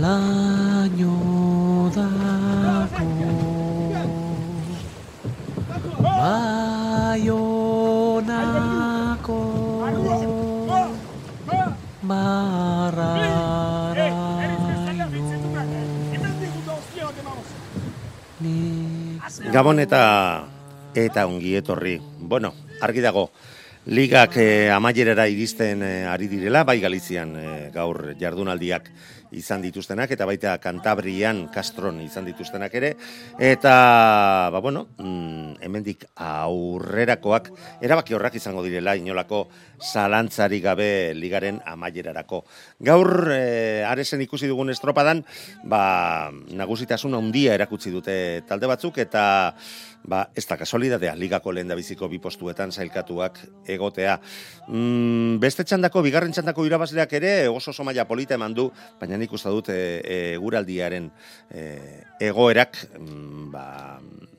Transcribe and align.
laino 0.00 1.12
dako 1.92 3.04
Baionako 6.00 7.42
barraraino 12.02 13.52
Gabon 19.52 19.78
eta 19.78 20.02
eta 20.94 21.26
ongi 21.26 21.54
etorri. 21.56 22.00
Bueno, 22.18 22.54
argi 22.80 23.00
dago, 23.00 23.30
ligak 23.86 24.36
eh, 24.36 24.70
amaierara 24.72 25.26
iristen 25.28 25.82
eh, 25.82 26.06
ari 26.06 26.28
direla, 26.28 26.64
bai 26.64 26.80
Galizian 26.80 27.36
eh, 27.36 27.70
gaur 27.74 28.14
jardunaldiak 28.20 28.90
izan 29.32 29.62
dituztenak, 29.64 30.10
eta 30.14 30.26
baita 30.28 30.56
Kantabrian, 30.62 31.46
Castron 31.52 32.00
izan 32.04 32.26
dituztenak 32.28 32.74
ere, 32.78 32.94
eta, 33.40 33.74
ba 34.52 34.60
bueno, 34.60 34.86
mm, 34.98 35.62
hemendik 35.64 36.06
aurrerakoak, 36.16 37.50
erabaki 37.80 38.14
horrak 38.14 38.36
izango 38.38 38.64
direla, 38.64 38.96
inolako 38.96 39.46
zalantzari 39.82 40.60
gabe 40.62 41.14
ligaren 41.14 41.60
amaierarako. 41.66 42.44
Gaur, 42.80 43.32
eh, 43.34 43.84
aresen 43.88 44.22
ikusi 44.22 44.50
dugun 44.50 44.70
estropadan, 44.70 45.24
ba, 45.64 46.30
nagusitasun 46.30 47.14
handia 47.18 47.56
erakutsi 47.58 47.90
dute 47.90 48.42
talde 48.48 48.70
batzuk, 48.70 48.98
eta 49.02 49.24
ba, 50.04 50.22
ez 50.34 50.44
da 50.48 50.56
kasolidadea, 50.58 51.14
ligako 51.16 51.52
lehen 51.52 51.72
biziko 51.76 52.08
bi 52.08 52.18
postuetan 52.22 52.72
zailkatuak 52.72 53.38
egotea. 53.70 54.18
Mm, 54.68 55.38
beste 55.42 55.64
txandako, 55.64 56.02
bigarren 56.02 56.32
txandako 56.32 56.66
irabazleak 56.66 57.12
ere, 57.18 57.32
oso 57.48 57.70
oso 57.70 57.84
maila 57.84 58.06
polita 58.08 58.34
eman 58.34 58.54
du, 58.54 58.68
baina 59.00 59.18
nik 59.20 59.32
uste 59.32 59.50
dut 59.50 59.72
e, 59.72 59.80
e, 60.02 60.18
guraldiaren 60.42 61.10
e, 61.50 61.66
egoerak, 62.28 62.78
mm, 62.98 63.50
ba, 63.52 63.66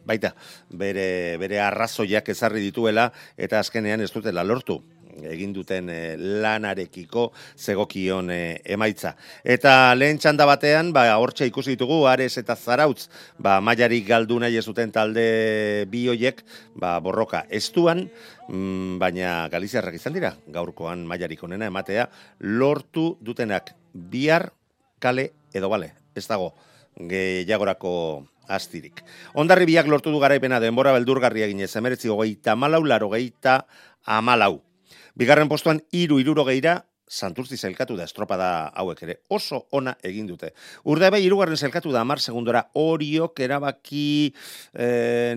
baita, 0.06 0.34
bere, 0.70 1.38
bere 1.40 1.62
arrazoiak 1.64 2.30
ezarri 2.30 2.64
dituela, 2.64 3.12
eta 3.38 3.60
azkenean 3.64 4.04
ez 4.04 4.12
dutela 4.12 4.44
lortu 4.44 4.82
egin 5.22 5.54
duten 5.54 5.90
e, 5.90 6.16
lanarekiko 6.18 7.28
zegokion 7.58 8.32
e, 8.34 8.40
emaitza. 8.66 9.14
Eta 9.44 9.94
lehen 9.96 10.20
txanda 10.22 10.48
batean, 10.50 10.92
ba, 10.96 11.06
hortxe 11.22 11.48
ikusi 11.50 11.76
ditugu, 11.76 12.04
Ares 12.10 12.38
eta 12.42 12.56
Zarautz, 12.56 13.08
ba, 13.38 13.60
maiarik 13.62 14.08
galdu 14.08 14.40
nahi 14.42 14.58
ez 14.58 14.66
duten 14.66 14.92
talde 14.96 15.86
bi 15.92 16.08
hoiek, 16.12 16.44
ba, 16.76 16.98
borroka 17.04 17.46
estuan, 17.50 18.08
mm, 18.48 19.00
baina 19.02 19.48
Galiziarrak 19.54 20.00
izan 20.00 20.18
dira, 20.18 20.36
gaurkoan 20.48 21.06
maiarik 21.10 21.44
onena 21.44 21.70
ematea, 21.70 22.10
lortu 22.40 23.14
dutenak 23.22 23.74
bihar 23.94 24.52
kale 25.00 25.32
edo 25.54 25.70
bale, 25.70 25.94
ez 26.16 26.28
dago 26.28 26.54
gehiagorako 26.98 27.94
astirik. 28.48 29.02
Ondarri 29.40 29.66
biak 29.70 29.88
lortu 29.88 30.12
du 30.12 30.20
garaipena 30.22 30.60
denbora 30.60 30.94
beldurgarria 30.96 31.48
ginez, 31.50 31.72
emeretzi 31.80 32.12
hogeita 32.12 32.54
amalau, 32.54 32.84
laro 32.86 33.10
geita 33.14 33.64
amalau. 34.06 34.62
Bigarren 35.14 35.50
postuan 35.50 35.78
iru 35.94 36.18
iruro 36.18 36.46
geira, 36.48 36.80
santurtzi 37.14 37.58
zelkatu 37.58 37.94
da 37.98 38.08
estropada 38.08 38.48
hauek 38.82 39.04
ere. 39.06 39.16
Oso 39.30 39.68
ona 39.78 39.94
egin 40.02 40.26
dute. 40.26 40.54
Urda 40.90 41.12
ebe, 41.12 41.20
irugarren 41.22 41.58
zelkatu 41.58 41.92
da 41.94 42.02
amar 42.02 42.20
segundora 42.24 42.64
horiok 42.74 43.40
erabaki, 43.46 44.34
e, 44.74 44.88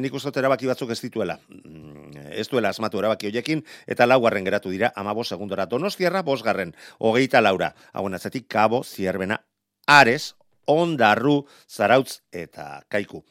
nik 0.01 0.17
uste 0.17 0.33
erabaki 0.41 0.71
batzuk 0.71 0.95
ez 0.97 1.01
dituela. 1.03 1.39
Mm, 1.53 1.95
Ez 2.37 2.49
duela 2.49 2.73
asmatu 2.73 2.99
erabaki 2.99 3.29
hoiekin, 3.29 3.63
eta 3.87 4.07
laugarren 4.07 4.45
geratu 4.45 4.73
dira 4.73 4.93
amabo 4.97 5.25
segundora. 5.25 5.67
Donostiarra 5.67 6.23
bosgarren, 6.23 6.75
hogeita 6.99 7.41
laura. 7.41 7.75
Hauen 7.93 8.15
atzetik, 8.15 8.49
kabo, 8.49 8.83
zierbena, 8.85 9.43
ares, 9.87 10.35
ondarru, 10.67 11.45
zarautz 11.69 12.21
eta 12.33 12.83
kaiku. 12.89 13.25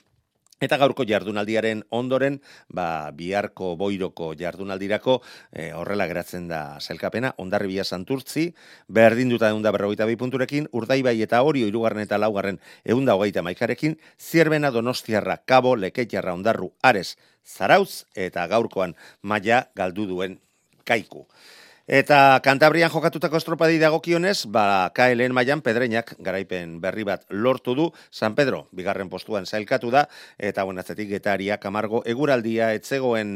Eta 0.65 0.79
gaurko 0.81 1.05
jardunaldiaren 1.05 1.83
ondoren, 1.93 2.39
ba, 2.73 3.11
biharko 3.13 3.75
boiroko 3.77 4.31
jardunaldirako 4.39 5.19
e, 5.51 5.67
horrela 5.77 6.07
geratzen 6.09 6.47
da 6.49 6.61
zelkapena, 6.81 7.35
ondarri 7.43 7.69
bia 7.75 7.85
santurtzi, 7.85 8.47
berdin 8.89 9.29
duta 9.29 9.51
eunda 9.53 9.73
berrogeita 9.75 10.07
bi 10.09 10.17
punturekin, 10.17 10.69
urdaibai 10.73 11.19
eta 11.21 11.43
orio 11.45 11.69
irugarren 11.69 12.05
eta 12.07 12.17
laugarren 12.17 12.57
eunda 12.95 13.13
hogeita 13.13 13.43
maikarekin, 13.45 13.99
zierbena 14.17 14.73
donostiarra, 14.73 15.37
kabo, 15.45 15.75
leketjarra, 15.77 16.33
ondarru, 16.33 16.71
ares, 16.81 17.13
zarauz, 17.45 18.05
eta 18.15 18.47
gaurkoan 18.49 18.97
maila 19.21 19.67
galdu 19.77 20.09
duen 20.09 20.39
kaiku. 20.85 21.27
Eta 21.85 22.41
Kantabrian 22.41 22.89
jokatutako 22.89 23.37
estropadi 23.37 23.77
dagokionez, 23.77 24.47
ba, 24.49 24.89
KLN 24.89 25.35
mailan 25.37 25.61
pedreinak 25.61 26.15
garaipen 26.17 26.79
berri 26.81 27.05
bat 27.05 27.27
lortu 27.29 27.75
du, 27.77 27.85
San 28.09 28.33
Pedro, 28.33 28.63
bigarren 28.73 29.05
postuan 29.09 29.45
zailkatu 29.45 29.91
da, 29.93 30.07
eta 30.41 30.65
buenatzetik 30.65 31.11
getaria 31.13 31.59
kamargo 31.61 32.01
eguraldia 32.09 32.71
etzegoen 32.73 33.29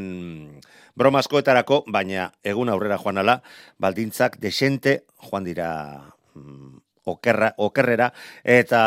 bromazkoetarako, 0.97 1.83
baina 1.93 2.31
egun 2.41 2.73
aurrera 2.73 2.97
joan 2.97 3.21
ala, 3.21 3.37
baldintzak 3.77 4.39
desente 4.41 5.03
joan 5.29 5.45
dira 5.45 5.69
mm, 6.33 6.78
okerra, 7.09 7.53
okerrera, 7.57 8.11
eta 8.43 8.81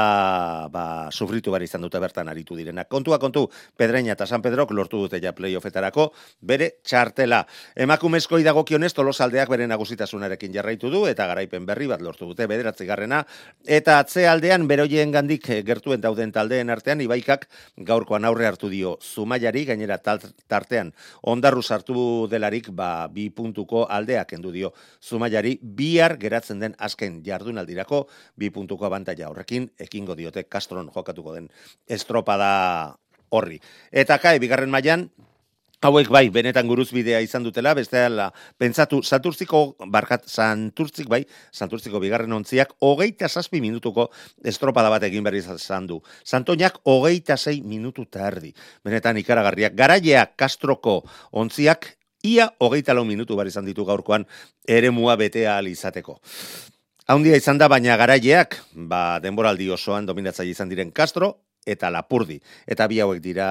ba, 0.73 0.85
sufritu 1.11 1.53
bari 1.55 1.69
izan 1.69 1.83
dute 1.85 2.01
bertan 2.03 2.31
aritu 2.33 2.57
direnak. 2.59 2.89
Kontua 2.89 3.19
kontu, 3.23 3.49
Pedreña 3.77 4.17
eta 4.17 4.27
San 4.27 4.43
Pedrok 4.43 4.73
lortu 4.73 5.03
dute 5.05 5.21
ja 5.23 5.33
playoffetarako, 5.37 6.11
bere 6.41 6.71
txartela. 6.85 7.43
Emakumezko 7.77 8.39
idagokionez 8.43 8.93
tolosaldeak 8.95 9.51
bere 9.53 9.67
nagusitasunarekin 9.71 10.55
jarraitu 10.55 10.91
du, 10.93 11.05
eta 11.11 11.27
garaipen 11.31 11.67
berri 11.67 11.89
bat 11.91 12.03
lortu 12.03 12.29
dute 12.31 12.47
bederatzi 12.51 12.87
garrena, 12.89 13.23
eta 13.67 13.99
atzealdean 14.03 14.67
beroien 14.71 15.13
gandik 15.15 15.49
gertuen 15.67 16.01
dauden 16.01 16.33
taldeen 16.33 16.71
artean, 16.71 17.01
ibaikak 17.05 17.49
gaurkoan 17.77 18.25
aurre 18.25 18.47
hartu 18.47 18.71
dio 18.73 18.97
zumaiari, 19.03 19.65
gainera 19.69 19.99
tartean 19.99 20.93
ondarru 21.23 21.63
sartu 21.63 22.27
delarik, 22.31 22.71
ba, 22.71 23.09
bi 23.13 23.29
puntuko 23.31 23.87
aldeak 23.91 24.35
endu 24.37 24.53
dio 24.55 24.73
zumaiari, 25.03 25.59
bihar 25.63 26.17
geratzen 26.21 26.61
den 26.63 26.77
azken 26.79 27.21
jardunaldirako, 27.27 28.07
bi 28.37 28.51
puntuko 28.51 28.87
abantaila 28.87 29.31
horrekin, 29.31 29.71
ekingo 29.79 30.17
diote 30.19 30.45
Castron 30.45 30.91
jokatuko 30.95 31.35
den 31.35 31.51
estropada 31.87 32.97
horri. 33.31 33.61
Eta 33.91 34.19
kai, 34.19 34.39
bigarren 34.39 34.71
mailan 34.71 35.11
Hauek 35.83 36.13
bai, 36.15 36.29
benetan 36.31 36.69
guruzbidea 36.71 37.19
izan 37.25 37.43
dutela, 37.43 37.73
besteala, 37.75 38.29
pentsatu, 38.55 39.01
santurtziko, 39.03 39.63
barkat, 39.91 40.29
santurtzik 40.31 41.09
bai, 41.11 41.25
santurtziko 41.51 41.99
bigarren 41.99 42.37
ontziak, 42.37 42.77
hogeita 42.87 43.27
zazpi 43.27 43.59
minutuko 43.61 44.07
estropada 44.47 44.93
bat 44.95 45.03
egin 45.09 45.27
berri 45.27 45.43
izan 45.43 45.89
du. 45.91 45.99
Santoñak 46.23 46.79
hogeita 46.87 47.35
zei 47.37 47.65
minutu 47.67 48.07
eta 48.07 48.29
erdi. 48.29 48.53
Benetan 48.87 49.19
ikaragarriak. 49.19 49.75
Garaileak 49.75 50.37
Castroko 50.39 51.01
ontziak, 51.33 51.97
ia 52.23 52.47
hogeita 52.63 52.95
lau 52.95 53.05
minutu 53.05 53.35
bar 53.35 53.51
izan 53.51 53.67
ditu 53.67 53.85
gaurkoan, 53.85 54.29
eremua 54.63 55.17
betea 55.19 55.59
izateko. 55.67 56.21
Haundia 57.11 57.35
izan 57.37 57.59
da, 57.59 57.67
baina 57.67 57.97
garaileak, 57.99 58.61
ba, 58.75 59.19
denboraldi 59.23 59.67
osoan 59.75 60.07
dominatzaile 60.07 60.53
izan 60.55 60.71
diren 60.71 60.93
Castro, 60.95 61.33
eta 61.67 61.91
Lapurdi. 61.91 62.39
Eta 62.67 62.87
bi 62.91 63.01
hauek 63.03 63.19
dira 63.23 63.49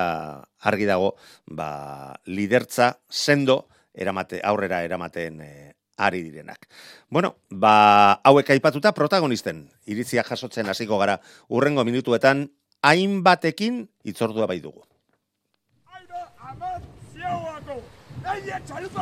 argi 0.64 0.88
dago, 0.88 1.16
ba, 1.52 2.16
lidertza 2.28 2.94
sendo 3.10 3.66
eramate, 3.94 4.40
aurrera 4.44 4.84
eramaten 4.88 5.42
eh, 5.44 5.74
ari 5.98 6.24
direnak. 6.24 6.70
Bueno, 7.10 7.36
ba, 7.50 8.22
hauek 8.24 8.54
aipatuta 8.56 8.94
protagonisten, 8.96 9.66
iritzia 9.86 10.24
jasotzen 10.24 10.72
hasiko 10.72 10.98
gara 11.02 11.20
urrengo 11.50 11.84
minutuetan, 11.84 12.48
hainbatekin 12.82 13.84
itzordua 14.08 14.48
bai 14.48 14.62
dugu. 14.64 14.86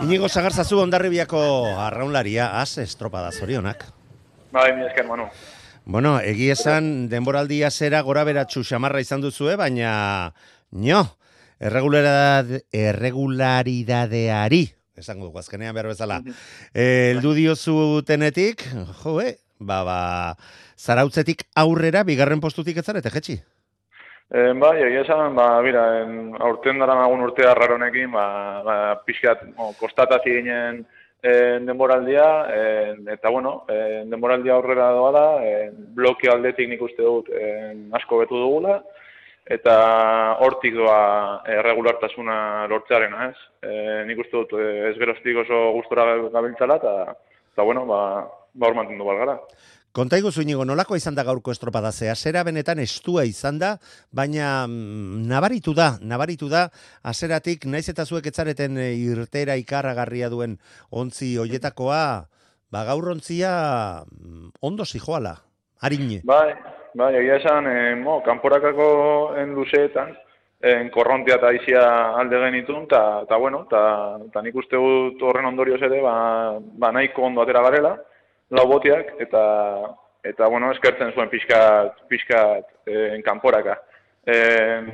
Inigo 0.02 0.30
Sagarzazu 0.30 0.80
ondarribiako 0.82 1.40
arraunlaria, 1.86 2.50
az 2.60 2.78
estropada 2.82 3.32
zorionak. 3.32 3.99
Bai, 4.52 4.76
mi 4.76 4.86
esker, 4.86 5.06
Manu. 5.06 5.28
Bueno, 5.86 6.20
egi 6.26 6.50
esan 6.50 7.08
denboraldia 7.10 7.70
zera 7.70 8.02
gora 8.06 8.24
beratxu 8.26 8.64
xamarra 8.66 9.02
izan 9.02 9.22
duzue, 9.22 9.56
baina 9.58 10.34
nio, 10.72 11.04
erregularidad, 11.60 12.50
erregularidadeari, 12.74 14.64
esango 14.98 15.30
dugu 15.30 15.42
azkenean 15.42 15.76
behar 15.78 15.92
bezala, 15.92 16.20
eh, 16.74 17.12
heldu 17.12 17.36
diozu 17.38 18.02
tenetik, 18.06 18.66
jo, 19.04 19.20
eh, 19.22 19.38
ba, 19.60 19.84
ba, 19.84 20.00
zarautzetik 20.78 21.46
aurrera, 21.56 22.04
bigarren 22.04 22.42
postutik 22.42 22.78
ez 22.78 22.86
zarete, 22.86 23.14
jetxi? 23.14 23.40
E, 24.30 24.52
bai, 24.62 24.76
egia 24.86 25.04
esan, 25.06 25.36
ba, 25.38 25.52
bira, 25.66 25.84
en, 26.04 26.36
aurten 26.42 26.82
dara 26.82 26.96
nagun 26.98 27.26
urtea 27.26 27.54
raronekin, 27.58 28.12
ba, 28.14 28.26
ba, 28.66 28.78
pixkat, 29.06 29.46
o, 29.58 29.74
kostatazi 29.80 30.38
ginen 30.42 30.86
en, 31.22 31.66
denboraldia, 31.66 32.28
en, 32.54 33.08
eta 33.10 33.30
bueno, 33.30 33.66
en, 33.68 34.10
denboraldia 34.10 34.56
aurrera 34.56 34.92
doa 34.96 35.12
da, 35.12 35.26
en, 35.44 35.76
bloke 35.96 36.30
aldetik 36.32 36.70
nik 36.70 36.82
uste 36.82 37.04
dut 37.04 37.30
en, 37.36 37.88
asko 38.00 38.22
betu 38.24 38.40
dugula, 38.40 38.80
eta 39.50 39.76
hortik 40.46 40.76
doa 40.78 41.42
e, 41.48 41.58
regulartasuna 41.66 42.68
lortzearena, 42.70 43.32
ez? 43.32 43.48
E, 43.66 43.74
nik 44.08 44.22
uste 44.24 44.38
dut 44.38 44.54
e, 44.60 44.68
ez 44.92 44.96
geroztik 45.02 45.42
oso 45.44 45.64
gustora 45.76 46.06
gabiltzala, 46.30 46.78
eta, 46.80 47.18
eta 47.54 47.66
bueno, 47.66 47.86
ba, 47.90 48.02
ba 48.54 48.70
hor 48.70 48.78
mantendu 48.78 49.08
balgara. 49.10 49.40
Kontaigu 49.90 50.30
zuinigo, 50.30 50.62
nolako 50.70 50.94
izan 51.00 51.16
da 51.18 51.24
gaurko 51.26 51.50
estropada 51.50 51.90
zea? 51.92 52.14
Zera 52.14 52.44
benetan 52.46 52.78
estua 52.84 53.24
izan 53.26 53.58
da, 53.58 53.72
baina 54.14 54.68
mm, 54.68 55.24
nabaritu 55.32 55.74
da, 55.74 55.96
nabaritu 56.06 56.50
da, 56.52 56.68
azeratik, 57.02 57.66
naiz 57.66 57.88
eta 57.90 58.06
zuek 58.06 58.28
etzareten 58.30 58.78
e, 58.78 58.92
irtera 59.02 59.56
ikarragarria 59.58 60.30
duen 60.30 60.60
ontzi 60.92 61.32
hoietakoa, 61.42 62.04
ba 62.70 62.84
gaur 62.86 63.10
ontzia 63.16 63.52
mm, 64.06 64.52
ondo 64.62 64.86
zijoala, 64.86 65.40
harine. 65.82 66.22
Bai, 66.24 66.54
bai, 66.94 67.10
egia 67.24 67.40
esan, 67.42 67.70
eh, 67.72 67.96
mo, 67.98 68.20
kanporakako 68.22 68.90
en 69.42 69.58
luzeetan, 69.58 70.14
en 70.70 70.94
korrontia 70.94 71.40
eta 71.40 71.50
izia 71.56 71.82
alde 72.20 72.38
genitun, 72.46 72.86
eta, 72.86 73.26
ta, 73.26 73.42
bueno, 73.42 73.64
eta 73.66 73.82
ta 74.36 74.46
nik 74.46 74.62
uste 74.62 74.78
dut 74.78 75.26
horren 75.26 75.50
ondorioz 75.50 75.82
ere, 75.82 76.04
ba, 76.06 76.16
ba 76.60 76.94
nahiko 76.94 77.26
ondo 77.26 77.42
atera 77.42 77.66
garela, 77.66 77.96
lau 78.50 78.66
botiak, 78.70 79.14
eta, 79.22 79.44
eta 80.26 80.48
bueno, 80.48 80.72
eskertzen 80.76 81.14
zuen 81.16 81.30
pixkat, 81.32 82.04
pixkat 82.10 82.90
en 82.90 83.24
kanporaka. 83.26 83.78
En, 84.30 84.90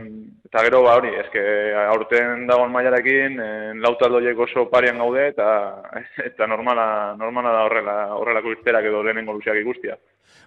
eta 0.46 0.62
gero, 0.64 0.82
ba, 0.86 0.96
hori, 1.00 1.12
eske, 1.20 1.42
aurten 1.90 2.46
dagoen 2.48 2.72
mailarekin, 2.72 3.40
en, 3.42 3.82
lau 3.84 3.96
taldoiek 4.00 4.40
oso 4.46 4.68
parian 4.72 5.02
gaude, 5.02 5.28
eta, 5.34 5.48
eta 6.30 6.48
normala, 6.48 6.88
normala 7.20 7.56
da 7.58 7.64
horrela, 7.68 7.96
horrelako 8.16 8.54
irterak 8.56 8.88
edo 8.92 9.04
lehenengo 9.04 9.36
luzeak 9.36 9.60
ikustia. 9.64 9.98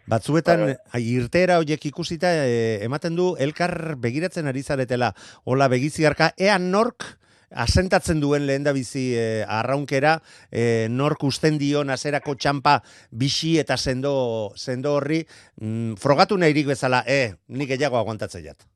Batzuetan, 0.09 0.65
Bai, 0.65 0.77
ai, 0.97 1.03
irtera 1.19 1.59
horiek 1.61 1.85
ikusita, 1.91 2.31
e, 2.47 2.79
ematen 2.87 3.19
du, 3.19 3.35
elkar 3.37 3.97
begiratzen 4.01 4.49
ari 4.49 4.63
zaretela, 4.63 5.13
hola 5.45 5.69
begiziarka, 5.69 6.33
ean 6.41 6.71
nork, 6.73 7.05
asentatzen 7.51 8.21
duen 8.21 8.47
lehen 8.47 8.65
da 8.65 8.73
bizi 8.73 9.13
e, 9.17 9.45
arraunkera, 9.45 10.19
e, 10.51 10.87
nork 10.91 11.23
usten 11.25 11.59
dion 11.59 11.91
azerako 11.91 12.35
txampa 12.35 12.79
bixi 13.11 13.59
eta 13.59 13.77
sendo, 13.77 14.53
sendo 14.57 14.95
horri, 14.97 15.25
mm, 15.61 15.95
frogatu 16.01 16.39
nahirik 16.39 16.67
bezala, 16.75 17.05
e, 17.07 17.35
nik 17.49 17.71
gehiago 17.75 17.99
aguantatzen 17.99 18.45
jat. 18.45 18.69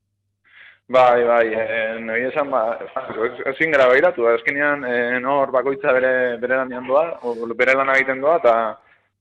Bai, 0.92 1.24
bai, 1.24 1.46
eh, 1.54 1.98
nahi 2.04 2.26
esan, 2.28 2.50
ba, 2.50 2.76
ezin 3.48 3.70
gara 3.72 3.86
behiratu, 3.88 4.26
azkenean, 4.28 4.84
eh, 4.84 5.20
nor 5.24 5.52
bakoitza 5.54 5.92
bere, 5.94 6.36
bere 6.42 6.56
lan 6.58 6.88
doa, 6.88 7.04
o, 7.22 7.32
bere 7.56 7.74
lan 7.78 7.88
egiten 7.94 8.20
doa, 8.20 8.36
eta 8.42 8.54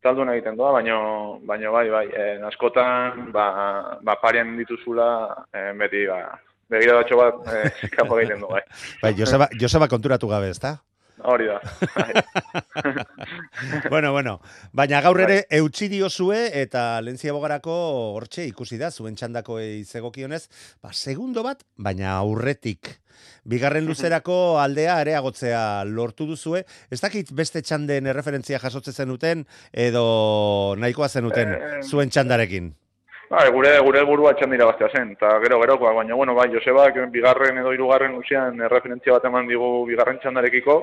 taldun 0.03 0.33
egiten 0.33 0.57
doa, 0.57 0.73
baino, 0.73 1.39
baino 1.47 1.71
bai, 1.71 1.87
bai, 1.89 2.07
eh, 2.11 2.39
askotan, 2.49 3.31
ba, 3.31 3.45
ba 4.01 4.17
parian 4.19 4.57
dituzula, 4.57 5.07
eh, 5.53 5.71
beti, 5.77 6.07
ba, 6.07 6.19
begira 6.71 6.95
batxo 7.01 7.19
bat, 7.19 7.41
eh, 7.51 7.89
kapo 7.95 8.19
egiten 8.21 8.41
du, 8.43 8.47
bai. 8.51 8.63
Bai, 9.01 9.13
Joseba, 9.17 9.49
Joseba 9.59 9.89
konturatu 9.91 10.29
gabe, 10.31 10.49
ezta? 10.55 10.77
Hori 11.23 11.45
da. 11.51 11.59
Bueno, 13.91 14.11
bueno, 14.11 14.39
baina 14.73 15.01
gaur 15.05 15.19
ere 15.21 15.43
eutxi 15.53 15.87
diozue 15.91 16.39
eta 16.61 17.01
lentzia 17.03 17.33
bogarako 17.35 17.73
hortxe 18.15 18.47
ikusi 18.49 18.79
da, 18.81 18.89
zuen 18.89 19.15
txandako 19.19 19.59
izegokionez, 19.61 20.47
ba, 20.81 20.93
segundo 20.95 21.43
bat, 21.45 21.61
baina 21.77 22.15
aurretik. 22.17 22.95
Bigarren 23.45 23.85
luzerako 23.85 24.59
aldea 24.61 24.95
areagotzea 25.01 25.83
lortu 25.85 26.25
duzue. 26.29 26.63
Ez 26.89 27.01
dakit 27.01 27.29
beste 27.37 27.61
txanden 27.61 28.07
erreferentzia 28.09 28.59
jasotze 28.61 28.93
zenuten 28.93 29.45
edo 29.73 30.75
nahikoa 30.79 31.09
zenuten 31.09 31.53
Eh, 31.53 31.81
zuen 31.85 32.09
txandarekin. 32.09 32.71
Bai, 33.31 33.45
gure 33.55 33.69
gure 33.79 34.01
burua 34.03 34.33
txandira 34.35 34.65
bastea 34.67 34.89
zen, 34.91 35.13
eta 35.15 35.29
gero 35.39 35.61
gerokoa, 35.61 35.93
baina 35.95 36.17
bueno, 36.19 36.33
bai, 36.35 36.49
Josebak 36.51 36.97
bigarren 37.13 37.61
edo 37.61 37.71
hirugarren 37.71 38.17
usian 38.17 38.59
referentzia 38.73 39.13
bat 39.15 39.27
eman 39.29 39.47
digu 39.47 39.69
bigarren 39.87 40.19
txandarekiko, 40.19 40.75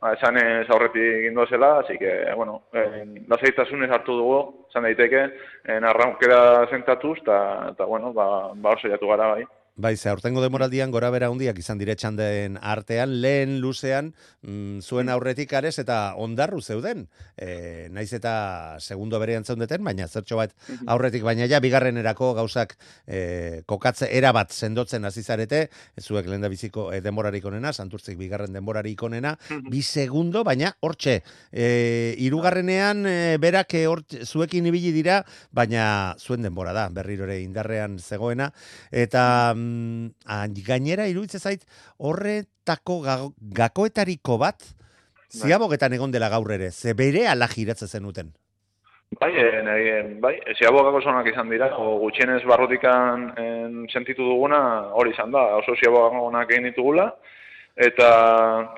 ba, 0.00 0.14
esan 0.16 0.38
ez 0.40 0.64
aurretik 0.72 1.26
gindu 1.26 1.44
zela, 1.50 1.74
así 1.82 1.98
que, 2.00 2.14
bueno, 2.40 2.62
en, 2.72 3.18
lasaitasunez 3.28 3.90
hartu 3.92 4.16
dugu, 4.16 4.40
esan 4.70 4.88
daiteke, 4.88 5.26
en 5.76 5.84
arraunkera 5.90 6.40
zentatuz, 6.70 7.18
eta 7.20 7.84
bueno, 7.84 8.14
ba, 8.16 8.30
ba 8.54 8.78
oso 8.78 8.88
jatu 8.88 9.12
gara, 9.12 9.34
bai. 9.34 9.44
Bai, 9.76 9.96
ze 9.96 10.10
aurtengo 10.10 10.42
demoraldian 10.42 10.90
gora 10.90 11.08
bera 11.10 11.30
hundiak 11.30 11.58
izan 11.58 11.78
dire 11.78 11.94
txanden 11.96 12.58
artean, 12.60 13.14
lehen 13.22 13.60
luzean, 13.62 14.10
mm, 14.42 14.80
zuen 14.82 15.08
aurretik 15.08 15.52
ares 15.54 15.78
eta 15.78 16.14
ondarru 16.20 16.60
zeuden. 16.60 17.06
E, 17.36 17.88
naiz 17.90 18.12
eta 18.12 18.76
segundo 18.80 19.18
berean 19.22 19.44
zeundeten, 19.44 19.84
baina 19.84 20.08
zertxo 20.08 20.36
bat 20.36 20.52
aurretik, 20.86 21.22
baina 21.24 21.46
ja 21.48 21.60
bigarrenerako 21.64 22.32
gauzak 22.34 22.76
e, 23.06 23.62
kokatze 23.66 24.10
erabat 24.18 24.52
sendotzen 24.52 25.04
hasi 25.08 25.22
zarete, 25.22 25.62
zuek 26.00 26.28
lehen 26.28 26.44
da 26.44 26.50
biziko 26.52 26.90
e, 26.92 27.00
denborarik 27.00 27.46
onena, 27.48 27.72
santurtzik 27.72 28.18
bigarren 28.18 28.52
denborarik 28.52 29.02
onena, 29.02 29.36
bi 29.70 29.80
segundo, 29.86 30.44
baina 30.44 30.74
hortxe, 30.80 31.22
e, 31.52 32.16
irugarrenean 32.18 33.06
e, 33.06 33.16
berak 33.40 33.78
e, 33.78 33.86
hort, 33.86 34.18
zuekin 34.26 34.66
ibili 34.66 34.92
dira, 34.92 35.22
baina 35.52 36.16
zuen 36.18 36.42
denbora 36.44 36.76
da, 36.76 36.88
berrirore 36.92 37.40
indarrean 37.40 37.98
zegoena, 37.98 38.50
eta 38.90 39.54
mm, 39.54 39.69
ah, 40.26 40.46
gainera 40.66 41.06
iruditze 41.08 41.38
zait 41.38 41.64
horretako 41.98 43.00
ga- 43.06 43.32
gakoetariko 43.60 44.38
bat 44.38 44.62
ziabogetan 45.30 45.92
egon 45.94 46.10
dela 46.10 46.28
gaur 46.28 46.50
ere, 46.52 46.70
ze 46.70 46.94
bere 46.94 47.26
ala 47.30 47.46
giratzen 47.48 47.88
zenuten. 47.88 48.32
Bai, 49.18 49.32
en, 49.42 49.68
en, 49.68 50.20
bai, 50.22 50.36
ziabogako 50.58 51.00
zonak 51.02 51.26
izan 51.26 51.48
dira, 51.50 51.72
o 51.78 51.98
gutxienez 51.98 52.44
barrotikan 52.46 53.32
en, 53.38 53.86
sentitu 53.90 54.22
duguna 54.22 54.60
hori 54.94 55.10
izan 55.10 55.32
da, 55.34 55.42
oso 55.58 55.74
ziabogakonak 55.74 56.50
egin 56.50 56.68
ditugula, 56.70 57.08
eta, 57.74 58.08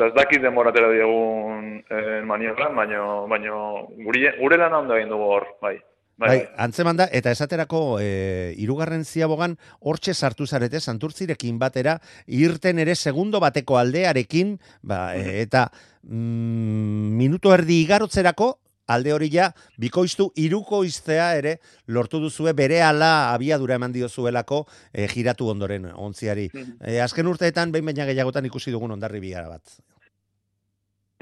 ez 0.07 0.13
dakit 0.17 0.41
denboratera 0.45 0.89
diegun 0.93 1.83
en, 1.85 2.25
maniobran, 2.29 2.73
baino, 2.77 3.27
baino 3.29 3.59
gure, 4.07 4.33
gure 4.41 4.57
lan 4.61 4.73
ondo 4.81 4.97
egin 4.97 5.13
dugu 5.13 5.29
hor, 5.35 5.47
bai. 5.61 5.75
Bai, 6.23 6.29
Bai, 6.29 6.39
bai. 6.39 6.55
antzeman 6.65 6.99
da, 7.01 7.09
eta 7.11 7.33
esaterako 7.35 7.99
e, 7.99 8.55
irugarren 8.63 9.03
ziabogan 9.05 9.57
hortxe 9.81 10.15
sartu 10.15 10.47
zarete, 10.47 10.79
santurtzirekin 10.79 11.59
batera, 11.59 11.97
irten 12.27 12.79
ere 12.79 12.95
segundo 12.95 13.41
bateko 13.43 13.79
aldearekin, 13.81 14.55
ba, 14.87 15.17
e, 15.19 15.41
eta 15.43 15.65
mm, 16.07 17.17
minuto 17.19 17.51
erdi 17.57 17.81
igarotzerako, 17.83 18.53
alde 18.87 19.13
hori 19.15 19.31
ja, 19.35 19.49
bikoiztu 19.83 20.29
irukoiztea 20.39 21.33
ere 21.41 21.57
lortu 21.87 22.21
duzue 22.23 22.53
bere 22.55 22.83
ala 22.87 23.33
abiadura 23.33 23.79
eman 23.81 23.95
diozuelako 23.95 24.67
e, 24.93 25.09
giratu 25.11 25.49
ondoren 25.51 25.91
ontziari. 25.91 26.51
E, 26.79 27.01
azken 27.03 27.27
urteetan, 27.31 27.73
behin 27.75 27.91
baina 27.91 28.07
gehiagotan 28.07 28.47
ikusi 28.47 28.71
dugun 28.75 28.95
ondarri 28.95 29.23
biara 29.23 29.49
bat. 29.49 29.83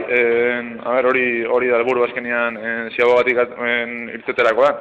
En, 0.09 0.79
a 0.85 0.95
ber, 0.97 1.07
hori 1.11 1.45
hori 1.45 1.69
da 1.71 1.79
helburu 1.79 2.05
azkenean 2.07 2.57
en, 2.57 2.91
ziabogatik 2.95 3.39
en, 3.67 4.09
irteterakoan. 4.15 4.81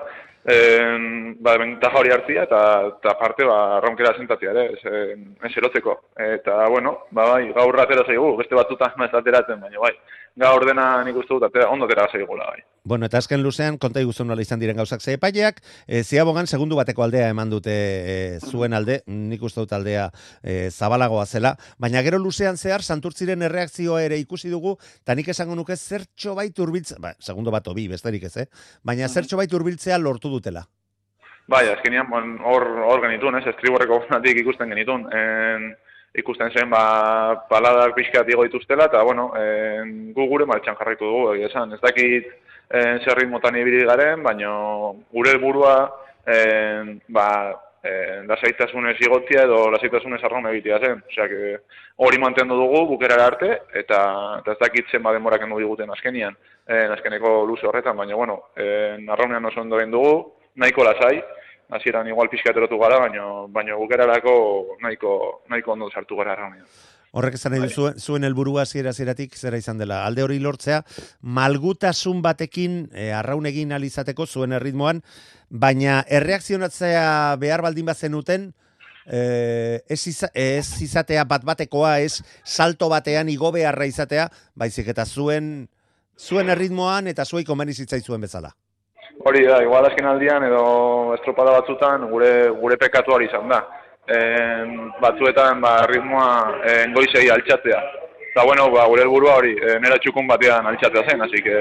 En, 0.50 1.36
ba, 1.46 1.54
bentaja 1.62 2.00
hori 2.00 2.10
hartzia 2.14 2.46
eta, 2.48 2.62
eta 2.90 3.14
parte 3.20 3.46
ba, 3.46 3.58
arraunkera 3.78 4.16
sentatzea 4.18 4.54
ere, 4.56 4.64
ez, 4.74 5.18
ez 5.46 5.52
erotzeko. 5.62 5.96
Eta, 6.30 6.64
bueno, 6.74 6.96
ba, 7.12 7.28
bai, 7.36 7.52
gaur 7.54 7.78
atera 7.84 8.06
zaigu, 8.08 8.32
beste 8.40 8.58
batzutan 8.58 9.06
ez 9.06 9.14
ateratzen, 9.22 9.62
baina 9.62 9.84
bai, 9.84 9.94
gaur 10.40 10.66
dena 10.66 10.90
nik 11.06 11.22
uste 11.22 11.36
dut 11.36 11.46
atera, 11.50 11.70
ondo 11.70 11.86
atera 11.86 12.08
zaigula, 12.12 12.50
bai. 12.50 12.64
Bueno, 12.90 13.06
eta 13.06 13.20
azken 13.20 13.44
luzean, 13.44 13.78
konta 13.78 14.02
iguzu 14.02 14.24
nola 14.26 14.42
izan 14.42 14.62
diren 14.62 14.78
gauzak 14.80 15.04
ze 15.04 15.14
epaileak, 15.18 15.60
e, 15.86 16.02
ziabogan 16.04 16.48
segundu 16.48 16.78
bateko 16.80 17.04
aldea 17.04 17.28
eman 17.30 17.52
dute 17.52 17.74
e, 17.76 18.16
zuen 18.40 18.74
alde, 18.74 19.02
nik 19.06 19.44
uste 19.46 19.60
dut 19.62 19.74
aldea 19.76 20.08
e, 20.42 20.72
zabalagoa 20.72 21.26
zela, 21.28 21.52
baina 21.78 22.02
gero 22.08 22.18
luzean 22.24 22.58
zehar, 22.58 22.82
santurtziren 22.82 23.44
erreakzioa 23.46 24.02
ere 24.08 24.18
ikusi 24.18 24.50
dugu, 24.50 24.78
eta 25.04 25.14
nik 25.20 25.28
esango 25.30 25.60
nuke 25.60 25.76
zertxo 25.76 26.34
bait 26.40 26.58
urbiltzea, 26.66 26.98
ba, 27.04 27.14
segundo 27.20 27.52
bat 27.52 27.68
obi, 27.68 27.86
besterik 27.92 28.26
ez, 28.32 28.36
eh? 28.46 28.48
baina 28.82 29.10
zertxo 29.10 29.38
bait 29.38 29.54
urbiltzea 29.54 30.00
lortu 30.00 30.32
dutela. 30.40 30.66
Bai, 31.50 31.66
azkenean 31.72 32.10
bon, 32.10 32.36
hor 32.46 32.66
hor 32.86 33.02
genitun, 33.06 33.40
ez, 33.40 33.46
estriborreko 33.50 34.04
gunatik 34.06 34.38
ikusten 34.44 34.70
genitun. 34.70 35.08
En, 35.14 35.72
ikusten 36.18 36.52
zen, 36.54 36.70
ba, 36.70 37.46
paladak 37.50 37.96
pixkat 37.98 38.30
igo 38.30 38.46
dituztela, 38.46 38.90
eta, 38.90 39.02
bueno, 39.06 39.30
en, 39.38 40.12
gu 40.14 40.28
gure 40.30 40.46
martxan 40.50 40.78
jarraitu 40.78 41.06
dugu, 41.06 41.34
egia 41.34 41.50
esan. 41.50 41.74
Ez 41.74 41.82
dakit 41.82 42.30
en, 42.70 43.02
zer 43.02 43.18
ritmotan 43.18 43.58
ibili 43.58 43.86
garen, 43.90 44.24
baina 44.26 44.52
gure 45.14 45.34
helburua 45.34 45.74
en, 46.26 46.96
ba, 47.18 47.28
en, 47.82 48.30
lasaitasunez 48.30 48.98
igotzia 49.02 49.46
edo 49.48 49.64
lasaitasunez 49.74 50.22
arraun 50.24 50.50
egitea 50.52 50.80
zen. 50.80 51.04
Osea, 51.10 51.28
que 51.34 51.58
hori 52.06 52.22
mantendu 52.22 52.58
dugu 52.58 52.86
bukerara 52.94 53.26
arte, 53.34 53.52
eta, 53.74 54.04
eta 54.42 54.54
ez 54.54 54.62
dakit 54.62 54.90
zen 54.92 55.06
denbora 55.10 55.42
kendu 55.42 55.58
diguten 55.62 55.98
azkenian. 55.98 56.38
En 56.70 56.92
azkeneko 56.94 57.46
luze 57.48 57.66
horretan, 57.68 57.98
baina, 57.98 58.16
bueno, 58.16 58.44
en 58.56 59.10
arraunean 59.10 59.46
oso 59.46 59.62
ondo 59.62 59.78
dugu, 59.90 60.36
nahiko 60.56 60.84
lasai, 60.84 61.24
hasieran 61.70 62.08
igual 62.08 62.30
pixka 62.30 62.52
eterotu 62.52 62.78
gara, 62.78 63.00
baina, 63.00 63.26
baina 63.50 63.76
bukerarako 63.76 64.78
nahiko, 64.82 65.44
nahiko 65.50 65.74
ondo 65.74 65.90
sartu 65.90 66.16
gara 66.16 66.34
arraunean. 66.34 66.66
Horrek 67.12 67.40
esan 67.40 67.56
nahi 67.56 67.64
duzu, 67.64 67.88
zuen 67.98 68.24
helburua 68.24 68.68
hasiera 68.68 68.92
hasieratik 68.94 69.34
zera 69.34 69.58
izan 69.58 69.80
dela. 69.82 70.04
Alde 70.06 70.22
hori 70.22 70.38
lortzea, 70.40 70.84
malgutasun 71.22 72.22
batekin 72.22 72.84
e, 72.94 73.10
arraun 73.18 73.50
egin 73.50 73.74
alizateko 73.74 74.28
zuen 74.28 74.54
erritmoan, 74.54 75.02
baina 75.50 76.04
erreakzionatzea 76.06 77.36
behar 77.42 77.66
baldin 77.66 77.90
bazenuten, 77.90 78.52
e, 79.08 79.82
ez, 79.90 80.04
iza, 80.06 80.30
ez 80.38 80.70
izatea 80.86 81.26
bat 81.26 81.50
batekoa, 81.50 81.98
ez 82.06 82.22
salto 82.46 82.92
batean 82.94 83.34
igo 83.34 83.50
beharra 83.58 83.90
izatea, 83.90 84.30
baizik 84.54 84.94
eta 84.94 85.10
zuen 85.10 85.66
zuen 86.20 86.50
erritmoan 86.50 87.08
eta 87.08 87.26
zuei 87.26 87.46
komeni 87.48 87.74
zitzaizuen 87.74 88.22
bezala. 88.22 88.52
Hori 89.26 89.46
da, 89.48 89.62
igual 89.64 89.86
azken 89.88 90.08
aldian 90.08 90.46
edo 90.48 90.64
estropada 91.16 91.58
batzutan 91.60 92.06
gure, 92.12 92.34
gure 92.60 92.78
pekatu 92.80 93.16
hori 93.16 93.28
izan 93.28 93.50
da. 93.52 93.64
En, 94.10 94.76
batzuetan 95.02 95.60
ba, 95.62 95.74
ritmoa 95.90 96.30
en, 96.66 96.94
goizei 96.96 97.28
altxatzea. 97.30 97.82
Eta 98.30 98.44
bueno, 98.46 98.68
ba, 98.72 98.86
gure 98.88 99.04
helburua 99.04 99.36
hori, 99.42 99.52
e, 99.58 99.76
nera 99.82 99.98
txukun 100.02 100.28
batean 100.30 100.68
altxatzea 100.70 101.02
zen, 101.12 101.22
así 101.26 101.42
que 101.44 101.56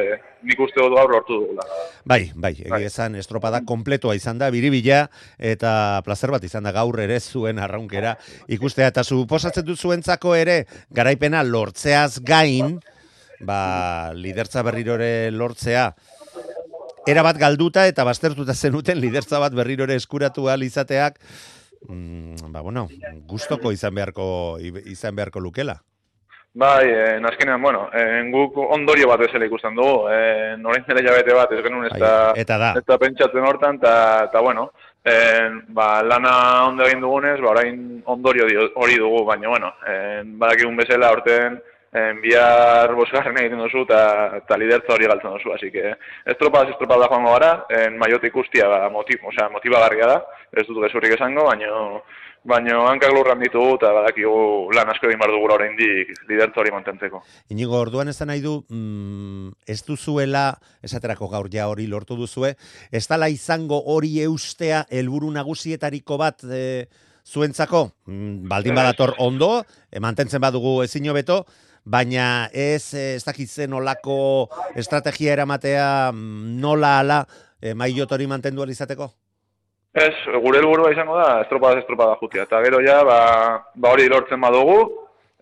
nik 0.47 0.61
uste 0.61 0.83
dut 0.85 0.95
gaur 0.95 1.11
lortu 1.11 1.39
dugula. 1.41 1.65
Bai, 2.05 2.21
bai, 2.35 2.53
bai. 2.69 2.83
esan 2.87 3.17
estropada 3.19 3.63
kompletoa 3.67 4.15
izan 4.15 4.39
da, 4.39 4.51
biribila, 4.55 5.07
eta 5.39 5.73
placer 6.05 6.31
bat 6.35 6.45
izan 6.45 6.69
da 6.69 6.75
gaur 6.77 7.01
ere 7.01 7.19
zuen 7.21 7.59
arraunkera 7.59 8.15
ikustea. 8.55 8.93
Eta 8.93 9.03
suposatzen 9.03 9.67
dut 9.67 9.81
zuentzako 9.81 10.37
ere, 10.39 10.61
garaipena 10.95 11.43
lortzeaz 11.43 12.21
gain, 12.21 12.77
ba, 13.41 14.13
lidertza 14.15 14.63
berrirore 14.63 15.31
lortzea, 15.31 15.95
era 17.07 17.23
bat 17.25 17.39
galduta 17.41 17.87
eta 17.89 18.05
baztertuta 18.05 18.55
zenuten 18.55 19.01
lidertza 19.01 19.41
bat 19.41 19.55
berrirore 19.57 19.97
eskuratu 19.97 20.49
ahal 20.49 20.63
izateak, 20.63 21.21
mm, 21.89 22.51
ba, 22.53 22.61
bueno, 22.61 22.89
gustoko 23.27 23.73
izan 23.73 23.95
beharko, 23.95 24.59
izan 24.61 25.17
beharko 25.17 25.41
lukela. 25.41 25.81
Bai, 26.59 26.89
en 26.91 27.27
azkenean, 27.29 27.61
bueno, 27.63 27.89
en 27.95 28.33
guk 28.33 28.57
ondorio 28.59 29.07
bat 29.07 29.21
bezala 29.21 29.47
ikusten 29.47 29.77
dugu, 29.77 30.09
en 30.11 30.65
orain 30.67 30.85
dela 30.89 31.05
jabete 31.07 31.37
bat, 31.37 31.53
ez 31.53 31.61
genuen 31.63 31.87
ez 31.87 32.01
da, 32.01 32.13
eta 32.35 32.57
da. 32.59 32.71
ez 32.81 32.85
da 32.89 32.97
pentsatzen 32.99 33.47
hortan, 33.47 33.79
eta, 33.79 34.41
bueno, 34.41 34.73
en, 35.05 35.61
ba, 35.77 36.03
lana 36.03 36.33
ondo 36.67 36.87
egin 36.89 37.05
dugunez, 37.05 37.37
ba, 37.45 37.53
orain 37.53 38.03
ondorio 38.07 38.49
hori 38.75 38.99
dugu, 38.99 39.23
baina, 39.29 39.53
bueno, 39.53 39.71
en, 39.87 40.33
badakigun 40.41 40.81
bezala 40.81 41.13
orten, 41.15 41.61
en, 41.93 42.21
bihar 42.21 42.95
bosgarren 42.99 43.39
egiten 43.41 43.63
duzu, 43.65 43.85
eta, 43.89 44.03
eta 44.43 44.59
lidertza 44.61 44.95
hori 44.95 45.09
galtzen 45.11 45.37
duzu, 45.37 45.53
así 45.55 45.71
que, 45.73 45.95
estropada 46.27 46.71
estropada 46.75 47.09
joango 47.09 47.35
gara, 47.37 47.53
en, 47.81 47.99
maiotik 47.99 48.33
ikustia, 48.33 48.69
ba, 48.69 48.89
motiv, 48.93 49.25
osea, 49.33 49.49
motibagarria 49.53 50.15
da, 50.15 50.23
ez 50.53 50.67
dut 50.69 50.83
gezurrik 50.85 51.17
esango, 51.17 51.47
baina, 51.49 52.01
baina 52.49 52.79
hankak 52.89 53.13
lurran 53.13 53.41
ditugu 53.43 53.77
eta 53.77 53.91
badakigu 53.97 54.71
lan 54.77 54.91
asko 54.93 55.09
egin 55.09 55.21
behar 55.21 55.33
dugula 55.35 55.57
oraindik 55.59 56.13
lidertza 56.29 56.63
hori 56.63 56.73
mantentzeko. 56.75 57.21
Inigo, 57.55 57.77
orduan 57.81 58.09
ez 58.09 58.17
nahi 58.23 58.41
du, 58.45 58.55
mm, 58.69 59.51
ez 59.67 59.81
duzuela, 59.87 60.47
esaterako 60.83 61.29
gaur 61.29 61.51
ja 61.53 61.69
hori 61.69 61.87
lortu 61.87 62.17
duzue, 62.17 62.55
ez 62.93 63.05
dala 63.09 63.29
izango 63.29 63.81
hori 63.95 64.21
eustea 64.25 64.85
helburu 64.91 65.31
nagusietariko 65.35 66.19
bat 66.19 66.45
e, 66.45 66.87
zuentzako, 67.27 67.85
mm, 68.07 68.49
baldin 68.49 68.75
badator 68.75 69.15
ondo, 69.19 69.65
e, 69.91 70.01
mantentzen 70.01 70.41
badugu 70.41 70.83
ezin 70.85 71.09
hobeto, 71.11 71.45
baina 71.89 72.49
ez, 72.53 72.93
eh, 72.95 73.15
ez 73.17 73.25
dakitzen 73.25 73.73
olako 73.73 74.49
estrategia 74.77 75.33
eramatea 75.33 76.13
mm, 76.13 76.59
nola 76.61 76.99
ala 77.01 77.23
e, 77.61 77.75
maillot 77.75 78.13
hori 78.13 78.29
mantendu 78.29 78.67
izateko? 78.69 79.09
Ez, 79.95 80.15
gure 80.45 80.61
helburua 80.61 80.93
izango 80.93 81.17
da 81.17 81.41
estropada 81.43 81.81
estropada 81.81 82.19
jutia. 82.21 82.45
Eta 82.45 82.61
gero 82.63 82.83
ja, 82.85 83.01
ba, 83.09 83.19
ba 83.75 83.95
hori 83.95 84.07
lortzen 84.09 84.41
badugu, 84.41 84.79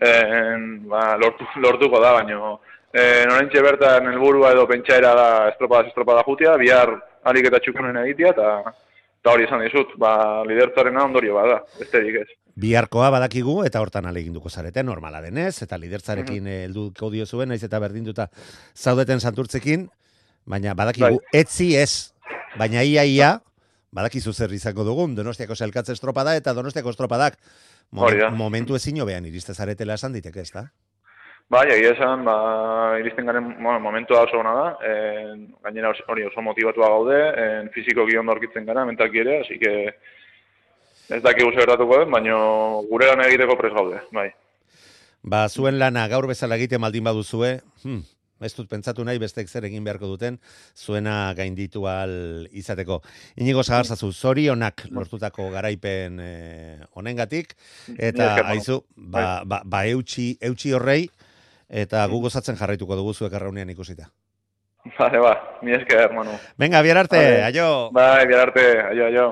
en, 0.00 0.86
ba, 0.88 1.16
lortu, 1.20 1.44
lortuko 1.60 2.00
da, 2.00 2.12
baino 2.20 2.56
en, 2.92 3.32
orentxe 3.32 3.62
bertan 3.64 4.08
helburua 4.12 4.52
edo 4.54 4.66
pentsaera 4.70 5.12
da 5.18 5.28
estropada 5.50 5.90
estropada 5.90 6.24
jutia, 6.28 6.56
bihar 6.62 6.94
alik 7.28 7.50
eta 7.50 7.60
txukunen 7.60 7.98
egitea, 8.04 8.32
eta 8.32 9.32
hori 9.34 9.48
esan 9.48 9.64
dizut, 9.66 9.96
ba, 10.00 10.44
lidertzarena 10.48 11.04
ondorio 11.04 11.36
bada, 11.40 11.60
besterik 11.80 12.22
ez. 12.22 12.28
Biharkoa 12.56 13.10
badakigu 13.12 13.58
eta 13.66 13.82
hortan 13.84 14.06
aleginduko 14.08 14.48
zarete 14.48 14.82
normala 14.82 15.20
denez 15.20 15.62
eta 15.62 15.76
lidertzarekin 15.76 16.46
helduko 16.46 17.10
diozuen 17.12 17.50
naiz 17.52 17.62
eta 17.66 17.80
berdinduta 17.82 18.30
zaudeten 18.74 19.20
santurtzekin 19.20 19.88
baina 20.46 20.72
badakigu 20.74 21.18
Bai. 21.18 21.40
etzi 21.42 21.74
ez 21.76 22.14
baina 22.56 22.82
ia 22.82 23.04
ia 23.04 23.34
badakizu 23.92 24.32
zer 24.32 24.52
izango 24.52 24.84
dugun 24.84 25.14
Donostiako 25.14 25.54
selkatze 25.54 25.92
estropada 25.92 26.36
eta 26.36 26.54
Donostiako 26.54 26.90
estropadak 26.90 27.36
da. 27.92 28.30
momentu 28.30 28.76
ezin 28.76 29.00
hobean 29.00 29.26
iriste 29.26 29.54
zaretela 29.54 29.94
esan 29.94 30.12
diteke, 30.12 30.40
ezta? 30.40 30.66
Bai, 31.48 31.68
egia 31.70 31.92
esan, 31.94 32.24
ba, 32.26 32.98
iristen 32.98 33.26
garen 33.26 33.52
bueno, 33.62 33.78
momentua 33.80 34.24
oso 34.26 34.40
ona 34.40 34.52
da, 34.56 34.66
en, 34.82 35.44
gainera 35.62 35.92
hori 36.08 36.24
oso 36.26 36.42
motivatua 36.42 36.88
gaude, 36.90 37.18
en, 37.38 37.70
fizikoki 37.70 38.16
ondo 38.18 38.34
aurkitzen 38.34 38.66
gara, 38.66 38.84
mentalki 38.84 39.22
ere, 39.22 39.42
así 39.44 39.58
que 39.60 39.94
ez 41.10 41.22
dakigu 41.22 41.52
zer 41.52 41.62
gertatuko 41.66 42.00
den, 42.02 42.10
baina 42.10 42.36
gure 42.90 43.06
lan 43.12 43.24
egiteko 43.28 43.56
pres 43.58 43.72
gaude, 43.74 44.00
bai. 44.12 44.30
Ba, 45.26 45.48
zuen 45.48 45.78
lana 45.78 46.06
gaur 46.08 46.26
bezala 46.30 46.54
egite 46.58 46.78
maldin 46.78 47.04
baduzue, 47.04 47.60
hmm, 47.82 48.02
ez 48.46 48.52
dut 48.54 48.68
pentsatu 48.70 49.02
nahi 49.04 49.18
bestek 49.18 49.48
zer 49.48 49.64
egin 49.66 49.82
beharko 49.86 50.06
duten, 50.10 50.36
zuena 50.76 51.32
gainditu 51.34 51.86
al 51.88 52.46
izateko. 52.52 53.00
Inigo 53.40 53.64
zagarzazu, 53.64 54.12
zorionak 54.12 54.84
lortutako 54.90 55.48
garaipen 55.54 56.20
eh, 56.22 56.76
honengatik, 56.94 57.56
eta 57.96 58.12
Mila 58.12 58.28
esker, 58.34 58.44
Manu. 58.44 58.52
aizu, 58.52 58.78
ba, 58.96 59.24
ba, 59.44 59.62
ba 59.64 59.86
eutxi, 59.90 60.36
eutxi 60.40 60.74
horrei, 60.76 61.08
eta 61.68 62.04
gu 62.06 62.20
gozatzen 62.28 62.56
jarraituko 62.60 62.94
dugu 62.94 63.14
zuek 63.14 63.32
arraunean 63.34 63.70
ikusita. 63.74 64.10
Vale, 64.98 65.18
ba, 65.18 65.32
mi 65.66 65.72
esker, 65.74 66.04
hermano. 66.04 66.36
Venga, 66.58 66.82
bihar 66.86 66.98
arte, 66.98 67.18
Vale. 67.18 67.42
aio! 67.48 67.90
Bai, 67.90 68.26
bihar 68.30 68.44
arte, 68.52 68.66
aio, 68.92 69.06
aio. 69.08 69.26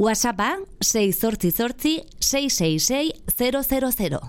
WhatsAppa 0.00 0.56
688 0.80 2.06
666 2.20 3.12
000. 4.08 4.20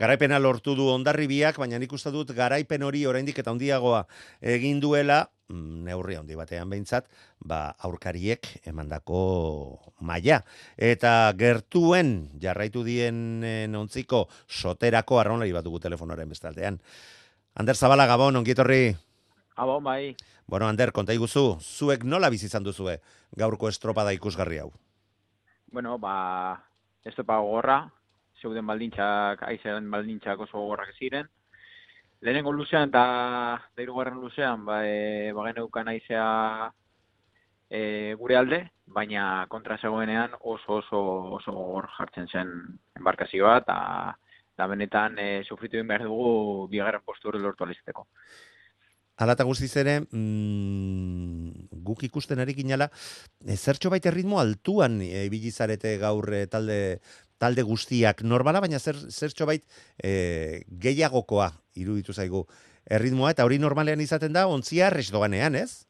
Garaipena 0.00 0.38
lortu 0.40 0.72
du 0.72 0.86
ondarribiak, 0.88 1.58
baina 1.60 1.76
nik 1.76 1.92
uste 1.92 2.08
dut 2.14 2.32
garaipen 2.32 2.86
hori 2.86 3.02
oraindik 3.04 3.42
eta 3.42 3.52
handiagoa 3.52 4.06
egin 4.40 4.80
duela, 4.80 5.18
mm, 5.52 5.84
neurri 5.84 6.16
handi 6.16 6.32
batean 6.32 6.72
behintzat, 6.72 7.12
ba, 7.44 7.74
aurkariek 7.76 8.48
emandako 8.72 9.20
maila. 10.00 10.40
Eta 10.78 11.12
gertuen 11.36 12.30
jarraitu 12.40 12.80
dien 12.80 13.44
eh, 13.44 13.68
ontziko 13.68 14.30
soterako 14.48 15.20
arraunlari 15.20 15.52
bat 15.52 15.68
dugu 15.68 15.84
telefonoaren 15.84 16.32
bestaldean. 16.32 16.80
Ander 17.60 17.76
Zabala 17.76 18.08
Gabon, 18.08 18.40
ongietorri. 18.40 18.96
Abo, 19.60 19.78
bai. 19.78 20.16
Bueno, 20.46 20.66
Ander, 20.66 20.88
konta 20.90 21.12
iguzu, 21.12 21.58
zuek 21.60 22.04
nola 22.08 22.30
bizi 22.32 22.46
izan 22.48 22.64
duzue 22.64 22.94
gaurko 23.36 23.68
estropada 23.68 24.14
ikusgarri 24.16 24.56
hau? 24.62 24.70
Bueno, 25.68 25.98
ba, 26.00 26.14
ez 27.04 27.12
topa 27.12 27.36
gogorra, 27.44 27.74
zeuden 28.40 28.64
baldintzak, 28.70 29.42
aizean 29.50 29.90
baldintzak 29.92 30.40
oso 30.46 30.56
gogorrak 30.56 30.94
ziren. 30.96 31.28
Lehenengo 32.24 32.54
luzean 32.56 32.88
eta 32.88 33.02
da 33.76 33.84
hirugarren 33.84 34.16
luzean, 34.24 34.64
ba, 34.64 34.78
e, 34.88 35.28
ba 35.36 35.44
geneukan 35.50 35.92
aizea 35.92 36.24
e, 37.68 37.82
gure 38.22 38.38
alde, 38.40 38.62
baina 38.88 39.44
kontra 39.52 39.76
zegoenean 39.76 40.38
oso 40.40 40.78
oso 40.80 41.02
oso 41.36 41.52
gogor 41.58 41.90
jartzen 41.98 42.32
zen 42.32 42.56
embarkazioa 42.96 43.58
eta 43.60 43.76
da 44.56 44.72
benetan 44.72 45.20
e, 45.20 45.28
sufritu 45.44 45.84
behar 45.84 46.08
dugu 46.08 46.66
bigarren 46.72 47.04
postu 47.04 47.28
hori 47.28 47.44
lortu 47.44 47.68
alizateko. 47.68 48.08
Hala 49.20 49.34
eta 49.36 49.44
guztiz 49.44 49.74
ere, 49.76 49.98
mm, 50.00 51.68
guk 51.84 52.06
ikusten 52.06 52.40
ari 52.40 52.54
ginala, 52.56 52.86
e, 53.44 53.56
zertxo 53.56 53.90
baita 53.92 54.12
ritmo 54.14 54.40
altuan 54.40 54.96
e, 55.04 55.26
ibili 55.28 55.52
zarete 55.52 55.98
gaur 56.00 56.24
e, 56.32 56.46
talde, 56.48 56.78
talde 57.36 57.64
guztiak 57.68 58.22
normala, 58.24 58.62
baina 58.64 58.80
zer, 58.80 58.96
zertxo 58.96 59.44
bait 59.50 59.66
e, 60.02 60.64
gehiagokoa 60.72 61.50
iruditu 61.76 62.16
zaigu 62.16 62.46
erritmoa, 62.88 63.34
eta 63.36 63.44
hori 63.44 63.60
normalean 63.60 64.00
izaten 64.00 64.32
da, 64.32 64.46
ontzia 64.48 64.88
doanean, 65.12 65.54
ez? 65.54 65.84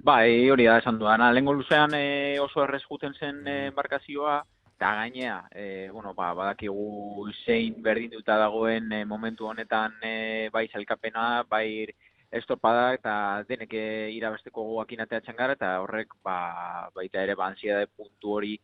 Bai, 0.00 0.48
hori 0.48 0.64
da 0.64 0.78
esan 0.80 0.96
dudan. 0.96 1.20
Lehengo 1.34 1.52
luzean 1.52 1.92
e, 1.92 2.40
oso 2.40 2.64
errez 2.64 2.86
juten 2.88 3.12
zen 3.20 3.44
embarkazioa, 3.68 4.40
eta 4.80 4.94
gainea, 4.96 5.42
e, 5.52 5.90
bueno, 5.92 6.14
ba, 6.14 6.32
badakigu 6.32 7.28
zein 7.44 7.82
berdinduta 7.84 8.38
dagoen 8.40 8.88
e, 8.96 9.04
momentu 9.04 9.44
honetan 9.44 9.92
e, 10.00 10.48
bai 10.48 10.70
zailkapena, 10.72 11.42
bai 11.44 11.84
estorpada 12.30 12.94
eta 12.94 13.14
denek 13.48 13.74
e, 13.74 13.84
irabesteko 14.14 14.64
goakin 14.72 15.04
ateatzen 15.04 15.36
gara, 15.36 15.58
eta 15.58 15.74
horrek 15.82 16.14
ba, 16.24 16.88
baita 16.94 17.22
ere 17.22 17.34
ba, 17.34 17.50
ansiedade 17.50 17.90
puntu 17.96 18.36
hori 18.38 18.56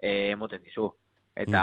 e, 0.00 0.30
emoten 0.34 0.62
dizu. 0.62 0.90
Eta, 1.34 1.62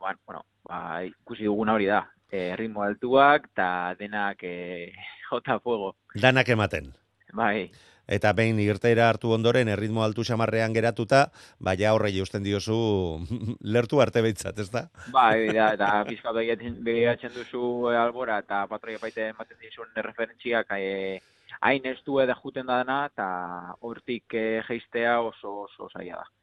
ba, 0.00 0.12
bueno, 0.26 0.44
ba, 0.68 1.02
ikusi 1.06 1.48
duguna 1.48 1.76
hori 1.76 1.88
da. 1.92 2.04
e, 2.30 2.56
ritmo 2.56 2.82
altuak, 2.82 3.50
eta 3.52 3.94
denak 3.98 4.42
e, 4.42 4.92
jota 5.30 5.58
fuego. 5.60 5.94
Danak 6.14 6.48
ematen. 6.48 6.92
Bai, 7.36 7.70
Eta 8.06 8.32
behin 8.38 8.58
irteera 8.62 9.08
hartu 9.10 9.32
ondoren 9.34 9.68
erritmo 9.68 10.04
altu 10.04 10.22
xamarrean 10.24 10.74
geratuta, 10.76 11.26
baina 11.58 11.92
horre 11.94 12.12
eusten 12.14 12.44
diozu 12.46 12.78
lertu 13.76 14.00
arte 14.00 14.22
behitzat, 14.22 14.58
ez 14.62 14.70
da? 14.70 14.86
bai, 15.12 15.48
da, 15.52 15.72
eta 15.76 15.90
pizka 16.08 16.32
begiratzen, 16.36 17.34
duzu 17.34 17.90
e, 17.90 17.96
albora, 17.98 18.38
eta 18.44 18.64
patroia 18.70 19.02
baite 19.02 19.30
ematen 19.32 19.58
dizun 19.62 19.90
referentziak, 20.08 20.70
e, 20.78 21.20
hain 21.60 21.86
ez 21.90 21.98
du 22.06 22.20
eda 22.22 22.36
juten 22.38 22.66
da 22.66 22.80
dana, 22.84 23.02
eta 23.10 23.28
hortik 23.80 24.38
e, 24.38 24.46
geistea 24.68 25.20
oso 25.32 25.62
oso 25.66 25.90
zaila 25.92 26.22
da. 26.22 26.35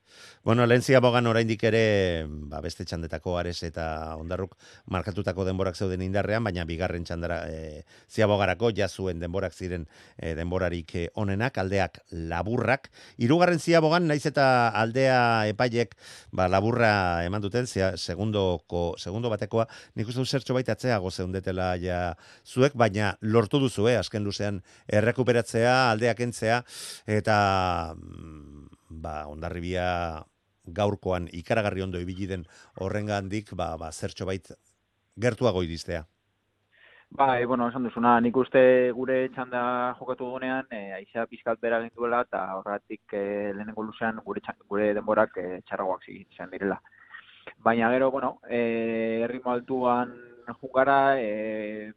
Bueno, 0.44 0.66
lehen 0.68 0.82
ziabogan 0.84 1.28
oraindik 1.32 1.62
ere, 1.64 2.26
ba, 2.52 2.60
beste 2.60 2.84
txandetako 2.84 3.38
ares 3.40 3.62
eta 3.64 3.84
ondarruk 4.20 4.58
markatutako 4.92 5.46
denborak 5.48 5.78
zeuden 5.80 6.02
indarrean, 6.04 6.44
baina 6.44 6.66
bigarren 6.68 7.06
txandara 7.08 7.38
e, 7.48 7.84
ziabogarako 8.12 8.74
jazuen 8.76 9.22
denborak 9.24 9.56
ziren 9.56 9.86
e, 10.18 10.34
denborarik 10.36 10.92
e, 11.00 11.06
onenak, 11.16 11.62
aldeak 11.64 12.02
laburrak. 12.12 12.90
Hirugarren 13.24 13.64
ziabogan, 13.64 14.10
naiz 14.12 14.26
eta 14.28 14.46
aldea 14.82 15.22
epaiek 15.54 15.96
ba, 16.36 16.50
laburra 16.52 16.92
eman 17.24 17.46
duten, 17.46 17.64
zia, 17.64 17.94
segundoko, 17.96 18.84
segundo 19.00 19.32
batekoa, 19.32 19.70
nik 19.96 20.12
uste 20.12 20.28
zertxo 20.28 20.58
baita 20.60 20.76
atzeago 20.76 21.12
zeundetela 21.12 21.78
ja 21.80 22.02
zuek, 22.44 22.76
baina 22.76 23.14
lortu 23.22 23.64
duzu, 23.64 23.88
eh, 23.88 23.96
azken 24.02 24.28
luzean, 24.28 24.60
errekuperatzea, 24.92 25.94
aldeak 25.94 26.20
entzea, 26.28 26.60
eta 27.08 27.38
mm, 27.96 28.63
ba, 29.02 29.28
ondarribia 29.28 30.24
gaurkoan 30.66 31.28
ikaragarri 31.32 31.82
ondo 31.82 32.00
ibili 32.00 32.28
den 32.28 32.46
horrengandik 32.80 33.54
ba, 33.56 33.76
ba, 33.78 33.92
zertxo 33.92 34.26
bait 34.26 34.52
gertuago 35.20 35.64
iristea. 35.64 36.06
Bai, 37.14 37.46
bueno, 37.46 37.68
esan 37.70 37.84
duzuna, 37.86 38.16
nik 38.26 38.38
uste 38.42 38.62
gure 38.98 39.28
txanda 39.36 39.60
jokatu 40.00 40.26
dugunean, 40.26 40.66
e, 40.74 40.96
aizea 40.96 41.28
pizkat 41.30 41.60
bera 41.62 41.78
ginduela, 41.84 42.24
eta 42.26 42.40
horretik 42.58 43.14
e, 43.14 43.54
lehenengo 43.54 43.84
luzean 43.86 44.18
gure, 44.26 44.42
txan- 44.42 44.64
gure 44.72 44.88
denborak 44.98 45.38
e, 45.38 45.44
txarragoak 45.68 46.08
izan 46.10 46.50
direla. 46.50 46.80
Baina 47.62 47.92
gero, 47.94 48.10
bueno, 48.10 48.40
e, 48.50 49.22
erritmo 49.28 49.54
altuan 49.54 50.16
jugara, 50.62 51.20
e, 51.22 51.92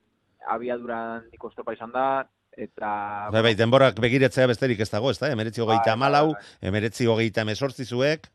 abiadura 0.46 0.98
handiko 1.14 1.48
estopa 1.48 1.72
izan 1.72 1.96
da, 1.96 2.26
eta... 2.56 2.90
Bai, 3.32 3.42
bai, 3.42 3.54
denborak 3.58 4.00
begiratzea 4.00 4.48
besterik 4.50 4.80
ez 4.80 4.90
dago, 4.90 5.10
ez 5.10 5.20
da? 5.20 5.30
Emeretzi 5.32 5.62
hogeita 5.64 5.92
Bai, 5.92 5.98
amalau, 5.98 6.26
bai, 6.32 6.68
emeretzi 6.70 7.06
hogeita 7.06 7.44
emesortzi 7.46 7.84
zuek, 7.84 8.30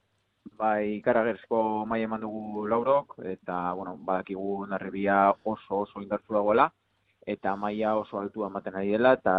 bai, 0.57 0.97
ikaragertzko 0.97 1.61
mai 1.89 2.01
eman 2.05 2.21
dugu 2.21 2.65
laurok, 2.69 3.15
eta, 3.33 3.73
bueno, 3.77 3.95
badakigu 4.07 4.65
narribia 4.69 5.17
oso 5.43 5.83
oso 5.85 6.01
indartzu 6.01 6.33
dagoela, 6.37 6.69
eta 7.25 7.55
maila 7.55 7.95
oso 7.99 8.19
altua 8.19 8.49
ematen 8.49 8.77
ari 8.77 8.95
dela, 8.95 9.13
eta 9.19 9.35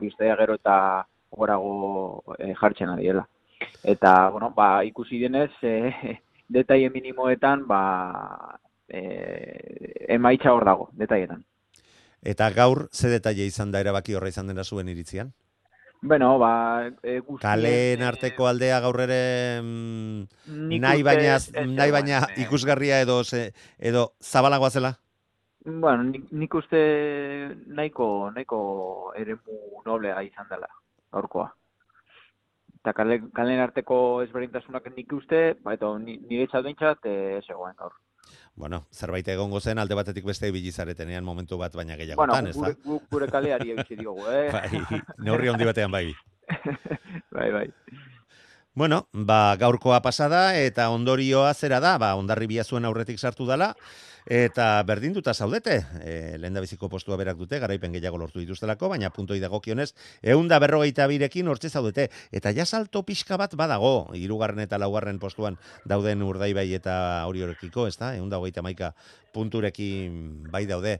listea 0.00 0.36
gero 0.40 0.58
eta 0.60 0.76
gorago 1.30 2.36
e, 2.38 2.52
jartzen 2.60 2.92
ari 2.94 3.08
dela. 3.12 3.26
Eta, 3.94 4.14
bueno, 4.30 4.52
ba, 4.56 4.68
ikusi 4.84 5.20
denez, 5.22 5.52
e, 5.62 6.18
detaile 6.58 6.90
minimoetan, 6.94 7.66
ba, 7.68 7.82
e, 8.88 9.02
emaitza 10.18 10.52
hor 10.52 10.64
dago, 10.68 10.90
detaietan. 10.92 11.44
Eta 12.24 12.50
gaur 12.50 12.88
ze 12.92 13.08
detaile 13.12 13.46
izan 13.46 13.72
da 13.72 13.80
erabaki 13.84 14.14
horra 14.14 14.28
izan 14.32 14.48
dena 14.50 14.64
zuen 14.64 14.88
iritzian? 14.88 15.32
Bueno, 16.04 16.38
ba, 16.38 16.90
e, 17.02 17.20
guztien, 17.20 17.40
Kaleen 17.40 18.02
e, 18.02 18.04
arteko 18.04 18.46
aldea 18.46 18.80
gaur 18.84 18.98
ere 19.00 19.20
mm, 19.62 20.26
nahi 20.82 21.02
baina, 21.06 21.38
ez 21.38 21.48
nahi 21.54 21.88
zegoen, 21.88 21.94
baina 21.96 22.18
e, 22.28 22.42
ikusgarria 22.44 23.00
edo, 23.00 23.22
ze, 23.24 23.54
edo 23.78 24.10
zabalagoa 24.20 24.68
zela? 24.70 24.90
Bueno, 25.64 26.02
nik, 26.04 26.26
nik 26.36 26.54
uste 26.60 26.80
nahiko, 27.72 28.30
nahiko 28.34 28.58
eremu 29.16 29.80
noblea 29.86 30.20
izan 30.26 30.50
dela, 30.50 30.68
gaurkoa. 31.10 31.46
Eta 32.82 32.92
kale, 32.92 33.22
kalen 33.32 33.62
arteko 33.64 33.96
ezberdintasunak 34.26 34.90
nik 34.92 35.12
uste, 35.16 35.54
ba, 35.64 35.72
eta 35.72 35.88
ni- 35.98 36.18
nire 36.28 36.50
txat 36.52 36.66
behintzat, 36.68 37.06
eh, 37.08 37.38
ez 37.38 37.46
egoen 37.48 37.72
gaur. 37.80 37.96
Bueno, 38.54 38.86
zerbait 38.92 39.26
egongo 39.28 39.58
zen 39.60 39.80
alde 39.82 39.96
batetik 39.98 40.24
beste 40.24 40.48
ibili 40.48 40.70
zaretenean 40.70 41.24
momentu 41.24 41.58
bat 41.58 41.74
baina 41.74 41.96
Bueno, 41.96 42.04
gehiagotan, 42.04 42.46
ez 42.46 42.54
da? 42.56 42.70
gure, 42.84 43.00
gure 43.10 43.28
kaleari 43.28 43.72
eutxi 43.74 43.96
diogu, 43.98 44.22
eh? 44.30 44.50
Bai, 44.54 45.00
neurri 45.18 45.50
handi 45.50 45.66
batean 45.66 45.90
bai. 45.90 46.06
bai, 47.34 47.50
bai. 47.50 47.66
Bueno, 48.76 49.06
ba, 49.12 49.54
gaurkoa 49.54 50.00
pasada 50.02 50.58
eta 50.58 50.88
ondorioa 50.90 51.52
zera 51.54 51.78
da, 51.78 51.92
ba, 52.02 52.08
ondarribia 52.18 52.64
zuen 52.66 52.82
aurretik 52.88 53.20
sartu 53.22 53.44
dala, 53.46 53.68
eta 54.26 54.82
berdinduta 54.82 55.30
zaudete, 55.30 55.76
e, 56.02 56.14
lehen 56.42 56.58
biziko 56.58 56.88
postua 56.90 57.14
berak 57.14 57.38
dute, 57.38 57.60
garaipen 57.62 57.94
gehiago 57.94 58.18
lortu 58.18 58.42
dituztelako, 58.42 58.88
baina 58.90 59.12
puntoi 59.14 59.38
dagokionez, 59.38 59.92
egun 60.22 60.50
da 60.50 60.58
berrogeita 60.58 61.06
birekin 61.06 61.46
hortze 61.46 61.70
zaudete, 61.70 62.08
eta 62.34 62.50
ja 62.50 62.66
salto 62.66 63.04
pixka 63.06 63.38
bat 63.38 63.54
badago, 63.54 64.10
hirugarren 64.18 64.66
eta 64.66 64.82
laugarren 64.82 65.22
postuan 65.22 65.54
dauden 65.86 66.26
urdaibai 66.26 66.66
eta 66.74 66.98
hori 67.30 67.46
horrekiko, 67.46 67.86
ez 67.86 67.94
da, 68.02 68.16
egun 68.18 68.34
da 68.34 68.42
hogeita 68.42 68.66
maika 68.66 68.90
punturekin 69.32 70.50
bai 70.50 70.66
daude. 70.66 70.98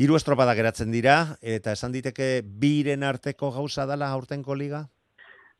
Hiru 0.00 0.16
estropada 0.16 0.56
geratzen 0.56 0.88
dira, 0.88 1.36
eta 1.42 1.76
esan 1.76 1.92
diteke 1.92 2.40
biren 2.40 3.04
arteko 3.04 3.52
gauza 3.52 3.84
dala 3.84 4.08
aurtenko 4.16 4.56
liga? 4.56 4.86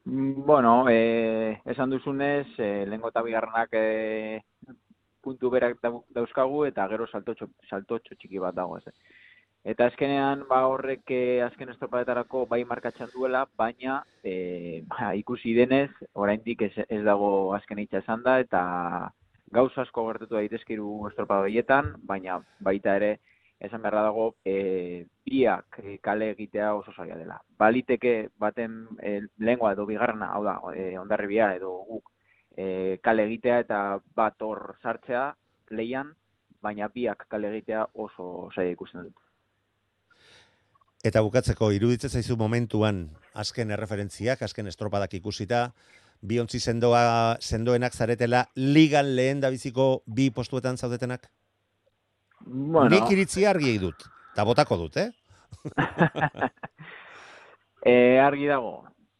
Mm, 0.04 0.44
Bueno, 0.44 0.86
eh, 0.90 1.60
esan 1.64 1.90
duzunez, 1.90 2.46
eh, 2.58 2.84
lehengo 2.86 3.08
eta 3.08 3.22
bigarrenak 3.22 3.68
eh, 3.72 4.42
puntu 5.22 5.48
berak 5.50 5.78
dau- 5.82 6.04
dauzkagu 6.12 6.64
eta 6.66 6.86
gero 6.88 7.06
saltotxo, 7.06 7.48
saltotxo 7.70 8.14
txiki 8.14 8.38
bat 8.38 8.54
dago 8.54 8.76
ez. 8.78 8.84
Eta 9.64 9.86
azkenean, 9.88 10.42
ba 10.48 10.66
horrek 10.68 11.08
azken 11.46 11.70
estropadetarako 11.72 12.44
bai 12.46 12.64
markatzen 12.68 13.08
duela, 13.14 13.46
baina 13.56 14.02
eh, 14.22 14.82
ba, 14.88 15.14
ikusi 15.22 15.54
denez, 15.56 15.90
oraindik 16.12 16.62
ez, 16.68 16.72
ez 16.88 17.02
dago 17.04 17.54
azken 17.56 17.78
hitza 17.80 17.98
esan 18.04 18.22
da, 18.22 18.38
eta 18.40 19.10
gauza 19.56 19.82
asko 19.82 20.04
gertatu 20.10 20.34
daitezkiru 20.36 21.06
estropada 21.08 21.46
horietan, 21.46 21.94
baina 22.04 22.42
baita 22.60 22.96
ere, 23.00 23.18
esan 23.60 23.82
beharra 23.82 24.02
dago, 24.02 24.34
e, 24.44 25.06
biak 25.24 25.78
e, 25.82 25.98
kale 26.04 26.30
egitea 26.34 26.74
oso 26.74 26.92
zaila 26.96 27.16
dela. 27.16 27.38
Baliteke 27.58 28.30
baten 28.38 28.84
e, 29.02 29.20
lengua 29.38 29.72
edo 29.72 29.86
bigarrena, 29.86 30.32
hau 30.34 30.44
da, 30.44 30.58
e, 30.74 30.98
ondarribia 30.98 31.54
edo 31.56 31.72
guk 31.88 32.10
e, 32.56 32.98
kale 33.02 33.26
egitea 33.28 33.60
eta 33.64 33.80
bat 34.16 34.42
hor 34.42 34.76
sartzea 34.82 35.30
leian, 35.70 36.12
baina 36.62 36.88
biak 36.88 37.26
kale 37.28 37.50
egitea 37.52 37.86
oso 37.94 38.50
zaila 38.54 38.72
ikusten 38.72 39.08
dut. 39.08 39.20
Eta 41.04 41.20
bukatzeko 41.20 41.68
iruditzen 41.76 42.08
zaizu 42.08 42.36
momentuan 42.40 43.10
azken 43.36 43.70
erreferentziak, 43.74 44.40
azken 44.42 44.70
estropadak 44.70 45.12
ikusita, 45.18 45.66
biontzi 46.24 46.60
sendoa, 46.60 47.36
sendoenak 47.40 47.92
zaretela 47.92 48.46
ligan 48.56 49.10
lehen 49.16 49.42
da 49.44 49.50
biziko 49.52 50.02
bi 50.06 50.30
postuetan 50.32 50.80
zaudetenak? 50.80 51.28
Bueno, 52.46 52.90
Nik 52.92 53.10
iritzi 53.14 53.46
argi 53.48 53.78
dut, 53.80 54.04
eta 54.34 54.44
botako 54.44 54.76
dut, 54.82 54.98
eh? 55.00 55.10
e, 57.92 58.20
argi 58.20 58.50
dago, 58.50 58.74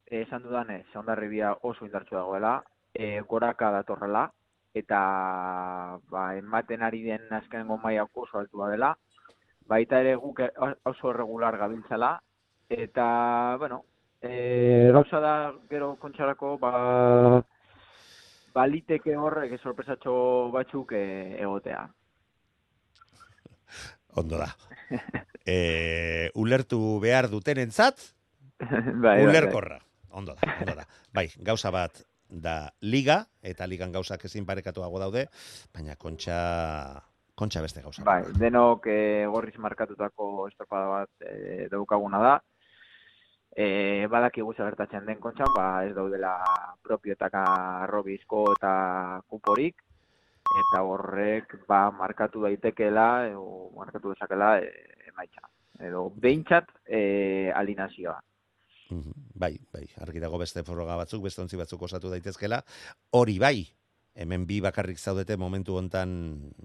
esan 0.04 0.42
dudanez, 0.44 0.84
ondarribia 1.00 1.54
oso 1.62 1.87
indartsu 1.87 2.18
dagoela, 2.18 2.58
e, 2.92 3.22
goraka 3.28 3.70
datorrela, 3.78 4.26
eta 4.76 5.00
ba, 6.10 6.26
ematen 6.37 6.84
ari 6.84 7.02
den 7.06 7.32
azkenengo 7.32 7.78
maila 7.80 8.04
oso 8.12 8.42
altua 8.42 8.68
dela, 8.74 8.92
baita 9.66 10.02
ere 10.04 10.14
guk 10.20 10.44
e- 10.44 10.52
oso 10.84 11.12
regular 11.16 11.56
gabiltzala, 11.56 12.18
eta, 12.68 13.56
bueno, 13.58 13.84
e, 14.20 14.90
gauza 14.92 15.20
da 15.20 15.34
gero 15.70 15.94
kontxarako, 15.96 16.58
ba, 16.60 17.42
baliteke 18.54 19.16
horrek 19.16 19.56
sorpresatxo 19.62 20.14
batzuk 20.52 20.92
e, 20.92 21.04
egotea. 21.40 21.88
Ondo 24.14 24.38
da. 24.38 24.50
E, 25.44 26.31
ulertu 26.38 27.00
behar 27.03 27.29
dutenentzat, 27.29 27.98
bai, 28.59 28.68
bai, 28.70 29.16
bai. 29.18 29.27
ulerkorra. 29.27 29.81
Ondo 30.14 30.37
da, 30.38 30.55
ondo 30.61 30.74
da. 30.79 30.87
Bai, 31.12 31.27
gauza 31.42 31.72
bat 31.74 32.05
da 32.29 32.70
liga, 32.81 33.24
eta 33.42 33.66
ligan 33.66 33.92
gauzak 33.92 34.24
ezin 34.29 34.46
parekatuago 34.46 35.00
daude, 35.03 35.27
baina 35.74 35.96
kontxa, 36.00 36.38
kontxa 37.35 37.62
beste 37.64 37.83
gauza. 37.83 38.05
Bai, 38.07 38.22
denok 38.38 38.87
e, 38.90 38.98
gorriz 39.31 39.57
markatutako 39.59 40.48
estropada 40.48 40.90
bat 40.92 41.27
e, 41.27 41.68
daukaguna 41.72 42.22
da. 42.22 42.35
E, 43.55 44.07
badakigu 44.11 44.55
zer 44.55 44.70
gertatzen 44.70 45.07
den 45.07 45.20
kontxan, 45.22 45.50
ba 45.55 45.85
ez 45.87 45.94
daudela 45.94 46.37
propiotaka 46.83 47.44
robizko 47.90 48.48
eta 48.57 48.74
kuporik, 49.31 49.83
eta 50.62 50.82
horrek 50.86 51.56
ba 51.68 51.88
markatu 51.94 52.44
daitekeela, 52.46 53.26
edo 53.30 53.70
markatu 53.76 54.14
dezakela 54.14 54.58
e, 54.62 54.70
emaitza. 55.08 55.48
Edo 55.82 56.06
behintzat 56.10 56.70
e, 56.86 57.50
alinazioa. 57.54 58.20
Mhm, 58.94 59.24
Bai, 59.34 59.56
bai, 59.72 59.86
argi 60.04 60.20
dago 60.22 60.38
beste 60.38 60.62
foroga 60.62 60.94
batzuk, 61.00 61.24
beste 61.24 61.42
ontzi 61.42 61.58
batzuk 61.58 61.82
osatu 61.82 62.10
daitezkela. 62.12 62.60
Hori 63.18 63.38
bai, 63.42 63.64
hemen 64.14 64.46
bi 64.46 64.60
bakarrik 64.62 64.98
zaudete 64.98 65.36
momentu 65.36 65.74
hontan 65.76 66.12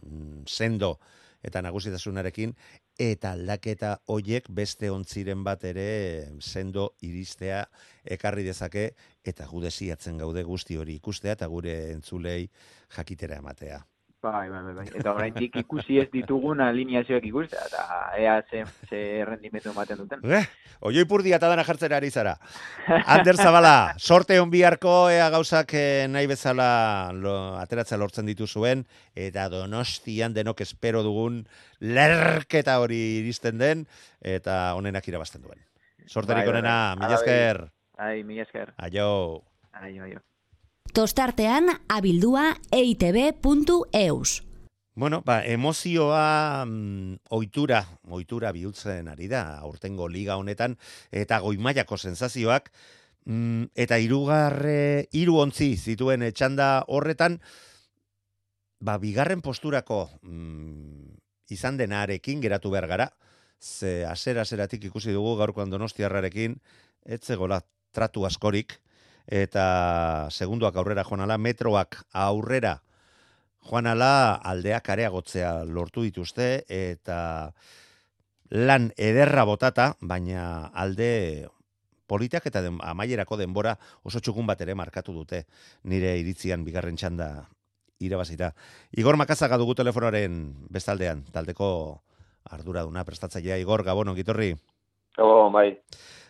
mm, 0.05 0.43
sendo 0.45 0.99
eta 1.43 1.61
nagusitasunarekin, 1.63 2.55
eta 2.99 3.33
aldaketa 3.37 3.93
hoiek 4.11 4.49
beste 4.49 4.89
ontziren 4.91 5.43
bat 5.43 5.63
ere 5.63 5.87
sendo 6.39 6.93
iristea 7.01 7.63
ekarri 8.03 8.43
dezake, 8.47 8.89
eta 9.23 9.47
gudesiatzen 9.47 10.17
gaude 10.17 10.43
guzti 10.43 10.77
hori 10.77 10.99
ikustea, 10.99 11.37
eta 11.37 11.47
gure 11.47 11.77
entzulei 11.93 12.49
jakitera 12.95 13.39
ematea. 13.39 13.83
Bai, 14.21 14.49
bai, 14.49 14.61
bai, 14.63 14.73
bai. 14.75 14.85
Eta 14.99 15.13
oraindik 15.15 15.53
ikusi 15.61 15.95
ez 16.01 16.09
ditugun 16.11 16.59
alineazioak 16.59 17.23
ikustea, 17.29 17.61
eta 17.69 17.83
ea 18.19 18.33
ze, 18.51 18.65
ze 18.89 18.99
rendimendu 19.23 19.71
ematen 19.71 20.01
duten. 20.01 20.25
Eh, 20.27 20.41
oioi 20.83 21.05
purdi 21.07 21.31
eta 21.31 21.47
dana 21.47 21.63
jartzera 21.63 21.95
ari 22.01 22.09
zara. 22.11 22.33
Ander 23.15 23.39
Zabala, 23.39 23.95
sorte 23.97 24.35
hon 24.43 24.51
biharko 24.51 25.07
ea 25.07 25.29
gauzak 25.31 25.71
eh, 25.79 26.07
nahi 26.11 26.27
bezala 26.27 26.67
lo, 27.15 27.55
ateratza 27.61 27.95
lortzen 27.95 28.27
ditu 28.27 28.47
zuen, 28.47 28.83
eta 29.15 29.47
donostian 29.53 30.35
denok 30.35 30.65
espero 30.67 30.99
dugun 31.05 31.45
lerketa 31.79 32.75
hori 32.83 32.99
iristen 33.21 33.57
den, 33.57 33.87
eta 34.19 34.73
honenak 34.75 35.07
irabazten 35.07 35.47
duen. 35.47 35.63
Sorterik 36.09 36.43
Bai, 36.43 36.49
bai, 36.49 36.57
onena, 36.57 36.79
bai. 36.97 37.05
mila 37.05 37.21
esker. 37.21 37.67
Ai, 37.95 38.17
mila 38.27 38.43
esker. 38.43 38.73
Aio. 38.83 39.45
Ai, 39.71 39.95
ai, 39.95 40.11
ai. 40.11 40.28
Tostartean 40.93 41.69
abildua 41.87 42.57
eitb.eus. 42.71 44.43
Bueno, 44.99 45.21
ba, 45.23 45.45
emozioa 45.45 46.65
mm, 46.65 47.29
ohitura, 47.29 47.85
ohitura 48.09 48.51
bihurtzen 48.51 49.07
ari 49.07 49.29
da, 49.31 49.59
aurtengo 49.63 50.09
liga 50.11 50.35
honetan, 50.35 50.75
eta 51.11 51.39
goimaiako 51.39 51.95
sensazioak, 51.95 52.67
mm, 53.23 53.69
eta 53.79 53.99
irugarre, 54.03 55.07
hiru 55.15 55.37
ontzi 55.39 55.69
zituen 55.77 56.25
etxanda 56.27 56.83
horretan, 56.91 57.39
ba, 58.83 58.97
bigarren 58.99 59.39
posturako 59.45 60.01
mm, 60.19 61.15
izan 61.55 61.79
denarekin 61.79 62.43
geratu 62.43 62.73
behar 62.75 62.89
gara, 62.91 63.09
ze 63.61 64.03
asera 64.03 64.41
aseratik 64.41 64.83
ikusi 64.91 65.15
dugu 65.15 65.37
gaurkoan 65.39 65.71
donostiarrarekin, 65.71 66.59
ez 67.05 67.23
zegoela 67.23 67.61
tratu 67.95 68.25
askorik, 68.27 68.81
eta 69.29 70.27
segunduak 70.33 70.75
aurrera 70.75 71.05
joan 71.05 71.21
ala, 71.21 71.37
metroak 71.37 72.01
aurrera 72.13 72.79
joan 73.69 73.85
ala 73.87 74.35
aldeak 74.41 74.89
areagotzea 74.89 75.63
lortu 75.69 76.01
dituzte, 76.07 76.65
eta 76.65 77.53
lan 78.49 78.89
ederra 78.97 79.45
botata, 79.45 79.93
baina 80.01 80.71
alde 80.73 81.47
politak 82.09 82.47
eta 82.49 82.63
den, 82.65 82.79
amaierako 82.81 83.37
denbora 83.37 83.75
oso 84.03 84.19
txukun 84.19 84.47
bat 84.49 84.61
ere 84.65 84.73
markatu 84.73 85.13
dute 85.13 85.43
nire 85.85 86.15
iritzian 86.17 86.65
bigarren 86.65 86.97
txanda 86.97 87.29
irabazita. 88.01 88.53
Igor 88.97 89.19
Makazaga 89.19 89.59
dugu 89.61 89.75
telefonoaren 89.77 90.39
bestaldean, 90.73 91.27
taldeko 91.35 91.69
arduraduna 92.49 93.05
prestatzailea 93.05 93.59
Igor 93.61 93.83
Gabon 93.85 94.09
ongitorri. 94.15 94.55
Gabo, 95.17 95.51
bai. 95.53 95.77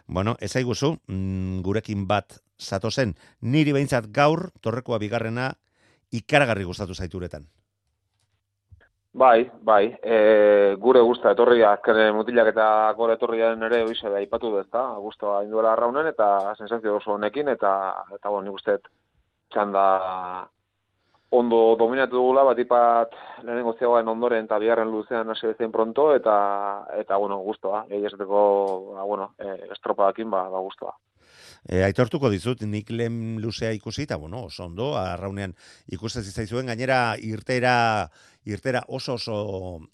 Bueno, 0.07 0.35
ez 0.41 0.55
aiguzu, 0.57 0.97
mm, 1.07 1.61
gurekin 1.63 2.07
bat 2.09 2.41
zatozen, 2.59 3.15
niri 3.41 3.73
behintzat 3.73 4.11
gaur, 4.11 4.49
torrekoa 4.61 4.99
bigarrena, 4.99 5.53
ikaragarri 6.11 6.67
gustatu 6.67 6.93
zaituretan. 6.93 7.47
Bai, 9.11 9.49
bai. 9.65 9.97
E, 10.03 10.75
gure 10.77 11.01
gusta 11.01 11.31
etorriak, 11.33 11.87
ere 11.89 12.11
mutilak 12.13 12.51
eta 12.51 12.93
gora 12.97 13.15
etorriaren 13.17 13.63
ere 13.65 13.81
oize 13.87 14.09
da 14.09 14.21
ipatu 14.21 14.51
du, 14.53 14.59
ezta? 14.61 14.83
Gustoa 15.01 15.41
induela 15.43 15.73
arraunen 15.73 16.07
eta 16.11 16.53
sensazio 16.55 16.95
oso 16.99 17.15
honekin 17.15 17.49
eta 17.49 17.71
eta 18.13 18.29
bueno, 18.29 18.45
nik 18.45 18.59
uste 18.61 18.77
txanda 19.49 19.83
ondo 21.39 21.75
dominatu 21.77 22.17
dugula, 22.17 22.43
bat 22.45 22.61
ipat 22.61 23.17
lehenengo 23.43 23.73
zegoen 23.79 24.07
ondoren 24.07 24.45
eta 24.45 24.59
bigarren 24.61 24.91
luzean 24.93 25.29
hasi 25.29 25.47
bezain 25.47 25.71
pronto 25.71 26.13
eta 26.13 26.37
eta 27.01 27.17
bueno. 27.17 27.41
Gehi 27.89 28.05
esateko, 28.05 28.93
ba, 28.93 29.03
bueno, 29.03 29.33
e, 29.39 29.71
estropadakin 29.73 30.29
ba, 30.29 30.47
ba 30.49 30.59
gustoa. 30.59 30.93
E, 31.67 31.83
aitortuko 31.83 32.29
dizut, 32.31 32.61
nik 32.63 32.89
lehen 32.93 33.39
luzea 33.43 33.71
ikusi, 33.75 34.05
eta 34.07 34.17
bueno, 34.17 34.45
oso 34.47 34.65
ondo, 34.65 34.93
arraunean 34.99 35.55
ikusten 35.91 36.23
zitzaizuen, 36.23 36.69
gainera 36.71 37.15
irtera, 37.19 37.73
irtera 38.47 38.83
oso 38.87 39.17
oso 39.19 39.39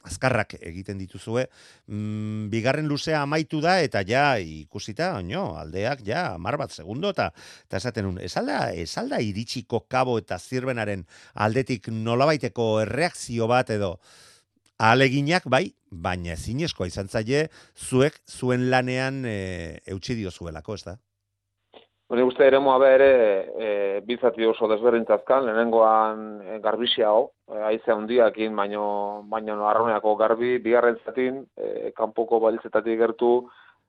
azkarrak 0.06 0.58
egiten 0.60 1.00
dituzue. 1.02 1.48
Mm, 1.88 2.50
bigarren 2.54 2.88
luzea 2.92 3.24
amaitu 3.24 3.62
da, 3.66 3.80
eta 3.82 4.04
ja 4.08 4.26
ikusita, 4.40 5.16
oino, 5.18 5.48
aldeak 5.60 6.06
ja, 6.06 6.28
mar 6.38 6.60
bat 6.62 6.76
segundo, 6.76 7.10
eta, 7.16 7.32
eta 7.66 7.82
esaten 7.82 8.12
un, 8.14 8.22
esalda, 8.22 8.70
esalda 8.86 9.22
iritsiko 9.24 9.86
kabo 9.90 10.20
eta 10.22 10.38
zirbenaren 10.40 11.08
aldetik 11.34 11.90
nolabaiteko 11.90 12.70
erreakzio 12.86 13.50
bat 13.52 13.74
edo, 13.74 13.98
Aleginak 14.76 15.46
bai, 15.48 15.70
baina 15.88 16.34
ezinezkoa 16.34 16.90
izan 16.90 17.08
zaie 17.08 17.46
zuek 17.80 18.18
zuen 18.28 18.66
lanean 18.70 19.22
e, 19.24 19.36
eutxi 19.88 20.18
diozuelako, 20.20 20.76
ez 20.76 20.84
da? 20.84 20.98
Hori 22.06 22.22
uste 22.22 22.46
ere 22.46 22.60
moa 22.62 22.78
ere 22.86 23.14
e, 23.58 23.68
bizati 24.06 24.46
oso 24.46 24.68
desberdintzazkan, 24.70 25.48
lehenengoan 25.48 26.20
e, 26.44 26.58
garbixia 26.62 27.08
hau, 27.10 27.32
e, 27.50 27.62
aize 27.72 27.92
handiakin, 27.92 28.54
baino, 28.56 28.84
baino 29.32 29.56
arroneako 29.66 30.14
garbi, 30.20 30.60
bigarren 30.62 31.00
zatin, 31.04 31.42
e, 31.58 31.90
kanpoko 31.98 32.40
balitzetatik 32.44 33.00
gertu 33.00 33.32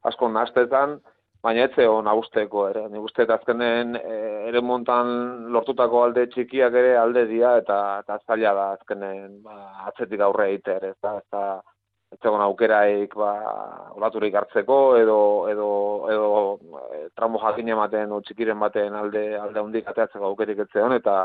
asko 0.09 0.31
nastetan, 0.33 0.97
baina 1.45 1.67
etze 1.69 1.85
hon 1.93 2.09
agusteko 2.09 2.65
ere. 2.71 2.87
Nik 2.89 3.05
uste 3.05 3.29
azkenen 3.37 3.99
e, 4.01 4.17
ere 4.49 4.65
montan 4.65 5.53
lortutako 5.53 6.07
alde 6.07 6.25
txikiak 6.33 6.73
ere 6.73 6.97
alde 6.97 7.27
dia 7.29 7.53
eta, 7.61 7.79
eta 8.01 8.17
zaila 8.25 8.55
da 8.57 8.67
azkenen 8.79 9.43
ba, 9.45 9.59
atzetik 9.91 10.25
aurre 10.25 10.49
egite 10.55 10.79
ere. 10.81 10.95
Ez 10.97 11.03
da, 11.05 11.19
ez 11.21 11.29
da, 11.37 11.45
zegoen 12.23 12.43
aukeraik 12.45 13.15
ba, 13.15 13.33
olaturik 13.97 14.35
hartzeko 14.35 14.79
edo, 15.01 15.19
edo, 15.53 15.69
edo 16.13 16.29
e, 16.95 17.01
tramo 17.17 17.41
jakin 17.43 17.73
ematen 17.77 18.13
o 18.13 18.21
txikiren 18.25 18.61
baten 18.61 18.95
alde 18.95 19.25
alde 19.39 19.65
hundik 19.65 19.89
ateatzeko 19.89 20.33
aukerik 20.33 20.65
ez 20.65 20.69
zegoen 20.73 20.97
eta 20.99 21.17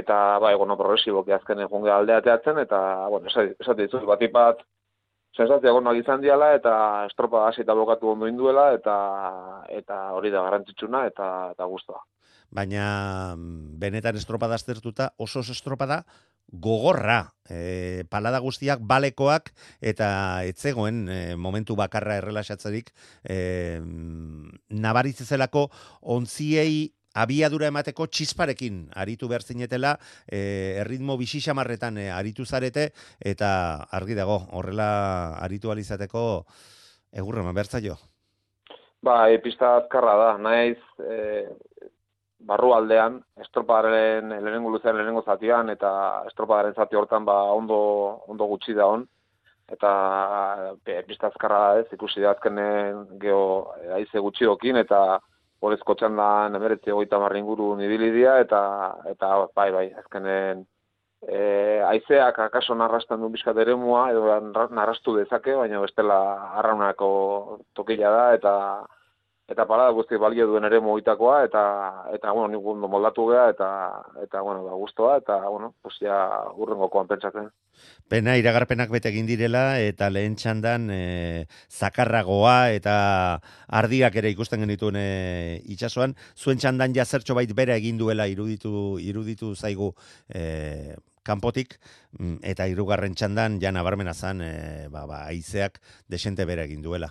eta 0.00 0.16
bai, 0.38 0.54
bueno, 0.54 0.76
progresiboki 0.78 1.32
azkenen 1.34 1.68
junge 1.68 1.90
alde 1.90 2.14
ateatzen 2.14 2.60
eta, 2.62 2.78
bueno, 3.10 3.26
esate 3.26 3.82
ditut, 3.82 4.04
bat 4.06 4.22
ipat, 4.22 4.60
sensazioak 5.36 5.80
onak 5.80 6.00
izan 6.00 6.22
diala 6.22 6.52
eta 6.56 6.74
estropa 7.08 7.46
hasi 7.48 7.62
eta 7.64 7.74
bokatu 7.78 8.14
ondo 8.14 8.28
induela 8.30 8.70
eta 8.74 8.96
eta 9.80 10.00
hori 10.16 10.32
da 10.34 10.42
garrantzitsuna 10.46 11.04
eta 11.10 11.26
eta 11.54 11.68
gustoa. 11.70 12.02
Baina 12.50 13.36
benetan 13.38 14.16
estropada 14.18 14.56
aztertuta 14.58 15.12
oso 15.18 15.40
estropada 15.40 16.02
gogorra, 16.52 17.32
e, 17.48 18.04
palada 18.10 18.40
guztiak 18.42 18.82
balekoak 18.82 19.52
eta 19.80 20.42
etzegoen 20.48 21.04
e, 21.08 21.18
momentu 21.36 21.76
bakarra 21.78 22.18
errelaxatzerik 22.20 22.90
e, 23.24 23.80
nabaritzezelako 24.70 25.68
ontziei 26.02 26.90
abiadura 27.14 27.70
emateko 27.70 28.06
txisparekin 28.06 28.84
aritu 28.94 29.28
behar 29.28 29.42
zinetela, 29.42 29.96
e, 30.26 30.78
erritmo 30.82 31.16
bisixamarretan 31.18 31.98
e, 31.98 32.10
aritu 32.14 32.46
zarete, 32.46 32.90
eta 33.18 33.50
argi 33.90 34.14
dago, 34.14 34.38
horrela 34.54 35.34
aritu 35.42 35.72
alizateko 35.72 36.44
egurra 37.10 37.42
eman 37.42 37.56
behar 37.56 37.66
zaio. 37.66 37.98
Ba, 39.02 39.30
e, 39.32 39.40
pista 39.42 39.76
azkarra 39.80 40.16
da, 40.20 40.30
naiz 40.38 40.78
e, 41.02 41.48
barru 42.48 42.72
aldean, 42.74 43.20
estropadaren 43.44 44.28
lehenengo 44.32 44.70
luzean 44.70 44.96
lehenengo 44.96 45.22
zatian, 45.22 45.70
eta 45.70 45.90
estropadaren 46.30 46.74
zati 46.74 46.96
hortan 46.96 47.24
ba, 47.24 47.40
ondo, 47.52 47.80
ondo 48.28 48.46
gutxi 48.52 48.74
da 48.74 48.86
hon, 48.86 49.06
eta 49.70 49.90
e, 50.84 51.02
pista 51.06 51.28
azkarra 51.28 51.60
da 51.60 51.82
ez, 51.82 51.88
ikusi 51.94 52.22
da 52.24 52.32
azkenen 52.34 53.04
geho 53.22 53.44
e, 53.80 53.92
aize 54.00 54.24
gutxiokin, 54.28 54.80
eta 54.84 55.20
Horezko 55.60 55.92
txandan 55.92 56.54
emeretzi 56.56 56.88
egoita 56.88 57.18
inguru 57.36 57.74
nibilidia, 57.76 58.38
eta, 58.40 58.60
eta 59.10 59.26
bai, 59.54 59.70
bai, 59.70 59.86
azkenen 59.92 60.64
e, 61.28 61.82
aizeak 61.84 62.38
akaso 62.38 62.74
narrastan 62.74 63.20
du 63.20 63.28
bizkat 63.28 63.58
ere 63.58 63.72
edo 63.72 64.40
narrastu 64.70 65.16
dezake, 65.16 65.54
baina 65.54 65.80
bestela 65.80 66.18
arraunako 66.62 67.60
tokila 67.74 68.10
da, 68.10 68.24
eta 68.34 68.54
eta 69.50 69.66
parada 69.66 69.90
guzti 69.90 70.18
balio 70.20 70.46
duen 70.46 70.64
ere 70.68 70.78
mogitakoa, 70.80 71.40
eta, 71.48 71.62
eta 72.14 72.30
bueno, 72.30 72.52
nik 72.52 72.66
ondo 72.72 72.88
moldatu 72.88 73.26
geha, 73.32 73.48
eta, 73.50 73.68
eta 74.22 74.42
bueno, 74.46 74.62
ba, 74.62 74.76
guztoa, 74.78 75.16
eta, 75.18 75.40
bueno, 75.48 75.72
pues 75.82 75.96
ja, 76.04 76.18
urrengokoan 76.54 77.10
pentsatzen. 77.10 77.48
Pena, 78.10 78.36
iragarpenak 78.38 78.92
bete 78.94 79.10
egin 79.10 79.26
direla, 79.26 79.64
eta 79.82 80.06
lehen 80.12 80.36
txandan 80.38 80.86
e, 80.94 81.00
zakarragoa, 81.66 82.70
eta 82.76 82.94
ardiak 83.80 84.20
ere 84.22 84.30
ikusten 84.36 84.62
genituen 84.62 84.98
e, 85.00 85.08
itxasuan, 85.74 86.14
zuen 86.38 86.62
txandan 86.62 86.94
jazertxo 86.94 87.34
bait 87.34 87.50
bera 87.56 87.78
egin 87.80 87.98
duela 87.98 88.28
iruditu, 88.30 89.00
iruditu 89.02 89.56
zaigu 89.56 89.90
e, 90.28 90.94
kanpotik, 91.26 91.80
mm, 92.18 92.38
eta 92.54 92.70
hirugarren 92.70 93.18
txandan 93.18 93.58
ja 93.62 93.74
nabarmena 93.74 94.14
zan, 94.14 94.44
e, 94.46 94.86
ba, 94.94 95.08
ba, 95.10 95.24
aizeak 95.26 95.82
desente 96.06 96.46
bera 96.46 96.68
egin 96.70 96.86
duela. 96.86 97.10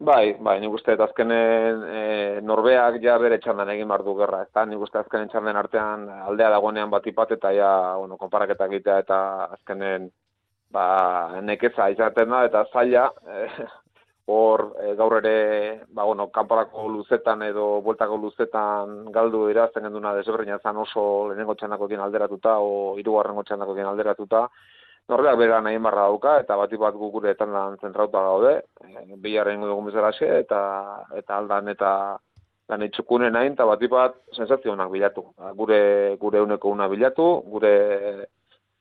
Bai, 0.00 0.32
bai, 0.40 0.54
nik 0.62 0.72
uste 0.72 0.94
azkenen 1.04 1.82
e, 1.84 2.04
norbeak 2.40 2.94
ja 3.02 3.18
bere 3.20 3.36
txandan 3.44 3.68
egin 3.74 3.88
behar 3.90 4.00
du 4.06 4.14
gerra, 4.16 4.38
ez 4.46 4.62
nik 4.70 4.80
uste 4.86 4.96
azkenen 4.96 5.28
txandan 5.28 5.58
artean 5.60 6.06
aldea 6.24 6.48
dagoenean 6.54 6.88
bat 6.88 7.06
ipat 7.06 7.34
eta 7.36 7.50
ja, 7.52 7.72
bueno, 8.00 8.16
konparaketak 8.16 8.72
egitea 8.72 8.96
eta 9.04 9.18
azkenen 9.58 10.08
ba, 10.72 10.86
nekeza 11.44 11.90
izaten 11.92 12.32
da, 12.32 12.46
eta 12.48 12.64
zaila, 12.72 13.04
eh, 13.28 13.68
hor 14.32 14.64
e, 14.80 14.94
gaur 14.96 15.18
ere, 15.20 15.36
ba, 15.92 16.08
bueno, 16.08 16.30
kanporako 16.32 16.88
luzetan 16.88 17.44
edo 17.50 17.68
bueltako 17.84 18.16
luzetan 18.24 19.12
galdu 19.12 19.46
dira, 19.50 19.68
zen 19.74 19.84
genduna 19.84 20.14
desberdina 20.16 20.62
zan 20.62 20.80
oso 20.80 21.28
lehenengo 21.28 21.58
txandako 21.60 21.92
alderatuta, 22.06 22.56
o 22.58 22.96
irugarrengo 22.96 23.44
txandako 23.44 23.76
alderatuta, 23.84 24.48
Norbeak 25.10 25.38
bera 25.38 25.60
nahi 25.60 25.78
barra 25.82 26.06
dauka, 26.08 26.38
eta 26.44 26.56
bati 26.56 26.78
bat 26.78 26.94
gukuretan 26.94 27.52
lan 27.52 27.78
zentrauta 27.82 28.22
gaude, 28.22 28.56
e, 28.86 29.16
biharren 29.18 29.62
dugun 29.66 29.90
bezalaxe, 29.90 30.28
eta, 30.44 30.60
eta 31.18 31.38
aldan 31.38 31.68
eta 31.74 31.92
lan 32.70 32.84
itxukunen 32.86 33.34
nahi, 33.34 33.50
eta 33.52 33.66
bati 33.66 33.88
bat 33.90 34.20
sensazionak 34.36 34.90
bilatu. 34.92 35.24
Gure, 35.58 35.80
gure 36.20 36.42
uneko 36.46 36.70
una 36.70 36.86
bilatu, 36.88 37.32
gure 37.50 37.74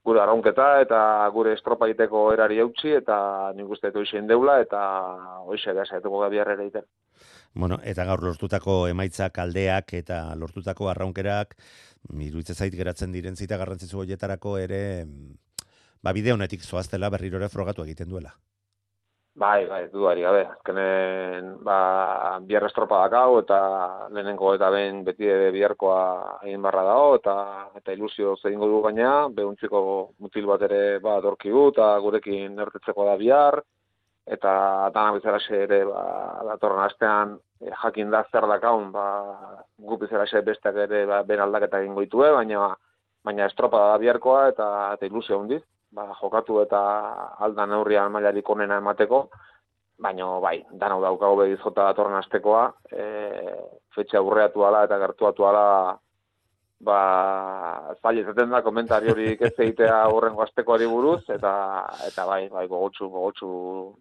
gure 0.05 0.21
arraunketa 0.23 0.67
eta 0.81 0.99
gure 1.33 1.53
estropa 1.57 1.87
egiteko 1.89 2.29
erari 2.33 2.59
eutxi 2.63 2.95
eta 2.97 3.17
nik 3.55 3.69
uste 3.75 3.91
dut 3.95 4.07
deula 4.29 4.59
eta 4.63 4.81
hoxe 5.45 5.73
da 5.75 5.85
saietuko 5.85 6.21
gabiar 6.23 6.53
ere 6.53 6.63
egiten. 6.63 6.85
Bueno, 7.53 7.79
eta 7.83 8.05
gaur 8.05 8.23
lortutako 8.23 8.87
emaitzak 8.87 9.37
aldeak 9.43 9.93
eta 9.99 10.21
lortutako 10.35 10.89
arraunkerak 10.89 11.55
iruditzen 12.09 12.55
zait 12.55 12.73
geratzen 12.73 13.11
diren 13.11 13.35
zita 13.35 13.57
garrantzitsu 13.57 13.99
hoietarako 13.99 14.57
ere 14.57 14.81
ba 16.03 16.13
bide 16.13 16.33
honetik 16.33 16.61
zoaztela 16.63 17.09
berriro 17.09 17.37
ere 17.37 17.49
frogatu 17.49 17.83
egiten 17.83 18.09
duela. 18.09 18.31
Bai, 19.39 19.65
bai, 19.69 19.85
duari 19.87 20.23
gabe. 20.25 20.41
Azkenen, 20.51 21.51
ba, 21.63 22.39
biarra 22.47 22.67
estropa 22.67 22.97
dakau, 23.05 23.37
eta 23.39 23.59
lehenengo 24.11 24.51
eta 24.55 24.67
ben 24.73 25.03
beti 25.07 25.29
biharkoa 25.55 26.01
egin 26.43 26.65
barra 26.65 26.83
dago, 26.83 27.13
eta 27.19 27.35
eta 27.79 27.95
ilusio 27.95 28.35
zein 28.41 28.59
du 28.59 28.81
gaina, 28.83 29.29
behuntziko 29.37 29.81
mutil 30.19 30.49
bat 30.49 30.65
ere 30.67 30.81
ba, 31.05 31.19
dorkigu, 31.23 31.69
eta 31.71 31.87
gurekin 32.03 32.59
ertetzeko 32.65 33.07
da 33.07 33.15
bihar, 33.21 33.61
eta 34.27 34.51
dana 34.97 35.15
bizara 35.15 35.39
ere, 35.61 35.85
ba, 35.87 36.03
datorren 36.51 36.83
astean, 36.89 37.37
e, 37.61 37.71
jakin 37.85 38.11
da 38.11 38.25
zer 38.31 38.47
dakaun, 38.55 38.91
ba, 38.91 39.07
gu 39.77 40.03
bizara 40.03 40.27
besteak 40.51 40.83
ere, 40.89 41.05
ba, 41.05 41.23
ben 41.23 41.39
aldaketa 41.39 41.79
egin 41.79 41.95
goitue, 41.95 42.31
baina, 42.41 42.73
baina 43.23 43.45
estropa 43.45 43.87
da 43.93 43.97
biharkoa, 44.03 44.47
eta, 44.49 44.69
eta 44.97 45.05
ilusio 45.05 45.39
hondiz 45.39 45.63
ba, 45.91 46.09
jokatu 46.21 46.61
eta 46.63 46.81
aldan 47.45 47.73
neurrian 47.73 48.11
mailarik 48.13 48.49
onena 48.49 48.79
emateko, 48.81 49.27
baina 49.99 50.27
bai, 50.43 50.59
dan 50.71 50.95
hau 50.95 51.01
daukago 51.03 51.41
behiz 51.43 51.59
jota 51.63 51.89
datorren 51.89 52.19
astekoa, 52.21 52.69
e, 52.91 53.07
fetxe 53.95 54.19
aurreatu 54.19 54.63
ala 54.63 54.85
eta 54.87 54.99
gertuatu 55.01 55.47
ala, 55.49 55.65
ba, 56.79 56.99
izaten 58.15 58.53
da 58.53 58.61
komentari 58.63 59.11
hori 59.11 59.33
ez 59.33 59.51
egitea 59.51 59.97
horrengo 60.13 60.45
astekoari 60.45 60.87
buruz, 60.87 61.25
eta, 61.35 61.51
eta 62.07 62.25
bai, 62.29 62.45
bai, 62.53 62.65
gogotsu, 62.71 63.09
gogotsu 63.11 63.51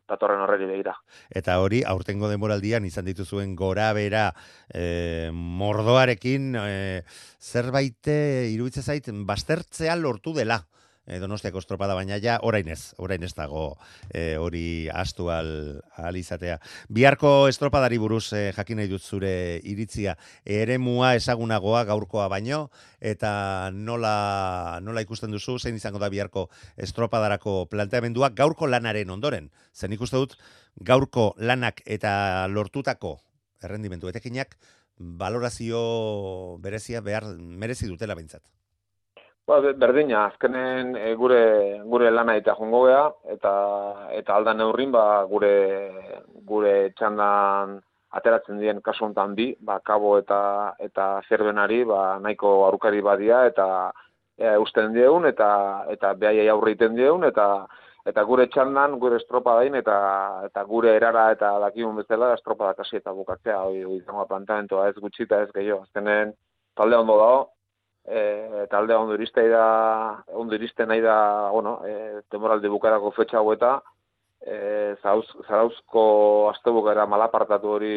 datorren 0.06 0.44
horreri 0.44 0.70
begira. 0.70 0.94
Eta 1.34 1.58
hori, 1.58 1.82
aurtengo 1.82 2.30
demoraldian 2.30 2.86
izan 2.86 3.08
dituzuen 3.10 3.56
gora 3.58 3.90
bera 3.96 4.28
e, 4.70 5.32
mordoarekin, 5.34 6.52
e, 6.62 7.02
zerbait 7.42 8.14
iruditzen 8.54 8.86
zait, 8.86 9.10
bastertzea 9.26 9.98
lortu 9.98 10.36
dela 10.36 10.62
e, 11.08 11.18
Donostiako 11.18 11.58
estropada 11.62 11.96
baina 11.96 12.18
ja 12.22 12.38
orain 12.44 12.68
ez, 12.68 12.92
orain 13.00 13.24
ez 13.24 13.32
dago 13.34 13.78
e, 14.12 14.36
hori 14.36 14.88
astu 14.92 15.30
al, 15.32 15.80
al 15.96 16.16
izatea. 16.20 16.58
Biharko 16.92 17.48
estropadari 17.48 17.98
buruz 17.98 18.28
e, 18.36 18.52
jakin 18.56 18.82
nahi 18.82 18.92
dut 18.92 19.02
zure 19.02 19.32
iritzia 19.64 20.18
eremua 20.44 21.14
esagunagoa 21.18 21.84
gaurkoa 21.88 22.28
baino 22.28 22.68
eta 23.00 23.70
nola, 23.72 24.78
nola 24.84 25.04
ikusten 25.04 25.32
duzu 25.32 25.58
zein 25.58 25.78
izango 25.80 25.98
da 26.02 26.12
biharko 26.12 26.48
estropadarako 26.76 27.64
planteamendua 27.72 28.30
gaurko 28.36 28.68
lanaren 28.68 29.10
ondoren. 29.10 29.50
Zen 29.74 29.96
ikusten 29.96 30.26
dut 30.26 30.36
gaurko 30.84 31.32
lanak 31.38 31.82
eta 31.86 32.46
lortutako 32.52 33.18
errendimentu 33.64 34.12
etekinak 34.12 34.54
valorazio 34.98 36.58
berezia 36.62 37.00
behar 37.00 37.24
merezi 37.38 37.86
dutela 37.86 38.14
behintzat. 38.18 38.42
Ba, 39.48 39.62
berdina, 39.80 40.26
azkenen 40.28 40.90
e, 41.00 41.14
gure 41.16 41.42
gure 41.88 42.10
lana 42.12 42.34
eta 42.36 42.52
jongo 42.58 42.82
gea, 42.84 43.04
eta 43.34 43.52
eta 44.18 44.34
aldan 44.36 44.60
neurrin 44.60 44.92
ba, 44.92 45.04
gure 45.30 45.52
gure 46.50 46.74
txandan 46.98 47.78
ateratzen 48.20 48.60
dien 48.60 48.82
kasu 48.84 49.06
hontan 49.06 49.32
bi, 49.38 49.48
ba, 49.70 49.78
kabo 49.80 50.12
eta 50.20 50.42
eta 50.88 51.08
zerbenari 51.30 51.80
ba, 51.88 52.18
nahiko 52.20 52.52
arukari 52.66 53.00
badia 53.00 53.40
eta 53.48 53.70
e, 54.36 54.52
usten 54.66 54.92
dieun 54.92 55.24
eta 55.32 55.50
eta 55.96 56.12
behaiai 56.20 56.48
aurre 56.52 56.76
iten 56.76 57.00
dieun 57.00 57.24
eta 57.32 57.48
eta 58.04 58.28
gure 58.28 58.50
txandan 58.52 59.00
gure 59.00 59.16
estropa 59.16 59.56
dain 59.62 59.80
eta 59.80 59.98
eta 60.52 60.68
gure 60.68 60.92
erara 61.00 61.30
eta 61.32 61.56
dakiun 61.64 62.02
bezala 62.04 62.34
estropa 62.36 62.68
da 62.68 62.82
kasi 62.82 63.00
eta 63.00 63.16
bukatzea 63.16 63.62
hori 63.64 63.86
izango 63.96 64.28
planteamentoa 64.28 64.90
ez 64.92 64.96
gutxita 65.00 65.40
ez 65.46 65.52
gehiago 65.56 65.86
azkenen 65.88 66.36
talde 66.76 67.00
ondo 67.00 67.16
dago 67.24 67.46
e, 68.08 68.66
talde 68.70 68.94
ondo 68.94 69.14
iriste 69.14 69.44
da 69.48 70.24
ondo 70.32 70.54
iriste 70.54 70.86
nahi 70.86 71.00
da 71.00 71.50
bueno 71.52 71.80
e, 71.84 72.22
temoraldi 72.30 72.68
bukarako 72.68 73.12
fetxa 73.12 73.38
hau 73.38 73.52
eta 73.52 73.78
e, 74.40 74.96
zauz, 75.02 75.26
zarauzko 75.46 76.50
astebukera 76.54 77.06
malapartatu 77.06 77.74
hori 77.76 77.94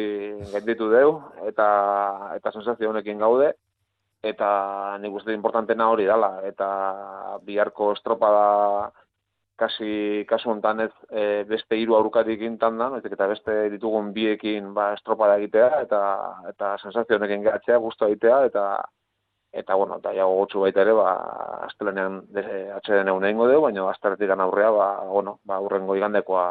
genditu 0.52 0.90
deu 0.92 1.20
eta 1.48 1.68
eta 2.36 2.52
sensazio 2.52 2.90
honekin 2.90 3.18
gaude 3.18 3.52
eta 4.22 4.98
nik 5.02 5.14
uste 5.18 5.34
importantena 5.34 5.88
hori 5.90 6.06
dala 6.06 6.34
eta 6.46 6.68
biharko 7.46 7.92
estropada 7.96 8.90
kasi 9.62 10.24
kasu 10.28 10.50
hontan 10.50 10.80
ez 10.86 10.92
e, 11.10 11.44
beste 11.46 11.76
hiru 11.78 11.94
aurkatik 11.94 12.40
intan 12.42 12.78
da, 12.78 12.88
eta 12.98 13.28
beste 13.30 13.54
ditugun 13.70 14.12
biekin 14.12 14.72
ba 14.74 14.92
estropada 14.94 15.36
egitea 15.38 15.82
eta 15.84 16.00
eta 16.50 16.76
sensazio 16.82 17.16
honekin 17.16 17.44
gatzea, 17.46 17.78
gustu 17.78 18.08
egitea 18.08 18.44
eta 18.50 18.64
eta 19.52 19.74
bueno, 19.74 19.98
eta 20.00 20.14
ja 20.16 20.24
gogotsu 20.24 20.64
baita 20.64 20.80
ere, 20.82 20.94
ba 20.96 21.10
astelenean 21.68 22.22
atxeden 22.78 23.12
egun 23.12 23.28
egingo 23.28 23.48
dugu, 23.50 23.66
baina 23.68 23.88
astaretik 23.90 24.30
aurrea, 24.30 24.70
ba 24.70 24.88
bueno, 25.04 25.38
ba 25.44 25.60
aurrengo 25.60 25.96
igandekoa 25.96 26.46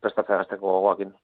prestatzen 0.00 0.40
hasteko 0.40 0.78
gogoakin. 0.78 1.14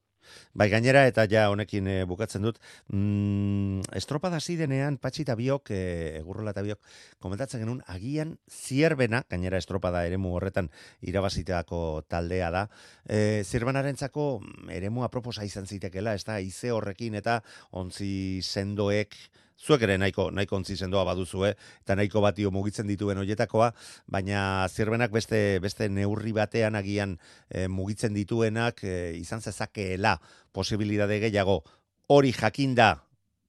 Bai, 0.56 0.68
gainera 0.72 1.04
eta 1.06 1.26
ja 1.30 1.44
honekin 1.52 1.86
e, 1.86 1.96
bukatzen 2.08 2.42
dut, 2.42 2.58
mm, 2.90 3.92
estropada 3.98 4.40
zidenean 4.40 4.96
patxi 4.98 5.22
eta 5.22 5.36
biok, 5.38 5.70
e, 5.70 5.80
egurrola 6.20 6.54
eta 6.54 6.64
biok, 6.66 6.80
komentatzen 7.22 7.62
genuen, 7.62 7.82
agian 7.92 8.36
zierbena, 8.50 9.22
gainera 9.30 9.60
estropada 9.62 10.04
eremu 10.08 10.34
horretan 10.34 10.70
irabaziteako 11.06 11.80
taldea 12.10 12.50
da, 12.50 12.66
e, 13.06 13.44
zierbenaren 13.44 13.96
zako 13.96 14.28
mm, 14.40 14.70
eremu 14.80 15.06
aproposa 15.06 15.46
izan 15.46 15.66
zitekela, 15.66 16.16
ez 16.16 16.24
da, 16.24 16.40
ize 16.40 16.72
horrekin 16.74 17.20
eta 17.22 17.40
ontzi 17.70 18.42
sendoek, 18.42 19.14
zuek 19.56 19.82
ere 19.86 19.96
nahiko 19.98 20.28
nahiko 20.30 20.56
ontzi 20.56 20.76
sendoa 20.76 21.04
baduzue 21.08 21.52
eta 21.54 21.96
nahiko 21.96 22.20
batio 22.20 22.50
mugitzen 22.50 22.86
dituen 22.86 23.18
hoietakoa, 23.18 23.72
baina 24.06 24.68
zirbenak 24.68 25.12
beste 25.12 25.58
beste 25.60 25.88
neurri 25.88 26.32
batean 26.36 26.76
agian 26.76 27.16
e, 27.48 27.66
mugitzen 27.68 28.14
dituenak 28.14 28.84
e, 28.84 29.14
izan 29.16 29.40
zezakeela 29.40 30.16
posibilitate 30.52 31.20
gehiago 31.26 31.62
hori 32.08 32.32
jakinda 32.32 32.92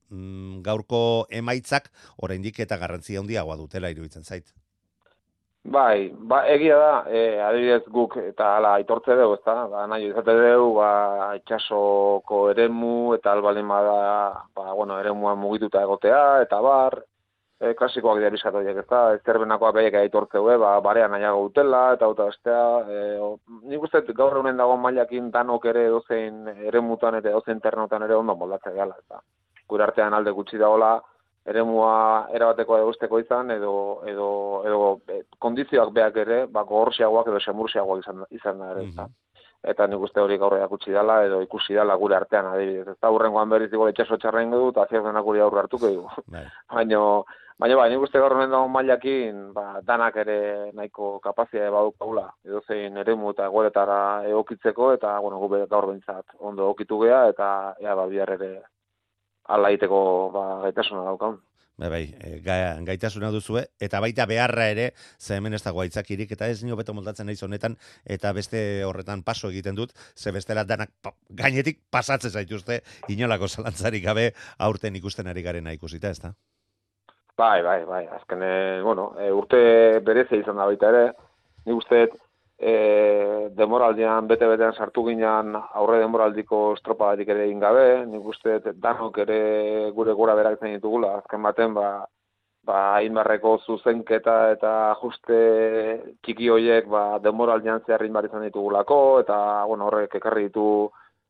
mm, 0.10 0.62
gaurko 0.64 1.02
emaitzak 1.30 1.92
oraindik 2.18 2.60
eta 2.60 2.78
garrantzia 2.78 3.20
handiagoa 3.20 3.58
dutela 3.60 3.92
iruditzen 3.94 4.24
zait. 4.24 4.54
Bai, 5.68 6.14
ba, 6.16 6.46
egia 6.48 6.78
da, 6.80 6.92
e, 7.12 7.42
adibidez 7.44 7.90
guk 7.92 8.14
eta 8.22 8.54
ala 8.56 8.70
aitortze 8.78 9.18
dugu, 9.20 9.34
ezta? 9.36 9.56
Ba, 9.68 9.82
nahi 9.92 10.06
izate 10.08 10.36
dugu, 10.38 10.70
ba, 10.78 10.92
itxasoko 11.42 12.40
eremu 12.54 12.92
eta 13.18 13.34
albalin 13.36 13.68
bada, 13.68 13.98
ba, 14.56 14.70
bueno, 14.78 14.96
eremua 15.04 15.34
mugituta 15.36 15.82
egotea, 15.84 16.22
eta 16.46 16.62
bar, 16.64 16.96
e, 17.60 17.74
klasikoak 17.82 18.22
dira 18.22 18.32
bizkatu 18.32 18.62
ez 18.64 18.78
ezta? 18.78 19.02
Ezterbenakoa 19.18 19.74
behiek 19.76 20.00
aitortze 20.06 20.40
dugu, 20.40 20.56
ba, 20.64 20.78
barean 20.88 21.12
nahiago 21.12 21.44
utela, 21.50 21.84
eta 21.98 22.08
uta 22.16 22.30
bestea, 22.32 22.64
e, 22.88 23.20
nik 23.68 23.84
uste 23.90 24.06
gaur 24.14 24.40
egunen 24.40 24.64
dago 24.64 24.80
mailakin 24.86 25.28
danok 25.36 25.68
ere 25.74 25.90
dozein 25.98 26.48
eremutan 26.72 27.20
eta 27.20 27.36
dozein 27.36 27.60
ternotan 27.60 28.08
ere 28.08 28.16
ondo 28.16 28.40
moldatzea 28.40 28.78
gala, 28.80 28.96
eta 29.04 29.20
gure 29.68 29.84
artean 29.84 30.16
alde 30.16 30.32
gutxi 30.32 30.64
dagoela, 30.64 30.96
eremua 31.48 31.94
erabateko 32.40 32.78
egusteko 32.84 33.20
izan 33.24 33.52
edo 33.56 33.74
edo 34.14 34.28
edo 34.68 34.82
e, 35.08 35.22
kondizioak 35.40 35.94
beak 35.96 36.20
ere 36.26 36.42
ba 36.46 36.64
gogorsiagoak 36.64 37.32
edo 37.32 37.40
semursiagoak 37.40 38.04
izan 38.04 38.28
izan 38.42 38.60
da 38.60 38.76
ere 38.76 38.86
mm 38.92 39.16
eta 39.68 39.88
nik 39.88 40.04
uste 40.06 40.22
hori 40.22 40.38
gaur 40.38 40.54
erakutsi 40.58 40.94
dela 40.94 41.18
edo 41.26 41.42
ikusi 41.42 41.74
dela 41.74 41.96
gure 42.00 42.16
artean 42.16 42.46
adibidez 42.52 42.94
ez 42.94 43.00
da 43.02 43.10
hurrengoan 43.14 43.50
berriz 43.50 43.72
digo 43.72 43.88
etxaso 43.90 44.18
txarren 44.22 44.54
du 44.54 44.70
eta 44.70 44.86
zier 44.90 45.04
denak 45.04 45.26
guri 45.26 45.42
aurre 45.42 45.64
hartuko 45.64 45.90
du 45.96 46.06
bai. 46.36 46.46
baina 46.76 47.02
baina 47.60 47.80
bai 47.80 47.90
nik 47.90 48.06
uste 48.06 48.22
gaur 48.22 48.36
hemen 48.36 48.54
dago 48.54 48.70
mailakin 48.76 49.42
ba 49.58 49.82
danak 49.90 50.22
ere 50.24 50.38
nahiko 50.78 51.18
kapazia 51.26 51.72
badukagula 51.74 52.28
edo 52.46 52.62
zein 52.68 52.98
eremu 53.04 53.34
eta 53.34 53.50
egoretara 53.52 54.00
egokitzeko 54.30 54.94
eta 55.00 55.20
bueno 55.26 55.42
gu 55.42 55.66
gaur 55.66 55.92
bentsat 55.92 56.38
ondo 56.40 56.70
egokitu 56.70 57.02
gea 57.06 57.28
eta 57.34 57.52
ea 57.82 57.96
ba 57.96 58.08
bihar 58.14 58.36
ere 58.38 58.52
ala 59.48 59.72
egiteko 59.74 60.00
ba, 60.34 60.48
gaitasuna 60.66 61.06
daukan. 61.08 61.38
Bai, 61.78 61.90
bai, 61.94 62.06
e, 62.26 62.40
ga, 62.42 62.56
gaitasuna 62.82 63.30
duzue, 63.30 63.62
eta 63.78 64.00
baita 64.02 64.26
beharra 64.26 64.66
ere, 64.72 64.88
ze 65.22 65.36
hemen 65.38 65.54
ez 65.54 65.62
dago 65.62 65.84
aitzakirik, 65.84 66.32
eta 66.34 66.48
ez 66.50 66.64
nio 66.66 66.76
beto 66.80 66.96
moldatzen 66.98 67.30
naiz 67.30 67.38
honetan, 67.46 67.76
eta 68.16 68.32
beste 68.34 68.62
horretan 68.88 69.22
paso 69.22 69.52
egiten 69.54 69.78
dut, 69.78 69.94
ze 70.18 70.34
bestela 70.34 70.64
danak 70.66 70.90
pa, 71.06 71.14
gainetik 71.30 71.84
pasatzen 71.94 72.34
zaituzte, 72.34 72.80
inolako 73.14 73.48
zalantzarik 73.48 74.04
gabe 74.08 74.32
aurten 74.58 74.98
ikusten 74.98 75.30
ari 75.30 75.46
garena 75.46 75.76
ikusita, 75.78 76.10
ez 76.10 76.24
da? 76.24 76.34
Bai, 77.38 77.62
bai, 77.62 77.84
bai, 77.86 78.08
azken, 78.18 78.42
bueno, 78.82 79.12
e, 79.22 79.30
urte 79.32 79.60
bereze 80.02 80.42
izan 80.42 80.58
da 80.58 80.66
baita 80.66 80.90
ere, 80.90 81.06
ni 81.70 81.78
uste, 81.78 82.08
e, 82.58 82.74
demoraldian 83.56 84.28
bete-betean 84.28 84.74
sartu 84.74 85.06
ginean 85.08 85.56
aurre 85.56 86.00
demoraldiko 86.02 86.74
estropadatik 86.76 87.30
ere 87.34 87.46
egin 87.46 87.60
gabe, 87.60 87.88
nik 88.10 88.26
uste 88.34 88.60
danok 88.74 89.18
ere 89.24 89.40
gure 89.96 90.14
gora 90.14 90.36
berak 90.36 90.60
zen 90.60 90.76
ditugula, 90.76 91.16
azken 91.22 91.44
baten, 91.44 91.74
ba, 91.78 91.90
ba, 92.68 92.80
inbarreko 93.08 93.58
zuzenketa 93.66 94.38
eta 94.56 94.74
ajuste 94.92 95.40
txiki 96.24 96.50
hoiek 96.54 96.88
ba, 96.92 97.04
demoraldian 97.24 97.84
zehar 97.86 98.04
inbar 98.06 98.28
izan 98.28 98.44
ditugulako, 98.48 99.20
eta 99.24 99.38
bueno, 99.70 99.88
horrek 99.88 100.20
ekarri 100.20 100.50
ditu 100.50 100.68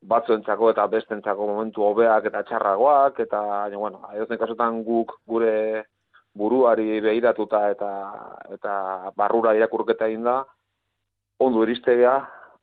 batzuentzako 0.07 0.71
eta 0.73 0.87
bestentzako 0.87 1.47
momentu 1.49 1.83
hobeak 1.85 2.29
eta 2.29 2.43
txarragoak, 2.49 3.21
eta, 3.25 3.41
bueno, 3.75 4.01
edozen 4.15 4.41
kasutan 4.41 4.83
guk 4.85 5.17
gure 5.27 5.85
buruari 6.37 6.99
behiratuta 7.01 7.63
eta 7.73 7.91
eta 8.53 8.73
barrura 9.17 9.55
irakurketa 9.57 10.05
egin 10.09 10.27
da, 10.27 10.43
ondo 11.37 11.63
iristea, 11.63 12.17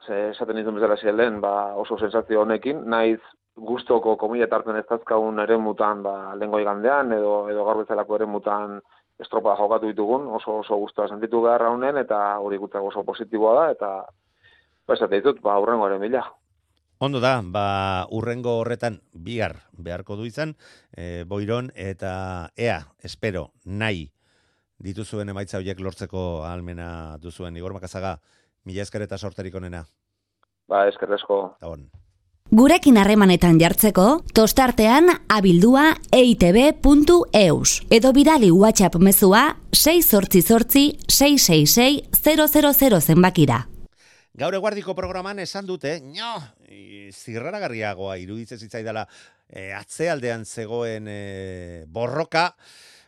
ze 0.07 0.31
esaten 0.31 0.59
izan 0.59 0.77
bezala 0.77 0.97
zielen, 0.97 1.41
ba, 1.41 1.75
oso 1.81 1.99
sensazio 1.99 2.43
honekin, 2.43 2.83
naiz 2.91 3.21
gustoko 3.55 4.17
komila 4.19 4.49
tarten 4.51 4.77
ez 4.77 4.87
dazkaun 4.89 5.39
ere 5.41 5.57
mutan, 5.59 6.03
ba, 6.03 6.35
lengoi 6.37 6.65
gandean, 6.67 7.13
edo, 7.15 7.49
edo 7.51 7.65
gaur 7.65 7.85
bezalako 7.85 8.19
ere 8.19 8.27
mutan 8.27 8.81
estropa 9.23 9.55
jokatu 9.57 9.93
ditugun, 9.93 10.27
oso 10.37 10.59
oso 10.65 10.77
guztua 10.81 11.07
sentitu 11.09 11.43
beharra 11.45 11.71
honen, 11.71 12.01
eta 12.03 12.39
hori 12.43 12.59
gutako 12.59 12.91
oso 12.91 13.05
positiboa 13.07 13.55
da, 13.61 13.69
eta 13.77 13.91
ba, 14.05 14.97
esate 14.97 15.21
ditut, 15.21 15.41
ba, 15.45 15.59
urrengo 15.63 15.87
ere 15.89 16.01
mila. 16.03 16.25
Ondo 17.05 17.21
da, 17.21 17.39
ba, 17.43 18.07
urrengo 18.15 18.59
horretan 18.61 19.01
bigar 19.13 19.57
beharko 19.79 20.17
du 20.19 20.27
izan, 20.27 20.57
e, 20.97 21.25
boiron, 21.29 21.71
eta 21.75 22.51
ea, 22.57 22.81
espero, 23.03 23.51
nahi, 23.65 24.09
dituzuen 24.83 25.31
emaitza 25.31 25.59
horiek 25.61 25.81
lortzeko 25.81 26.45
almena 26.49 27.17
duzuen, 27.23 27.57
Igor 27.57 27.75
Makazaga, 27.77 28.19
Mila 28.65 28.83
esker 28.83 29.03
eta 29.05 29.19
sorterik 29.19 29.55
onena. 29.55 29.85
Ba, 30.69 30.89
eskerrezko. 30.89 31.57
On. 31.69 31.85
Gurekin 32.55 32.97
harremanetan 33.01 33.59
jartzeko, 33.61 34.23
tostartean 34.37 35.09
abildua 35.33 35.97
eitb.eus. 36.13 37.71
Edo 37.91 38.13
bidali 38.17 38.51
WhatsApp 38.53 38.97
mezua 39.01 39.57
6 39.73 40.05
sortzi 40.05 40.43
sortzi 40.43 40.99
666 41.09 43.01
zenbakira. 43.01 43.67
Gaur 44.35 44.55
eguardiko 44.59 44.95
programan 44.99 45.39
esan 45.39 45.67
dute, 45.67 46.01
nio, 46.03 46.35
zirraragarriagoa 47.15 48.17
iruditzen 48.19 48.59
zitzaidala 48.59 49.07
e, 49.49 49.73
atzealdean 49.73 50.45
zegoen 50.45 51.09
e, 51.09 51.85
borroka, 51.87 52.55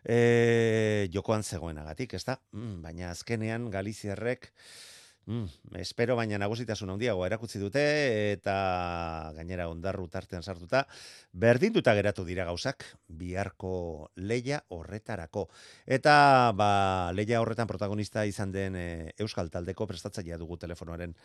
e, 0.05 1.09
jokoan 1.13 1.43
zegoenagatik, 1.43 2.15
ez 2.15 2.25
da? 2.25 2.39
Mm, 2.55 2.83
baina 2.85 3.11
azkenean 3.11 3.71
Galiziarrek 3.71 4.53
Mm, 5.27 5.75
espero 5.83 6.15
baina 6.15 6.39
nagusitasun 6.39 6.93
handiago 6.93 7.25
erakutsi 7.27 7.59
dute 7.59 7.83
eta 8.31 9.33
gainera 9.35 9.65
ondarru 9.67 10.05
tartean 10.07 10.45
sartuta 10.47 10.85
berdinduta 11.35 11.95
geratu 11.99 12.23
dira 12.25 12.45
gauzak 12.47 12.85
biharko 13.09 14.13
leia 14.15 14.61
horretarako. 14.71 15.49
Eta 15.83 16.53
ba, 16.55 16.69
leia 17.11 17.41
horretan 17.43 17.67
protagonista 17.67 18.23
izan 18.25 18.53
den 18.55 18.77
e, 18.79 18.87
Euskal 19.19 19.51
Taldeko 19.51 19.89
prestatzailea 19.91 20.39
dugu 20.39 20.61
telefonoaren 20.63 21.17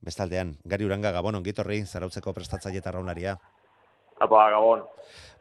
bestaldean. 0.00 0.54
Gari 0.64 0.88
uranga 0.88 1.12
Gabon, 1.12 1.36
ongitorri, 1.36 1.82
zarautzeko 1.84 2.32
prestatzaile 2.32 2.80
eta 2.80 2.94
raunaria. 2.96 3.34
Apa, 4.24 4.46
Gabon. 4.54 4.86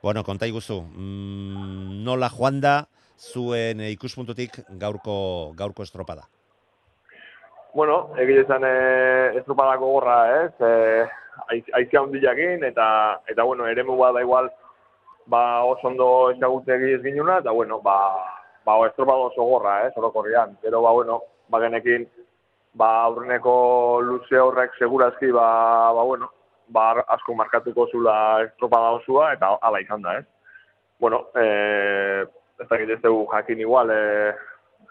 Bueno, 0.03 0.25
konta 0.27 0.47
iguzu, 0.47 0.81
mm, 0.81 2.03
nola 2.03 2.27
joan 2.35 2.59
da 2.59 2.75
zuen 3.15 3.79
ikuspuntutik 3.87 4.59
gaurko, 4.83 5.53
gaurko 5.55 5.87
estropada? 5.87 6.27
Bueno, 7.73 8.09
egite 8.17 8.45
zen 8.49 8.63
e, 8.65 9.37
estropadako 9.37 9.91
gorra, 9.93 10.17
ez? 10.43 10.53
E, 10.59 11.05
aizia 11.77 12.01
hundiakin, 12.01 12.63
eta, 12.65 13.21
eta 13.29 13.43
bueno, 13.43 13.67
ere 13.67 13.83
bat 13.83 14.15
da 14.15 14.21
igual, 14.21 14.49
ba, 15.27 15.63
oso 15.63 15.87
ondo 15.87 16.31
esagutze 16.31 16.73
egiz 16.75 17.03
ginuna, 17.03 17.37
eta 17.39 17.51
bueno, 17.51 17.79
ba, 17.81 17.97
ba, 18.65 18.87
estropado 18.87 19.29
oso 19.29 19.43
gorra, 19.43 19.85
ez? 19.85 19.93
Orokorrian. 19.95 20.57
Pero, 20.61 20.81
ba, 20.81 20.91
bueno, 20.91 21.21
ba, 21.47 21.59
genekin, 21.61 22.09
ba, 22.73 23.03
aurreneko 23.03 24.01
luze 24.01 24.39
horrek 24.39 24.73
segurazki, 24.79 25.29
ba, 25.31 25.93
ba, 25.93 26.03
bueno, 26.03 26.31
ba, 26.69 26.91
asko 27.07 27.35
markatuko 27.35 27.87
zula 27.91 28.43
estropada 28.47 28.97
osua, 28.97 29.33
eta 29.33 29.57
ala 29.61 29.81
izan 29.81 30.01
da, 30.01 30.17
ez? 30.17 30.25
Bueno, 30.99 31.27
e, 31.35 32.25
ez 32.59 32.67
da 32.67 32.81
ez 32.81 33.01
dugu 33.01 33.27
jakin 33.31 33.59
igual, 33.59 33.91
e, 33.91 34.33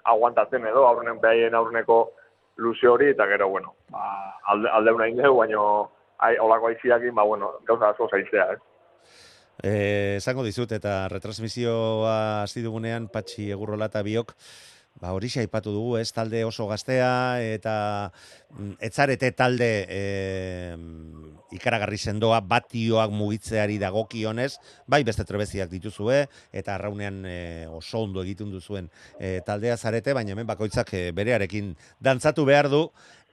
aguantatzen 0.04 0.64
edo, 0.64 0.86
aurrenen 0.86 1.20
behaien 1.20 1.54
aurreneko 1.54 2.12
luze 2.58 2.88
hori, 2.90 3.12
eta 3.14 3.26
gero, 3.30 3.48
bueno, 3.48 3.74
ba, 3.94 4.04
alde, 4.52 4.70
alde 4.74 4.92
una 4.92 5.08
indeu, 5.08 5.36
baina 5.38 5.62
ai, 6.18 6.34
olako 6.42 6.72
aiziakin, 6.72 7.14
ba, 7.14 7.24
bueno, 7.24 7.52
gauza 7.66 7.92
asko 7.92 8.08
zaiztea, 8.10 8.52
eh? 8.52 8.58
Eh, 9.58 10.16
esango 10.18 10.44
dizut, 10.46 10.70
eta 10.74 11.08
retransmisioa 11.10 12.42
hasi 12.44 12.62
dugunean, 12.62 13.08
patxi 13.14 13.48
egurrola 13.54 13.88
eta 13.90 14.02
biok, 14.06 14.34
ba, 15.00 15.12
hori 15.14 15.30
aipatu 15.40 15.72
dugu, 15.72 15.96
ez? 15.98 16.10
Talde 16.12 16.44
oso 16.44 16.66
gaztea, 16.70 17.40
eta 17.54 17.74
mm, 18.56 18.78
etzarete 18.88 19.30
talde 19.36 19.70
e, 19.88 20.02
ikaragarri 21.56 21.98
sendoa 21.98 22.40
batioak 22.44 23.12
mugitzeari 23.14 23.78
dagokionez, 23.80 24.56
bai 24.86 25.02
beste 25.04 25.24
trebeziak 25.28 25.70
dituzue, 25.72 26.24
eta 26.52 26.74
arraunean 26.74 27.22
e, 27.26 27.38
oso 27.70 28.04
ondo 28.04 28.24
egiten 28.26 28.50
duzuen 28.52 28.90
e, 29.18 29.38
taldea 29.46 29.76
zarete, 29.76 30.16
baina 30.16 30.34
hemen 30.34 30.48
bakoitzak 30.48 30.92
e, 30.94 31.04
berearekin 31.16 31.74
dantzatu 32.00 32.44
behar 32.48 32.68
du, 32.72 32.88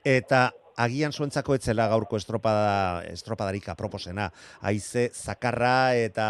eta 0.06 0.48
agian 0.76 1.12
zuentzako 1.12 1.56
etzela 1.56 1.88
gaurko 1.88 2.18
estropada, 2.20 3.02
estropadarika 3.08 3.74
proposena, 3.76 4.30
haize, 4.60 5.08
zakarra 5.14 5.94
eta 5.96 6.26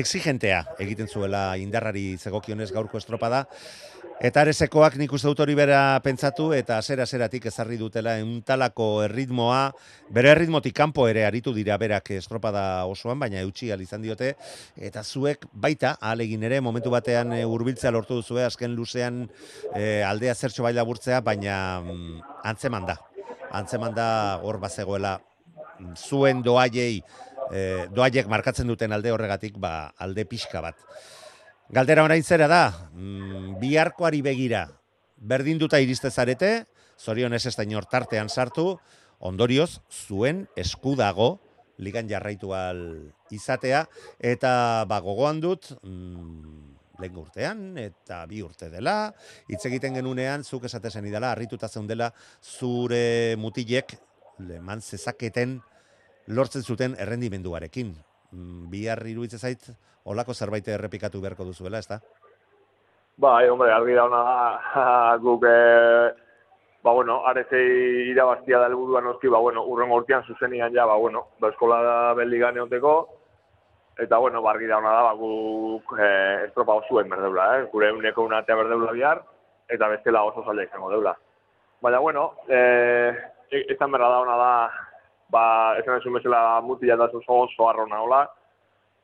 exigentea 0.00 0.62
egiten 0.80 1.08
zuela 1.08 1.56
indarrari 1.60 2.16
zegokionez 2.18 2.70
gaurko 2.72 2.98
estropada, 3.00 3.46
Eta 4.20 4.42
aresekoak 4.44 4.98
nik 5.00 5.14
uste 5.16 5.30
dut 5.30 5.38
hori 5.40 5.54
bera 5.56 5.96
pentsatu 6.04 6.50
eta 6.52 6.76
zera 6.84 7.06
zeratik 7.08 7.46
ezarri 7.48 7.78
dutela 7.80 8.18
entalako 8.20 8.88
erritmoa, 9.06 9.60
bere 10.12 10.28
erritmotik 10.34 10.74
kanpo 10.76 11.06
ere 11.08 11.22
aritu 11.24 11.54
dira 11.56 11.78
berak 11.80 12.10
estropada 12.18 12.84
osoan, 12.84 13.16
baina 13.22 13.40
eutxi 13.40 13.70
izan 13.72 14.02
diote, 14.04 14.34
eta 14.76 15.00
zuek 15.02 15.46
baita, 15.54 15.94
alegin 16.02 16.44
ere, 16.44 16.58
momentu 16.60 16.92
batean 16.92 17.32
e, 17.32 17.46
urbiltzea 17.46 17.90
lortu 17.90 18.18
duzue, 18.20 18.44
azken 18.44 18.74
luzean 18.76 19.22
e, 19.74 20.02
aldea 20.04 20.34
zertxo 20.34 20.64
baila 20.68 20.84
burtzea, 20.84 21.22
baina 21.22 21.80
mm, 21.80 22.20
antzeman 22.44 22.84
da. 22.84 22.98
Antzeman 23.56 23.94
da 23.96 24.10
hor 24.42 24.58
bazegoela 24.60 25.14
zuen 25.96 26.44
doaiei, 26.44 27.00
e, 27.48 27.64
doaiek 27.88 28.28
markatzen 28.28 28.68
duten 28.68 28.92
alde 28.92 29.16
horregatik, 29.16 29.56
ba, 29.56 29.94
alde 29.96 30.28
pixka 30.28 30.60
bat. 30.60 30.76
Galdera 31.70 32.02
orain 32.02 32.24
zera 32.26 32.48
da, 32.50 32.88
mm, 32.90 33.60
biharkoari 33.60 34.24
begira, 34.26 34.64
berdinduta 35.16 35.78
iriste 35.78 36.10
zarete, 36.10 36.64
zorionez 36.98 37.44
ez 37.46 37.54
da 37.54 37.62
inor 37.62 37.84
tartean 37.86 38.28
sartu, 38.28 38.72
ondorioz, 39.20 39.78
zuen 39.86 40.48
eskudago, 40.58 41.38
ligan 41.78 42.08
jarraitu 42.10 42.50
al 42.58 42.80
izatea, 43.30 43.84
eta 44.18 44.84
ba, 44.90 44.98
gogoan 44.98 45.38
dut, 45.40 45.70
mm, 45.84 46.74
lehen 46.98 47.20
urtean, 47.22 47.62
eta 47.78 48.24
bi 48.26 48.42
urte 48.42 48.66
dela, 48.68 49.14
hitz 49.46 49.62
egiten 49.70 49.94
genunean, 49.94 50.42
zuk 50.42 50.66
esatezen 50.66 51.06
idala, 51.06 51.30
harrituta 51.30 51.68
zeundela, 51.68 52.10
zure 52.42 53.36
mutilek, 53.38 53.94
leman 54.40 54.82
zezaketen, 54.82 55.60
lortzen 56.26 56.66
zuten 56.66 56.98
errendimenduarekin. 56.98 57.94
Mm, 58.32 58.66
bihar 58.74 59.06
iruditzen 59.06 59.38
zait, 59.38 59.70
olako 60.10 60.34
zerbait 60.34 60.66
errepikatu 60.68 61.20
beharko 61.22 61.46
duzuela, 61.46 61.78
ezta? 61.78 62.00
Bai, 63.20 63.48
hombre, 63.52 63.70
argi 63.72 63.94
da 63.94 64.04
ona 64.08 64.20
guk 65.24 65.44
eh 65.48 66.10
ba 66.82 66.92
bueno, 66.96 67.18
arezei 67.28 68.08
irabaztia 68.08 68.58
da 68.58 68.68
helburua 68.70 69.02
noski, 69.04 69.28
ba 69.28 69.38
bueno, 69.38 69.66
urrengo 69.68 69.98
urtean 70.00 70.24
zuzenian 70.24 70.72
ja, 70.72 70.86
ba 70.86 70.96
bueno, 70.96 71.26
ba 71.40 71.50
eskola 71.52 71.82
da 71.84 71.96
belliga 72.14 72.50
neoteko 72.56 72.94
eta 74.00 74.16
bueno, 74.16 74.40
ba 74.40 74.54
argi 74.54 74.66
da 74.66 74.78
ona 74.78 74.94
da 74.96 75.02
ba 75.10 75.12
guk 75.20 75.92
eh 75.98 76.46
estropa 76.46 76.78
osuen 76.80 77.10
berdeula, 77.12 77.58
eh, 77.58 77.68
gure 77.72 77.92
uneko 77.92 78.24
una 78.24 78.42
te 78.42 78.54
berdeula 78.54 78.96
bihar 78.96 79.22
eta 79.68 79.88
bestela 79.88 80.24
oso 80.24 80.42
zaila 80.46 80.64
izango 80.64 80.90
deula. 80.90 81.14
Baina 81.82 81.98
bueno, 81.98 82.32
eh 82.48 83.12
esan 83.50 83.92
berra 83.92 84.08
da 84.08 84.20
ona 84.20 84.36
da 84.36 84.70
ba, 85.28 85.76
esan 85.78 85.98
ez 85.98 86.06
umezela 86.06 86.60
mutila 86.62 86.96
da 86.96 87.10
oso 87.12 87.42
oso 87.44 87.68
arrona 87.68 88.00
hola, 88.00 88.24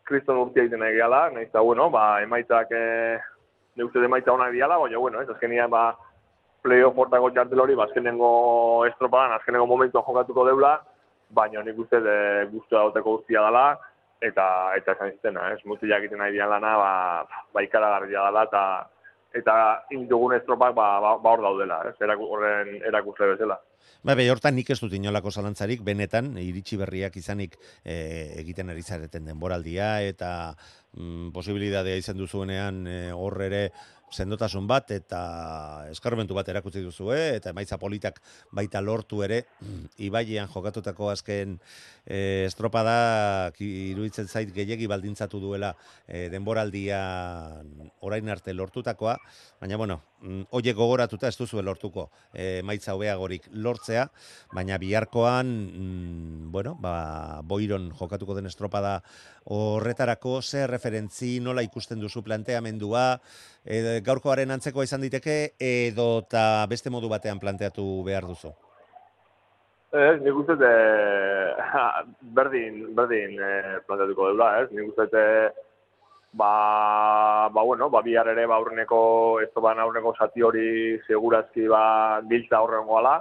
kriston 0.07 0.39
urtia 0.41 0.65
egiten 0.65 0.83
nahi 0.83 0.97
gehala, 0.97 1.27
nahiz 1.35 1.49
eta, 1.51 1.63
bueno, 1.67 1.89
ba, 1.91 2.21
emaitzak, 2.23 2.71
e, 2.71 3.19
ne 3.77 3.87
uste 3.87 4.03
emaitza 4.05 4.33
honak 4.33 4.55
diala, 4.55 4.79
baina, 4.79 4.99
bueno, 5.03 5.23
ez, 5.23 5.29
azkenia, 5.33 5.67
ba, 5.73 5.89
playoff 6.63 6.99
hortako 6.99 7.31
txartel 7.35 7.63
hori, 7.65 7.77
ba, 7.79 7.89
azkenengo 7.91 8.31
estropadan, 8.91 9.37
azkenengo 9.37 9.67
momentuan 9.71 10.07
jokatuko 10.07 10.47
deula, 10.49 10.77
baina 11.37 11.63
nik 11.67 11.79
uste 11.83 12.01
de 12.03 12.17
guztua 12.53 12.87
dauteko 12.87 13.19
guztia 13.19 13.43
dela, 13.49 13.67
eta 14.25 14.47
eta 14.79 14.95
esan 14.97 15.13
iztena, 15.13 15.51
ez, 15.53 15.61
mutilak 15.69 16.05
egiten 16.05 16.23
nahi 16.23 16.35
dian 16.37 16.51
lana, 16.51 16.77
ba, 16.81 16.93
ba 17.55 17.65
ikaragarria 17.67 18.29
dela, 18.31 18.47
eta 18.51 18.63
eta 19.37 19.55
indugun 19.93 20.33
estropak 20.39 20.73
ba, 20.75 20.87
ba, 21.03 21.17
ba 21.21 21.33
hor 21.35 21.43
daudela, 21.45 21.83
ez, 21.91 21.97
horren 22.01 22.77
erakusle 22.89 23.35
bezala. 23.35 23.59
Ba, 24.07 24.15
be, 24.15 24.29
hortan 24.31 24.55
nik 24.55 24.71
ez 24.71 24.79
dut 24.83 24.93
inolako 24.95 25.33
zalantzarik, 25.33 25.83
benetan, 25.87 26.37
iritsi 26.39 26.79
berriak 26.79 27.17
izanik 27.19 27.57
e, 27.83 27.97
egiten 28.43 28.71
ari 28.71 28.83
zareten 28.83 29.27
denboraldia, 29.27 30.01
eta 30.07 30.31
mm, 30.95 31.33
posibilidadea 31.35 31.99
izan 31.99 32.21
duzuenean 32.21 32.87
e, 32.87 32.99
hor 33.17 33.41
ere 33.49 33.63
sendotasun 34.13 34.67
bat 34.71 34.91
eta 34.95 35.21
eskarmentu 35.91 36.35
bat 36.37 36.49
erakutsi 36.49 36.83
duzu, 36.85 37.11
eta 37.13 37.51
emaitza 37.51 37.79
politak 37.79 38.21
baita 38.55 38.81
lortu 38.81 39.23
ere, 39.27 39.43
ibailean 40.09 40.49
jokatutako 40.53 41.11
azken 41.11 41.57
e, 42.05 42.47
estropada 42.47 43.53
iruditzen 43.59 44.29
zait 44.29 44.53
gehiegi 44.55 44.87
baldintzatu 44.91 45.41
duela 45.43 45.75
e, 46.07 46.29
denboraldia 46.33 47.01
orain 48.07 48.29
arte 48.31 48.55
lortutakoa, 48.55 49.17
baina 49.61 49.77
bueno, 49.77 50.01
mm, 50.23 50.47
gogoratuta 50.77 51.29
ez 51.29 51.37
duzu 51.37 51.63
lortuko 51.63 52.11
e, 52.33 52.61
emaitza 52.61 52.95
hobeagorik 52.95 53.51
lortzea, 53.77 54.09
baina 54.57 54.81
biharkoan, 54.81 55.47
mm, 55.47 56.53
bueno, 56.53 56.77
ba, 56.81 57.43
boiron 57.45 57.91
jokatuko 57.93 58.35
den 58.35 58.49
estropada 58.49 59.03
horretarako, 59.45 60.41
ze 60.43 60.67
referentzi, 60.67 61.39
nola 61.41 61.63
ikusten 61.63 62.01
duzu 62.01 62.25
planteamendua, 62.25 63.21
e, 63.65 64.01
gaurkoaren 64.01 64.51
antzekoa 64.51 64.85
izan 64.89 65.05
diteke, 65.05 65.55
edo 65.61 66.23
eta 66.25 66.67
beste 66.71 66.91
modu 66.91 67.13
batean 67.13 67.39
planteatu 67.39 68.03
behar 68.07 68.27
duzu? 68.27 68.55
Ez, 69.97 70.19
nik 70.21 70.35
uste 70.35 70.57
berdin, 72.37 72.83
berdin 72.97 73.39
eh, 73.41 73.79
planteatuko 73.87 74.33
dula, 74.33 74.51
ez? 74.65 74.69
Nik 74.75 74.91
uste 74.91 75.07
ba, 76.37 77.49
ba, 77.53 77.63
bueno, 77.63 77.89
ba, 77.91 78.03
bihar 78.03 78.29
ere, 78.29 78.45
ba, 78.47 78.59
aurreneko, 78.61 79.41
ez 79.41 79.49
ban 79.55 79.81
aurreneko 79.81 80.13
zati 80.19 80.45
hori 80.45 80.69
segurazki, 81.07 81.67
ba, 81.73 82.21
giltza 82.29 82.61
horren 82.61 82.85
goala, 82.87 83.17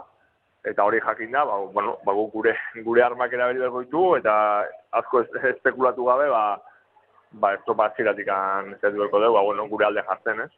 eta 0.66 0.84
hori 0.84 1.00
jakin 1.00 1.32
da, 1.32 1.46
ba, 1.46 1.58
bueno, 1.74 1.98
ba, 2.06 2.14
gure, 2.34 2.56
gure 2.84 3.04
armak 3.04 3.34
erabili 3.34 3.64
berko 3.64 3.84
ditu, 3.86 4.06
eta 4.20 4.36
asko 4.92 5.24
espekulatu 5.52 6.06
gabe, 6.10 6.30
ba, 6.30 6.44
ba, 7.32 7.54
ez 7.54 7.62
topa 7.66 7.92
ziratik 7.98 8.30
dugu, 8.84 9.10
ba, 9.12 9.42
bueno, 9.42 9.68
gure 9.70 9.86
alde 9.86 10.04
jartzen, 10.08 10.42
ez? 10.48 10.52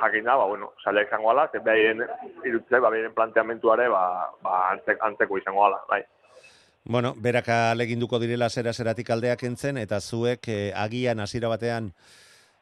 jakin 0.00 0.24
da, 0.24 0.36
ba, 0.36 0.44
bueno, 0.46 0.72
sale 0.82 1.04
izango 1.04 1.30
ala, 1.30 1.48
ze 1.52 1.58
behien 1.58 2.02
irutzei, 2.44 2.80
ba, 2.80 2.90
behien 2.90 3.14
planteamentuare, 3.14 3.88
ba, 3.88 4.04
ba, 4.42 4.56
antzek, 4.72 4.98
antzeko 5.00 5.38
izango 5.38 5.64
ala, 5.66 5.80
bai. 5.88 6.02
Bueno, 6.84 7.14
beraka 7.16 7.74
leginduko 7.74 8.18
direla 8.20 8.50
zera 8.50 8.72
zeratik 8.72 9.10
aldeak 9.10 9.42
entzen, 9.48 9.78
eta 9.80 10.00
zuek 10.00 10.48
eh, 10.48 10.72
agian 10.76 11.20
hasiera 11.20 11.48
batean, 11.48 11.92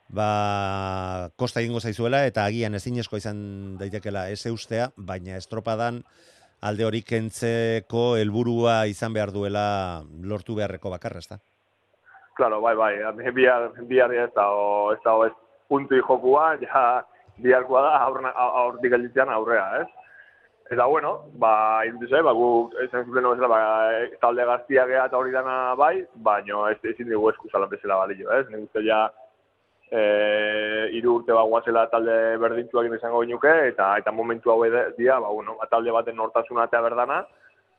ba, 0.09 1.31
kosta 1.37 1.61
egingo 1.61 1.81
zaizuela, 1.81 2.27
eta 2.27 2.45
agian 2.45 2.75
ezinezko 2.79 3.19
izan 3.19 3.79
daitekela 3.81 4.29
ez 4.31 4.45
eustea, 4.47 4.93
baina 4.97 5.41
estropadan 5.41 6.03
alde 6.63 6.87
hori 6.87 7.03
kentzeko 7.03 8.17
helburua 8.21 8.83
izan 8.91 9.15
behar 9.17 9.33
duela 9.35 10.03
lortu 10.23 10.55
beharreko 10.59 10.93
bakarra, 10.95 11.23
ez 11.23 11.29
da? 11.29 11.39
Claro, 12.39 12.61
bai, 12.65 12.75
bai, 12.77 12.93
bihar, 13.37 13.73
bihar 13.89 14.13
ez 14.15 14.31
da, 14.37 14.47
ez 14.95 15.01
da, 15.05 15.17
ez 15.27 15.33
puntu 15.69 15.99
jokua, 16.01 16.55
ja, 16.63 17.03
biharkoa 17.43 17.83
da 17.87 17.99
aurna 18.07 18.33
aurtik 18.37 18.93
gelditzean 18.95 19.33
aurrea, 19.33 19.67
ez? 19.83 19.89
Eta 20.73 20.87
bueno, 20.89 21.11
ba 21.37 21.83
iruditzen 21.85 22.25
ba 22.25 22.33
gu 22.33 22.49
esan 22.87 23.05
zuten 23.05 23.27
bezala 23.27 23.49
ba 23.51 23.59
talde 24.23 24.45
gaztia 24.49 24.87
gea 24.89 25.05
eta 25.11 25.19
hori 25.19 25.35
dana 25.35 25.75
bai, 25.77 26.07
baino 26.29 26.63
ez 26.71 26.79
ezin 26.95 27.11
dugu 27.11 27.29
esku 27.33 27.51
sala 27.53 27.67
bezala 27.69 27.99
balio, 28.01 28.31
ez? 28.33 28.47
Ni 28.49 28.63
gustu 28.63 28.81
ja 28.87 29.03
eh 29.93 30.89
hiru 30.97 31.17
urte 31.19 31.33
ba 31.37 31.43
guazela 31.45 31.85
talde 31.93 32.37
berdintzuak 32.41 32.89
izango 32.97 33.21
ginuke 33.25 33.53
eta 33.69 33.97
eta 34.01 34.13
momentu 34.13 34.51
hau 34.51 34.63
dira, 34.65 35.21
ba 35.21 35.29
bueno, 35.29 35.57
ba, 35.61 35.67
talde 35.67 35.93
baten 35.93 36.17
nortasuna 36.17 36.65
eta 36.65 36.81
berdana 36.81 37.27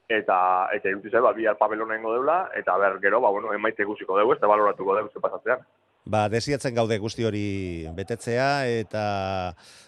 eta 0.10 0.70
eta 0.74 0.90
iruditzen 0.90 1.24
ba 1.24 1.34
bihar 1.34 1.58
papelonengo 1.58 2.14
deula 2.14 2.50
eta 2.56 2.78
ber 2.78 3.00
gero 3.02 3.22
ba 3.22 3.32
bueno, 3.32 3.54
emaitze 3.54 3.84
ikusiko 3.84 4.20
dugu, 4.20 4.34
eta 4.34 4.48
baloratuko 4.48 4.96
dugu 4.96 5.10
ze 5.10 5.20
pasatzean. 5.20 5.66
Ba, 6.06 6.28
desiatzen 6.28 6.76
gaude 6.76 6.98
guzti 7.00 7.24
hori 7.24 7.88
betetzea 7.96 8.68
eta 8.68 9.04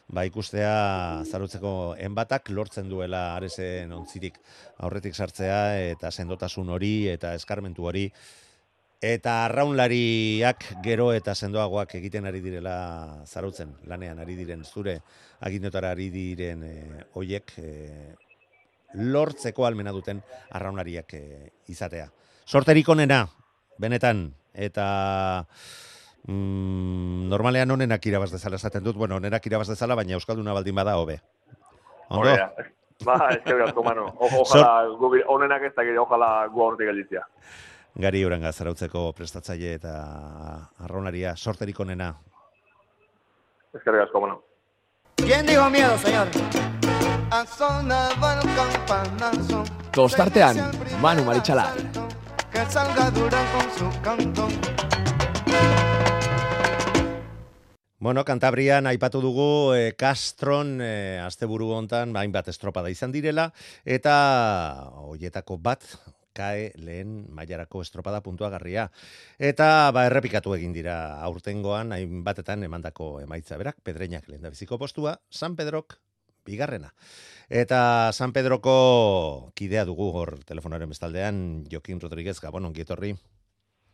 ba, 0.07 0.23
ikustea 0.23 1.25
zarutzeko 1.27 1.95
enbatak 1.99 2.49
lortzen 2.49 2.87
duela 2.89 3.35
aresen 3.35 3.91
ontzirik 3.91 4.39
aurretik 4.79 5.13
sartzea 5.13 5.59
eta 5.91 6.11
sendotasun 6.11 6.71
hori 6.71 7.09
eta 7.11 7.33
eskarmentu 7.35 7.85
hori 7.91 8.07
eta 9.05 9.45
arraunlariak 9.45 10.63
gero 10.83 11.11
eta 11.13 11.35
sendoagoak 11.35 11.93
egiten 11.99 12.25
ari 12.25 12.39
direla 12.41 13.21
zarutzen 13.27 13.75
lanean 13.85 14.19
ari 14.23 14.33
diren 14.39 14.63
zure 14.65 14.95
agindotara 15.45 15.91
ari 15.93 16.07
diren 16.09 16.63
e, 16.65 16.75
oiek 17.21 17.53
e, 17.61 17.71
lortzeko 19.13 19.67
almena 19.67 19.93
duten 19.93 20.21
arraunlariak 20.57 21.13
e, 21.13 21.23
izatea. 21.69 22.07
Sorterik 22.45 22.89
onena, 22.89 23.25
benetan, 23.81 24.25
eta 24.53 24.87
mm, 26.25 27.27
normalean 27.29 27.75
honenak 27.75 28.05
irabaz 28.09 28.31
dezala 28.31 28.57
esaten 28.57 28.85
dut, 28.85 28.97
bueno, 28.97 29.19
honenak 29.19 29.45
irabaz 29.45 29.67
dezala, 29.69 29.97
baina 29.99 30.17
Euskalduna 30.17 30.53
baldin 30.53 30.81
bada 30.81 30.97
hobe. 30.97 31.19
Ondo? 32.09 32.33
Ba, 33.03 33.19
ez 33.35 33.43
que 33.43 33.83
mano. 33.83 34.15
Ojalá, 34.17 34.87
honenak 35.27 35.63
ez 35.67 35.75
dakit, 35.75 35.97
ojalá 35.99 36.47
gu 36.47 36.75
gelditzea. 36.77 37.27
Gari 37.95 38.25
uranga 38.27 38.51
zarautzeko 38.51 39.13
prestatzaile 39.15 39.77
eta 39.77 39.91
arronaria 40.83 41.35
sorterik 41.35 41.79
onena. 41.79 42.09
Que 43.71 44.01
asko, 44.01 44.21
mano. 44.21 44.41
¿Quién 45.15 45.45
dijo 45.45 45.69
miedo, 45.69 45.97
señor? 45.97 46.27
Tostartean, 49.91 50.57
Manu 51.01 51.23
Marichalar. 51.23 51.73
Que 52.51 52.65
salga 52.65 53.09
dura 53.11 53.39
con 53.53 53.71
su 53.71 54.01
canto. 54.01 54.47
Bueno, 57.97 58.23
Cantabrian 58.23 58.85
aipatu 58.85 59.17
dugu 59.17 59.73
e, 59.73 59.95
Castron 59.97 60.77
e, 60.77 61.17
asteburu 61.23 61.71
hontan 61.73 62.11
hainbat 62.13 62.51
estropada 62.51 62.91
izan 62.93 63.09
direla 63.09 63.47
eta 63.81 64.91
hoietako 65.07 65.57
bat 65.57 65.81
kae 66.35 66.71
lehen 66.75 67.25
mailarako 67.33 67.81
estropada 67.85 68.21
puntuagarria. 68.25 68.89
Eta 69.39 69.91
ba, 69.95 70.05
errepikatu 70.09 70.55
egin 70.57 70.75
dira 70.75 70.97
aurtengoan 71.27 71.95
hainbatetan 71.95 72.67
emandako 72.67 73.15
emaitza 73.23 73.57
berak, 73.61 73.79
pedreinak 73.83 74.27
lehen 74.29 74.43
da 74.43 74.51
biziko 74.53 74.79
postua, 74.81 75.17
San 75.31 75.55
Pedrok 75.55 75.97
bigarrena. 76.45 76.91
Eta 77.49 78.11
San 78.13 78.33
Pedroko 78.33 79.51
kidea 79.57 79.85
dugu 79.85 80.11
hor 80.13 80.37
telefonaren 80.45 80.91
bestaldean, 80.91 81.65
Jokin 81.71 82.01
Rodríguez, 82.01 82.39
Gabon, 82.41 82.69
ongietorri. 82.69 83.15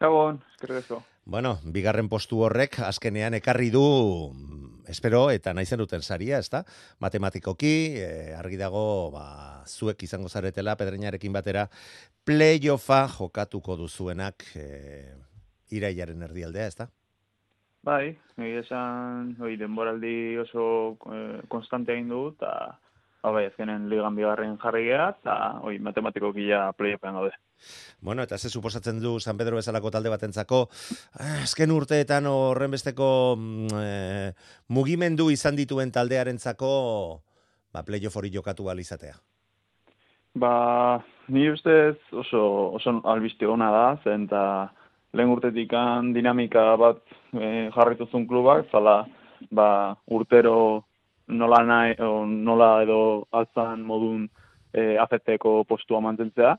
Gabon, 0.01 0.41
eskerrezo. 0.53 1.03
Bueno, 1.25 1.59
bigarren 1.63 2.09
postu 2.09 2.41
horrek 2.41 2.79
azkenean 2.81 3.35
ekarri 3.37 3.69
du 3.69 3.83
espero 4.91 5.29
eta 5.31 5.53
naizen 5.53 5.79
duten 5.79 6.01
saria, 6.01 6.39
ezta? 6.39 6.63
Matematikoki, 6.99 7.73
e, 8.01 8.07
argi 8.35 8.57
dago, 8.57 9.11
ba, 9.13 9.25
zuek 9.67 10.01
izango 10.03 10.29
zaretela 10.29 10.75
pedreinarekin 10.79 11.33
batera 11.33 11.67
playoffa 12.25 13.05
jokatuko 13.13 13.77
duzuenak 13.79 14.45
e, 14.55 14.65
irailaren 15.71 16.25
erdialdea, 16.27 16.67
ezta? 16.67 16.89
Bai, 17.85 18.15
egia 18.37 18.65
esan, 18.65 19.35
oi, 19.41 19.55
denboraldi 19.57 20.37
oso 20.41 20.65
e, 21.05 21.21
konstante 21.49 21.95
egin 21.95 22.11
du, 22.11 22.25
eta 22.35 22.51
bai, 23.23 23.45
ezkenen 23.47 23.87
ligan 23.89 24.17
bigarren 24.17 24.57
jarri 24.61 24.87
geha, 24.89 25.11
eta 25.15 25.37
matematikoki 25.87 26.49
ja 26.49 26.67
playoffean 26.77 27.17
gaude. 27.21 27.37
Bueno, 28.01 28.23
eta 28.23 28.37
ze 28.37 28.49
suposatzen 28.49 28.99
du 28.99 29.19
San 29.19 29.37
Pedro 29.37 29.55
bezalako 29.55 29.91
talde 29.91 30.09
batentzako, 30.09 30.67
eh, 31.19 31.43
azken 31.43 31.71
urteetan 31.71 32.25
horren 32.25 32.71
besteko 32.71 33.37
e, 33.77 34.31
mugimendu 34.69 35.29
izan 35.29 35.55
dituen 35.55 35.91
taldearentzako 35.91 36.71
ba, 37.73 37.83
playoff 37.83 38.17
hori 38.17 38.31
jokatu 38.33 38.67
izatea? 38.79 39.15
Ba, 40.33 41.03
ni 41.27 41.49
ustez 41.49 41.97
oso, 42.11 42.71
oso 42.73 43.01
albizte 43.03 43.45
ona 43.45 43.69
da, 43.71 43.97
zen 44.03 44.25
eta 44.25 44.71
lehen 45.13 45.29
urtetik 45.29 45.71
dinamika 46.13 46.75
bat 46.77 47.01
e, 47.33 47.69
jarrituzun 47.75 48.27
klubak, 48.27 48.69
zala 48.71 49.05
ba, 49.51 49.95
urtero 50.07 50.85
nola, 51.27 51.63
nahi, 51.63 51.95
nola 52.27 52.83
edo 52.83 53.27
altzan 53.31 53.83
modun 53.83 54.29
e, 54.73 54.97
afetteko 54.97 55.63
postua 55.67 55.99
mantentzea, 55.99 56.55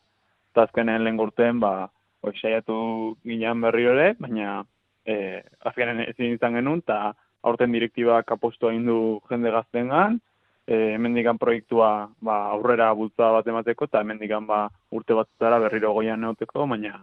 eta 0.52 0.66
azkenen 0.68 1.04
lehen 1.04 1.16
gurten, 1.16 1.60
ba, 1.60 1.88
oi, 2.22 2.32
saiatu 2.38 2.76
ginean 3.24 3.60
berri 3.64 3.86
ere, 3.88 4.12
baina 4.20 4.60
e, 5.08 5.40
azkenen 5.64 6.04
ezin 6.04 6.36
izan 6.36 6.58
genuen, 6.58 6.84
eta 6.84 7.14
aurten 7.42 7.72
direktibak 7.74 8.30
apostu 8.36 8.68
egin 8.70 8.84
du 8.86 8.98
jende 9.30 9.50
gaztengan, 9.50 10.20
e, 10.66 10.94
hemendikan 10.94 11.40
proiektua 11.40 11.90
ba, 12.20 12.38
aurrera 12.52 12.92
bultza 12.94 13.32
bat 13.34 13.48
emateko, 13.48 13.88
eta 13.90 14.04
hemendikan 14.04 14.46
ba, 14.46 14.66
urte 14.92 15.16
bat 15.18 15.28
berriro 15.64 15.92
goian 15.96 16.20
neoteko, 16.20 16.66
baina 16.66 17.00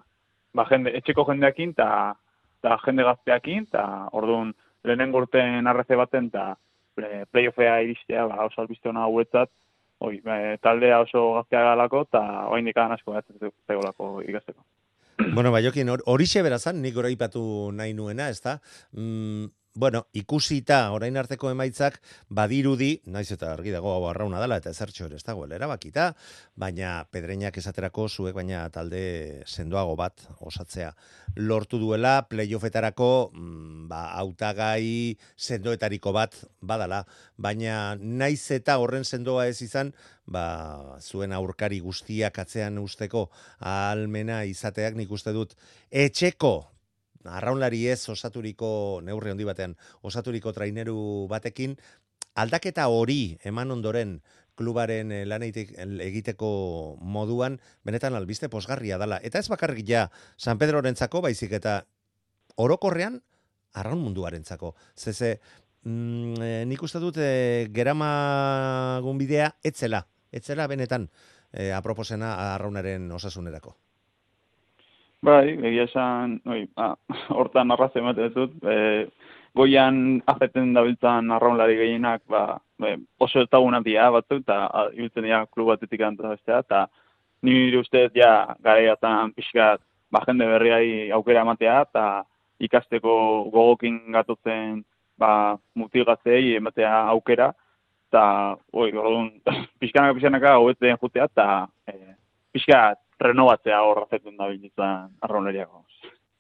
ba, 0.54 0.66
jende, 0.70 0.94
etxeko 1.02 1.26
jendeakin 1.32 1.76
eta 1.76 2.78
jende 2.86 3.04
gazteakin, 3.08 3.68
eta 3.72 3.86
orduan 4.14 4.54
lehenen 4.84 5.16
urten 5.16 5.68
arreze 5.68 5.98
baten, 6.00 6.30
eta 6.32 6.56
playoffea 7.32 7.80
iristea, 7.82 8.28
ba, 8.28 8.46
oso 8.46 8.62
albizte 8.62 8.90
hona 8.90 9.08
hauetzat, 9.08 9.52
oi, 10.00 10.20
ba, 10.26 10.40
taldea 10.64 11.02
oso 11.04 11.26
gaztea 11.38 11.64
galako, 11.72 12.04
eta 12.08 12.24
oain 12.50 12.68
dikan 12.70 12.92
asko 12.96 13.16
bat 13.18 13.26
zegolako 13.68 14.20
ikasteko. 14.28 14.64
Bueno, 15.36 15.52
bai, 15.52 15.62
jokin, 15.66 15.90
horixe 16.08 16.42
berazan, 16.46 16.82
nik 16.82 16.96
ipatu 17.12 17.72
nahi 17.76 17.94
nuena, 17.94 18.30
ez 18.30 18.40
da? 18.42 18.60
Mm, 18.96 19.50
bueno, 19.76 20.08
ikusita 20.14 20.80
orain 20.92 21.18
arteko 21.18 21.52
emaitzak 21.54 22.00
badirudi, 22.30 23.02
naiz 23.06 23.30
eta 23.32 23.52
argi 23.54 23.72
dago 23.72 23.92
hau 23.94 24.08
arrauna 24.10 24.42
dela 24.42 24.58
eta 24.60 24.74
ezertxo 24.74 25.06
ere 25.06 25.20
ez 25.20 25.24
dago 25.24 25.46
erabakita, 25.46 26.14
baina 26.56 27.06
pedreinak 27.12 27.58
esaterako 27.58 28.08
zuek 28.10 28.36
baina 28.36 28.68
talde 28.70 29.44
sendoago 29.46 29.96
bat 29.96 30.26
osatzea 30.40 30.94
lortu 31.36 31.80
duela 31.80 32.24
playoffetarako 32.30 33.32
mm, 33.34 33.88
ba 33.88 34.02
hautagai 34.18 35.18
sendoetariko 35.38 36.12
bat 36.12 36.36
badala, 36.62 37.06
baina 37.38 37.96
naiz 38.00 38.52
eta 38.52 38.78
horren 38.80 39.06
sendoa 39.06 39.48
ez 39.48 39.62
izan, 39.62 39.94
ba 40.26 40.98
zuen 41.02 41.32
aurkari 41.34 41.80
guztiak 41.80 42.40
atzean 42.40 42.78
usteko 42.82 43.30
almena 43.60 44.44
izateak 44.44 44.98
nik 44.98 45.12
uste 45.12 45.34
dut 45.34 45.56
etxeko 45.90 46.79
arraunlari 47.26 47.88
ez 47.92 48.02
osaturiko 48.10 49.02
neurri 49.04 49.32
handi 49.32 49.48
batean 49.48 49.76
osaturiko 50.04 50.54
traineru 50.56 51.28
batekin 51.32 51.76
aldaketa 52.36 52.88
hori 52.88 53.38
eman 53.44 53.72
ondoren 53.72 54.20
klubaren 54.60 55.12
eh, 55.12 55.24
laneitik 55.28 55.72
egiteko 56.04 56.50
moduan 57.00 57.58
benetan 57.88 58.16
albiste 58.16 58.50
posgarria 58.52 59.00
dala. 59.00 59.20
Eta 59.24 59.40
ez 59.40 59.48
bakarrik 59.52 59.88
ja 59.88 60.10
San 60.38 60.60
Pedrorentzako 60.60 61.22
baizik 61.24 61.56
eta 61.56 61.82
orokorrean 62.60 63.22
arraun 63.80 64.02
munduarentzako. 64.04 64.74
Zeze 64.98 65.40
mm, 65.84 66.42
e, 66.44 66.54
nik 66.68 66.84
uste 66.84 67.00
dut 67.00 67.20
e, 67.24 67.68
geramagun 67.76 69.20
bidea 69.22 69.54
etzela 69.64 70.06
etzela 70.32 70.68
benetan 70.68 71.08
e, 71.52 71.72
aproposena 71.74 72.36
arraunaren 72.56 73.12
osasunerako 73.16 73.78
Bai, 75.22 75.52
egia 75.68 75.84
esan, 75.84 76.38
oi, 76.48 76.62
ba, 76.80 76.94
hortan 77.40 77.74
arraz 77.76 77.92
ematen 78.00 78.32
dut, 78.32 78.54
e, 78.64 79.08
goian 79.58 80.22
azeten 80.32 80.72
dabiltzan 80.78 81.34
arraunlari 81.36 81.76
gehienak, 81.76 82.22
ba, 82.32 82.44
be, 82.80 82.94
oso 83.20 83.44
ezaguna 83.44 83.82
dira 83.84 84.08
batzu, 84.16 84.38
eta 84.40 84.60
ibiltzen 84.96 85.28
dira 85.28 85.42
klub 85.52 85.74
batetik 85.74 86.06
bestea, 86.22 86.60
eta 86.60 86.86
nire 87.44 87.80
ustez 87.80 88.12
ja 88.16 88.56
garaiatan 88.64 89.34
pixkat, 89.36 89.82
ba, 90.10 90.24
jende 90.26 90.48
berriai 90.48 91.12
aukera 91.12 91.42
ematea, 91.42 91.82
eta 91.82 92.06
ikasteko 92.60 93.50
gogokin 93.52 94.00
gatotzen 94.16 94.86
ba, 95.18 95.58
mutigatzei 95.76 96.56
ematea 96.56 96.96
aukera, 97.12 97.52
eta, 98.08 98.56
oi, 98.72 98.92
gordun, 98.92 99.34
pixkanaka 99.84 100.16
pixkanaka 100.16 100.58
hobetzen 100.64 100.98
jutea, 101.04 101.28
eta 101.28 101.68
e, 101.92 102.16
pixkat 102.56 103.04
renovatzea 103.20 103.82
hor 103.84 104.06
azetzen 104.06 104.38
da 104.38 104.48
bilizan 104.48 105.14
arrauneriako. 105.22 105.86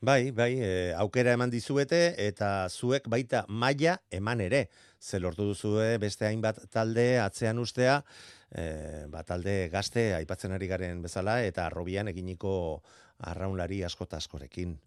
Bai, 0.01 0.31
bai, 0.31 0.53
e, 0.63 0.93
aukera 0.95 1.33
eman 1.35 1.51
dizuete 1.51 2.13
eta 2.23 2.69
zuek 2.69 3.09
baita 3.11 3.43
maila 3.49 3.97
eman 4.15 4.39
ere. 4.39 4.67
Ze 4.99 5.19
lortu 5.19 5.49
duzue 5.49 5.97
beste 5.99 6.25
hainbat 6.25 6.61
talde 6.71 7.19
atzean 7.19 7.59
ustea, 7.59 7.97
e, 8.47 8.63
ba, 9.11 9.25
talde 9.27 9.67
gazte 9.73 10.13
aipatzen 10.15 10.55
ari 10.55 10.69
garen 10.71 11.01
bezala 11.03 11.41
eta 11.43 11.65
arrobian 11.65 12.07
eginiko 12.07 12.53
arraunlari 13.27 13.83
askota 13.83 14.17
askorekin. 14.23 14.77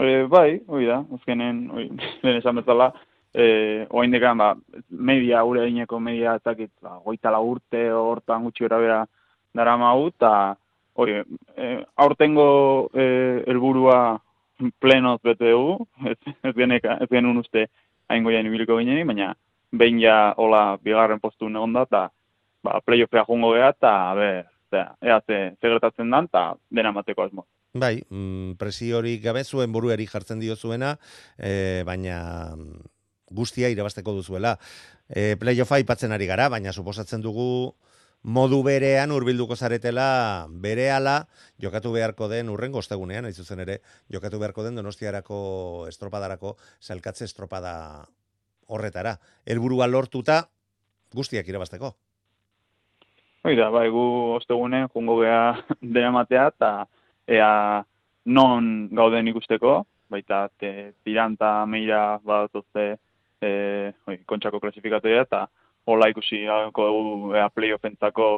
E, 0.00 0.26
bai, 0.26 0.58
hoi 0.66 0.84
da, 0.90 1.04
azkenen, 1.14 1.62
oi, 1.70 1.86
lehen 2.24 2.40
esan 2.40 2.58
bezala, 2.58 2.90
e, 3.30 3.86
oain 3.90 4.10
dekan, 4.10 4.42
ba, 4.42 4.50
media, 4.90 5.44
ure 5.46 5.62
aineko 5.68 6.02
media, 6.02 6.34
etakit, 6.42 6.72
ba, 6.82 6.98
goita 7.06 7.38
urte, 7.38 7.86
hortan 7.94 8.50
gutxi 8.50 8.66
bera, 8.66 8.82
dara 8.82 9.00
mau, 9.54 10.08
eta 10.08 10.56
oi, 10.94 11.22
e, 11.56 11.84
aurtengo 11.96 12.90
e, 12.94 13.44
elburua 13.46 14.20
plenoz 14.78 15.20
bete 15.22 15.50
dugu, 15.50 15.86
ez, 16.06 16.18
ez, 16.42 16.54
geneka, 16.54 16.98
ez 17.00 17.08
genuen 17.10 17.38
uste 17.38 17.68
hain 18.08 18.24
goian 18.24 18.46
ibiliko 18.46 18.78
ginen, 18.78 19.06
baina 19.06 19.34
behin 19.72 20.00
ja 20.02 20.34
hola 20.36 20.78
bigarren 20.82 21.20
postu 21.20 21.48
negon 21.48 21.72
da, 21.72 21.86
eta 21.88 22.08
ba, 22.62 22.80
playoffea 22.84 23.24
jungo 23.28 23.54
geha, 23.54 23.70
eta 23.70 23.94
ber, 24.18 24.44
ea 25.02 25.20
ze, 25.26 25.40
gertatzen 25.62 26.10
dan, 26.10 26.28
eta 26.30 26.54
dena 26.70 26.92
mateko 26.92 27.24
asmo. 27.24 27.46
Bai, 27.72 28.00
mm, 28.02 28.56
presio 28.58 28.98
hori 28.98 29.18
gabe 29.22 29.44
zuen 29.44 29.72
buruari 29.72 30.06
jartzen 30.06 30.40
dio 30.40 30.56
zuena, 30.56 30.96
e, 31.38 31.82
baina 31.86 32.56
guztia 33.30 33.70
irabasteko 33.70 34.12
duzuela. 34.16 34.56
E, 35.06 35.36
playoffa 35.38 35.78
ipatzen 35.78 36.12
ari 36.12 36.26
gara, 36.26 36.48
baina 36.50 36.72
suposatzen 36.74 37.22
dugu 37.22 37.76
modu 38.22 38.62
berean 38.62 39.12
hurbilduko 39.12 39.56
zaretela 39.56 40.46
berehala 40.50 41.26
jokatu 41.58 41.92
beharko 41.92 42.28
den 42.28 42.50
urrengo 42.52 42.78
ostegunean 42.78 43.24
hain 43.24 43.34
zuzen 43.34 43.60
ere 43.60 43.80
jokatu 44.12 44.38
beharko 44.38 44.64
den 44.64 44.76
Donostiarako 44.76 45.86
estropadarako 45.88 46.56
salkatze 46.80 47.24
estropada 47.24 48.04
horretara. 48.68 49.16
Helburua 49.46 49.86
lortuta 49.86 50.44
guztiak 51.14 51.48
irabasteko 51.48 51.94
Oida, 53.40 53.70
bai, 53.72 53.86
gu 53.88 54.02
ostegunen 54.36 54.88
jungo 54.92 55.16
gea 55.22 55.54
dena 55.80 56.10
matea 56.12 56.50
eta 56.52 56.72
ea 57.24 57.84
non 58.26 58.90
gauden 58.92 59.30
ikusteko, 59.32 59.86
baita 60.12 60.48
te, 60.60 60.92
tiranta 61.04 61.64
meira 61.66 62.18
bat 62.26 62.52
oze 62.60 62.84
e, 63.40 63.50
oi, 64.10 64.18
kontxako 64.28 64.60
klasifikatoia 64.60 65.22
eta 65.24 65.46
hola 65.86 66.08
ikusi 66.12 66.44
gauko 66.46 66.86
dugu 66.86 67.34
ea 67.34 67.48
playoffentzako 67.48 68.30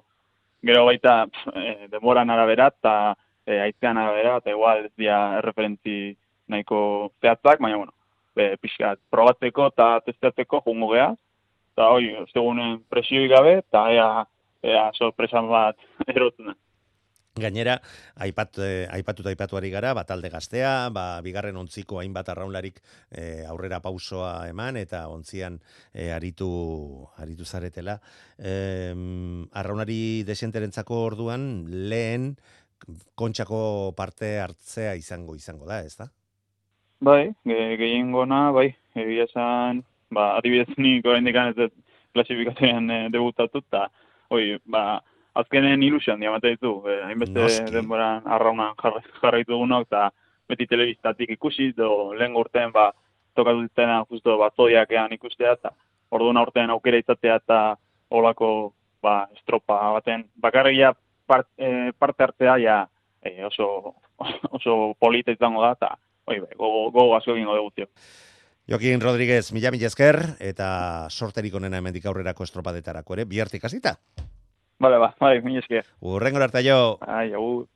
gero 0.62 0.84
baita 0.86 1.26
e, 1.54 1.88
demoran 1.90 2.30
arabera 2.30 2.70
eta 2.70 3.14
e, 3.46 3.58
aitzean 3.66 3.98
arabera 3.98 4.36
eta 4.38 4.50
igual 4.50 4.84
ez 4.86 4.92
dira 4.96 5.38
erreferentzi 5.38 6.16
nahiko 6.48 7.12
zehatzak, 7.20 7.60
baina 7.60 7.78
bueno, 7.80 7.94
be, 8.36 8.52
pixkat, 8.62 9.00
probatzeko 9.10 9.68
eta 9.72 9.88
testatzeko 10.06 10.62
jungo 10.66 10.92
geha, 10.92 11.12
eta 11.72 11.88
hoi, 11.94 12.10
segunen 12.32 12.78
presioi 12.92 13.28
gabe, 13.32 13.58
eta 13.62 13.86
ea, 13.94 14.08
ea 14.62 14.84
sorpresa 14.98 15.42
bat 15.48 15.78
erotzen 16.14 16.54
Gainera, 17.32 17.78
aipat, 18.20 18.58
eh, 18.60 18.86
aipatu 18.92 19.24
aipatuari 19.24 19.70
gara, 19.72 19.94
bat 19.96 20.10
alde 20.12 20.28
gaztea, 20.28 20.90
ba, 20.92 21.16
bigarren 21.24 21.56
ontziko 21.56 21.96
hainbat 22.02 22.28
arraunlarik 22.28 22.82
eh, 23.08 23.46
aurrera 23.48 23.78
pausoa 23.80 24.50
eman, 24.50 24.76
eta 24.76 25.06
ontzian 25.08 25.56
eh, 25.94 26.10
aritu, 26.12 26.50
aritu 27.16 27.46
zaretela. 27.48 27.96
Eh, 28.36 28.92
arraunari 29.56 30.24
desienterentzako 30.28 30.98
orduan, 31.06 31.46
lehen 31.88 32.34
kontxako 33.16 33.94
parte 33.96 34.34
hartzea 34.42 34.92
izango 35.00 35.34
izango 35.34 35.64
da, 35.64 35.80
ez 35.86 35.96
da? 35.96 36.10
Bai, 37.00 37.32
gehien 37.48 38.12
gona, 38.12 38.50
bai, 38.52 38.68
egia 38.94 39.24
esan, 39.24 39.80
ba, 40.12 40.36
adibidez 40.36 40.68
nik 40.76 41.06
orain 41.08 41.26
ez 41.26 41.70
klasifikazioan 42.12 42.90
e, 42.90 42.98
debutatu, 43.10 43.64
eta, 43.64 43.88
oi, 44.30 44.58
ba, 44.66 45.00
azkenen 45.34 45.82
ilusian 45.82 46.20
diamate 46.20 46.54
ditu, 46.54 46.82
eh, 46.88 47.00
hainbeste 47.06 47.70
denboran 47.72 48.26
arraunan 48.26 48.74
jarraitu 49.22 49.52
dugunok, 49.52 49.86
eta 49.88 50.10
beti 50.48 50.66
telebistatik 50.66 51.30
ikusi, 51.36 51.72
do 51.76 52.12
lehen 52.14 52.36
urtean 52.36 52.72
ba, 52.72 52.90
tokatu 53.34 53.62
ditena 53.62 54.04
justo 54.10 54.36
bat 54.38 54.54
ean 54.68 55.12
ikustea, 55.12 55.52
eta 55.52 55.70
orduan 56.10 56.36
urtean 56.36 56.70
aukera 56.70 56.98
izatea 56.98 57.36
eta 57.36 57.76
olako 58.10 58.74
ba, 59.02 59.28
estropa 59.36 59.92
baten. 59.92 60.26
Bakarria 60.36 60.92
part, 61.26 61.48
e, 61.58 61.92
parte 61.98 62.22
hartzea 62.22 62.58
ja 62.58 62.86
e, 63.22 63.44
oso, 63.44 63.94
oso 64.50 64.94
polita 64.98 65.32
izango 65.32 65.62
da, 65.62 65.72
eta 65.72 65.96
gogo, 66.58 66.90
gogo 66.90 67.16
asko 67.16 67.34
egingo 67.34 67.56
dugu 67.56 67.88
Jokin 68.68 69.00
Rodríguez, 69.00 69.52
mila 69.52 69.72
mila 69.72 69.86
esker, 69.86 70.36
eta 70.38 71.08
sorterik 71.10 71.54
onena 71.54 71.78
emendik 71.78 72.06
aurrerako 72.06 72.44
estropadetarako 72.44 73.14
ere, 73.14 73.24
bihartik 73.24 73.64
hasita. 73.64 73.96
Vale, 74.82 74.98
ba, 74.98 75.14
bai, 75.20 75.40
mi 75.46 75.58
esker. 75.60 75.86
Urrengo 76.00 76.40
arte 76.42 76.62
jo. 76.66 76.98
Ai, 77.06 77.32
agur. 77.32 77.68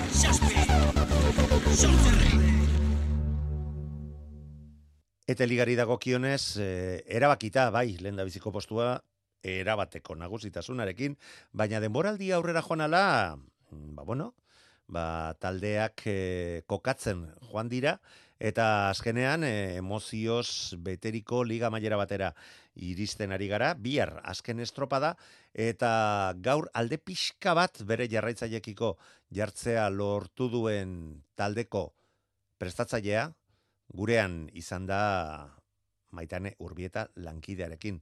Eta 5.28 5.44
ligari 5.46 5.76
dago 5.76 5.98
kionez, 6.00 6.56
eh, 6.56 7.04
erabakita, 7.06 7.70
bai, 7.70 7.98
lehen 8.00 8.16
da 8.16 8.24
biziko 8.24 8.50
postua, 8.50 9.04
erabateko 9.44 10.14
nagusitasunarekin, 10.16 11.16
baina 11.52 11.80
denboraldi 11.84 12.32
aurrera 12.32 12.62
joanala, 12.64 13.36
ba 13.70 14.02
bueno, 14.08 14.34
ba, 14.90 15.34
taldeak 15.38 16.02
e, 16.06 16.62
kokatzen 16.66 17.28
joan 17.50 17.70
dira, 17.70 18.00
eta 18.40 18.88
azkenean 18.88 19.44
e, 19.44 19.76
emozioz 19.76 20.74
beteriko 20.80 21.44
liga 21.44 21.68
mailera 21.70 21.98
batera 22.00 22.32
iristen 22.74 23.34
ari 23.36 23.50
gara, 23.52 23.74
bihar 23.74 24.16
azken 24.24 24.64
estropada, 24.64 25.12
eta 25.52 26.32
gaur 26.40 26.70
alde 26.74 26.98
pixka 26.98 27.54
bat 27.54 27.82
bere 27.84 28.08
jarraitzaiekiko 28.08 28.94
jartzea 29.36 29.88
lortu 29.92 30.48
duen 30.48 31.22
taldeko 31.36 31.90
prestatzailea, 32.58 33.28
gurean 33.92 34.48
izan 34.56 34.86
da 34.88 35.02
maitane 36.16 36.54
urbieta 36.58 37.06
lankidearekin. 37.16 38.00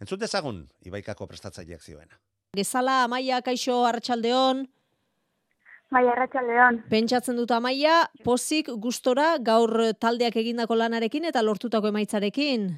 Entzut 0.00 0.20
dezagun, 0.20 0.64
ibaikako 0.86 1.26
prestatzaileak 1.28 1.82
zioena. 1.82 2.20
Gezala, 2.56 3.04
Amaia, 3.04 3.42
Kaixo, 3.46 3.84
Arratxaldeon. 3.86 4.64
Bai, 5.90 6.04
Arratxaldeon. 6.06 6.84
Pentsatzen 6.90 7.34
dut 7.40 7.50
Amaia, 7.50 8.04
pozik 8.22 8.68
gustora 8.78 9.32
gaur 9.42 9.72
taldeak 9.98 10.36
egindako 10.38 10.76
lanarekin 10.78 11.26
eta 11.26 11.42
lortutako 11.42 11.90
emaitzarekin. 11.90 12.68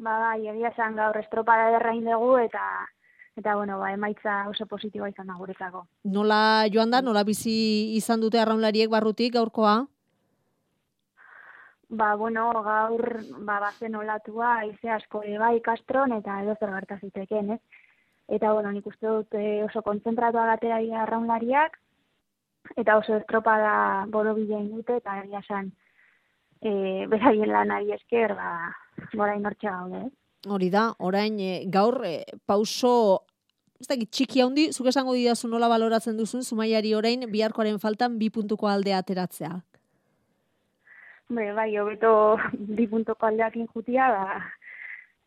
Ba, 0.00 0.14
bai, 0.22 0.38
egia 0.48 0.70
esan 0.72 0.96
gaur 0.96 1.18
estropada 1.20 1.68
derrain 1.74 2.00
dugu 2.06 2.38
eta 2.40 2.64
eta 3.36 3.54
bueno, 3.56 3.76
ba, 3.78 3.92
emaitza 3.92 4.46
oso 4.48 4.64
positiboa 4.66 5.10
izan 5.12 5.28
da 5.28 5.36
guretzako. 5.36 5.84
Nola 6.16 6.40
joan 6.72 6.90
da, 6.96 7.02
nola 7.04 7.24
bizi 7.28 7.52
izan 7.96 8.24
dute 8.24 8.40
arraunlariek 8.40 8.88
barrutik 8.92 9.34
gaurkoa? 9.36 9.74
Ba, 11.90 12.14
bueno, 12.16 12.48
gaur 12.64 13.04
ba, 13.44 13.60
bazen 13.66 14.00
olatua, 14.00 14.56
aize 14.64 14.96
asko 14.96 15.22
ere 15.26 15.36
bai 15.44 15.60
kastron 15.60 16.16
eta 16.16 16.40
edo 16.40 16.56
zer 16.56 16.72
gerta 16.78 16.98
ziteken, 17.04 17.56
ez? 17.58 17.60
Eta, 18.30 18.52
bueno, 18.54 18.70
nik 18.70 18.86
uste 18.86 19.06
dut 19.06 19.34
eh, 19.34 19.62
oso 19.64 19.82
kontzentratua 19.82 20.46
gatera 20.52 20.78
dira 20.78 21.02
arraunlariak, 21.02 21.78
eta 22.78 22.96
oso 23.00 23.16
estropada 23.16 24.06
boro 24.08 24.34
bidein 24.36 24.68
dute, 24.70 25.00
eta 25.00 25.18
egia 25.24 25.40
esan, 25.42 25.72
e, 26.62 27.06
beraien 27.10 27.50
lanari 27.50 27.92
esker, 27.96 28.36
ba, 28.38 28.52
gora 29.14 29.34
inortxe 29.36 29.68
gaude, 29.68 30.04
ez? 30.06 30.12
Hori 30.48 30.70
da, 30.72 30.86
orain 30.98 31.40
e, 31.42 31.50
gaur 31.72 31.98
e, 32.06 32.14
pauso 32.46 32.92
ez 33.80 33.88
da, 33.88 33.96
txiki 33.96 34.44
handi, 34.44 34.68
zuk 34.76 34.90
esango 34.92 35.16
didazu 35.16 35.48
nola 35.48 35.68
baloratzen 35.72 36.16
duzun, 36.16 36.44
zumaiari 36.44 36.94
orain 36.94 37.24
biharkoaren 37.32 37.80
faltan 37.80 38.18
bi 38.20 38.28
puntuko 38.30 38.68
aldea 38.68 39.00
ateratzea. 39.00 39.54
Be, 41.30 41.46
bai, 41.56 41.70
hobeto 41.80 42.12
bi 42.78 42.86
puntuko 42.90 43.26
aldeakin 43.26 43.68
jutia, 43.72 44.10
ba, 44.12 44.40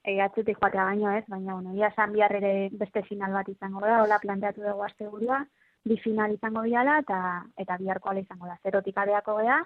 e, 0.04 0.20
atzetik 0.22 0.60
joatea 0.60 0.86
baino 0.86 1.12
ez, 1.18 1.24
baina, 1.28 1.54
bueno, 1.54 1.74
ia 1.74 1.90
esan 1.94 2.14
bihar 2.14 2.36
ere 2.36 2.70
beste 2.72 3.04
final 3.08 3.34
bat 3.34 3.50
izango 3.50 3.82
da, 3.84 4.02
hola 4.04 4.20
planteatu 4.20 4.64
dugu 4.66 4.84
azte 4.84 5.08
burua, 5.08 5.44
bi 5.86 5.98
final 6.04 6.34
izango 6.36 6.64
diala, 6.68 7.00
eta, 7.04 7.20
eta 7.58 7.78
biharko 7.80 8.12
ala 8.12 8.24
izango 8.24 8.48
da, 8.48 8.60
zerotik 8.64 8.98
adeako 8.98 9.38
gea, 9.42 9.60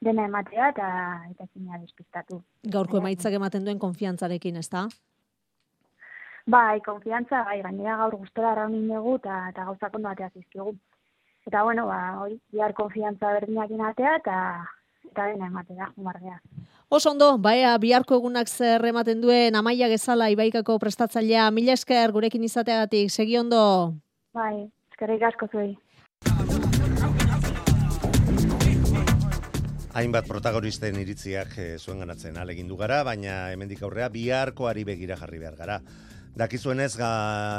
dena 0.00 0.24
ematea 0.30 0.70
eta 0.72 0.88
eta 1.28 1.46
zina 1.52 1.78
despistatu. 1.78 2.40
Gaurko 2.76 2.98
emaitzak 3.02 3.36
ematen 3.36 3.66
duen 3.66 3.78
konfiantzarekin, 3.78 4.56
ez 4.56 4.68
da? 4.72 4.86
Bai, 6.50 6.80
konfiantza, 6.80 7.42
bai, 7.44 7.60
gainera 7.62 7.98
gaur 8.00 8.16
gustora 8.22 8.54
raunin 8.56 8.88
dugu 8.88 9.18
eta, 9.20 9.42
eta 9.52 9.66
gauzak 9.68 9.98
ondo 9.98 10.08
atea 10.08 10.30
zizkigu. 10.32 10.72
Eta 11.46 11.62
bueno, 11.66 11.86
ba, 11.86 12.00
hori, 12.22 12.38
bihar 12.52 12.72
konfiantza 12.76 13.32
berdinakin 13.36 13.84
atea 13.84 14.16
eta 14.22 14.36
eta 15.08 15.26
dena 15.26 15.46
ematea, 15.46 15.90
jumardea. 15.96 16.40
Oso 16.88 17.10
ondo, 17.12 17.36
baea, 17.38 17.76
biharko 17.78 18.16
egunak 18.18 18.48
zer 18.48 18.84
ematen 18.88 19.20
duen 19.22 19.54
amaia 19.54 19.88
gezala 19.88 20.30
ibaikako 20.30 20.78
prestatzailea, 20.82 21.50
mila 21.54 21.76
esker 21.78 22.12
gurekin 22.12 22.44
izateagatik, 22.44 23.10
segi 23.10 23.38
ondo? 23.38 23.94
Bai, 24.34 24.66
eskerrik 24.92 25.22
asko 25.30 25.46
zuei. 25.52 25.76
Hainbat 29.90 30.28
protagonisten 30.30 31.00
iritziak 31.02 31.56
e, 31.58 31.64
zuen 31.78 31.98
ganatzen 31.98 32.36
alegin 32.38 32.68
du 32.70 32.76
gara, 32.78 33.02
baina 33.02 33.50
hemendik 33.50 33.82
aurrea 33.82 34.06
biharkoari 34.08 34.84
begira 34.86 35.16
jarri 35.18 35.40
behar 35.42 35.56
gara. 35.58 35.80
Dakizuenez 36.38 36.92
ga 36.94 37.10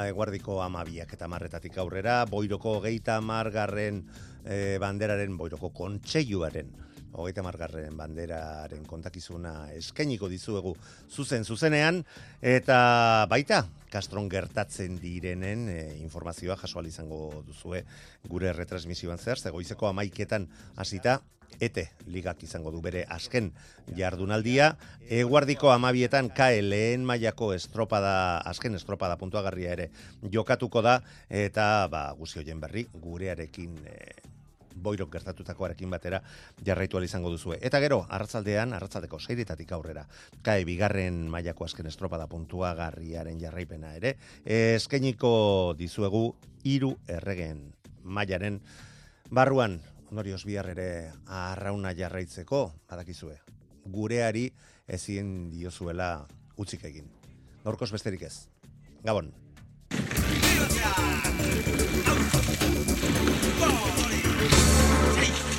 eguardiko 0.08 0.62
amabiak 0.64 1.12
eta 1.12 1.28
marretatik 1.28 1.76
aurrera, 1.84 2.22
boiroko 2.32 2.78
geita 2.86 3.20
margarren 3.20 4.06
e, 4.46 4.78
banderaren, 4.80 5.36
boiroko 5.38 5.74
kontseiluaren, 5.76 6.72
hogeita 7.14 7.44
margarren 7.44 7.98
banderaren 7.98 8.86
kontakizuna 8.88 9.72
eskainiko 9.76 10.30
dizuegu 10.32 10.76
zuzen 11.10 11.46
zuzenean, 11.46 12.04
eta 12.42 13.28
baita, 13.30 13.66
kastron 13.92 14.30
gertatzen 14.32 14.96
direnen 15.02 15.68
e, 15.70 15.80
informazioa 16.00 16.56
jasoal 16.62 16.88
izango 16.88 17.44
duzue 17.48 17.84
gure 18.30 18.54
retransmisioan 18.56 19.20
zehar, 19.20 19.40
zegoizeko 19.40 19.92
amaiketan 19.92 20.48
hasita 20.80 21.20
ete 21.60 21.90
ligak 22.08 22.44
izango 22.44 22.72
du 22.72 22.82
bere 22.82 23.04
azken 23.10 23.52
jardunaldia. 23.98 24.76
Eguardiko 25.10 25.72
amabietan 25.72 26.32
lehen 26.62 27.04
mailako 27.06 27.54
estropada, 27.54 28.40
azken 28.40 28.76
estropada 28.76 29.18
puntuagarria 29.18 29.74
ere 29.74 29.90
jokatuko 30.24 30.82
da, 30.82 31.02
eta 31.30 31.88
ba, 31.92 32.14
guzi 32.18 32.40
hoien 32.40 32.60
berri 32.60 32.88
gurearekin 32.94 33.78
e, 33.86 34.31
boirok 34.76 35.12
gertatutakoarekin 35.14 35.90
batera 35.90 36.22
jarraitu 36.66 37.02
izango 37.02 37.30
duzue. 37.30 37.58
Eta 37.62 37.80
gero, 37.80 38.06
arratzaldean, 38.10 38.74
arratzaldeko 38.74 39.20
seiretatik 39.20 39.72
aurrera, 39.72 40.08
kae 40.42 40.66
bigarren 40.66 41.30
mailako 41.30 41.66
azken 41.66 41.88
estropada 41.88 42.28
puntuagarriaren 42.28 43.40
jarraipena 43.40 43.96
ere, 43.96 44.18
eskeniko 44.46 45.76
dizuegu 45.78 46.36
hiru 46.64 46.96
erregen 47.08 47.74
mailaren 48.04 48.62
barruan 49.30 49.80
ondorioz 50.12 50.44
bihar 50.46 50.68
ere 50.74 51.12
arrauna 51.26 51.94
jarraitzeko, 51.96 52.74
badakizue, 52.90 53.38
gureari 53.86 54.50
ezin 54.88 55.50
diozuela 55.50 56.28
utzik 56.58 56.84
egin. 56.92 57.08
Gaurkoz 57.64 57.92
besterik 57.94 58.28
ez. 58.28 58.36
Gabon. 59.06 59.32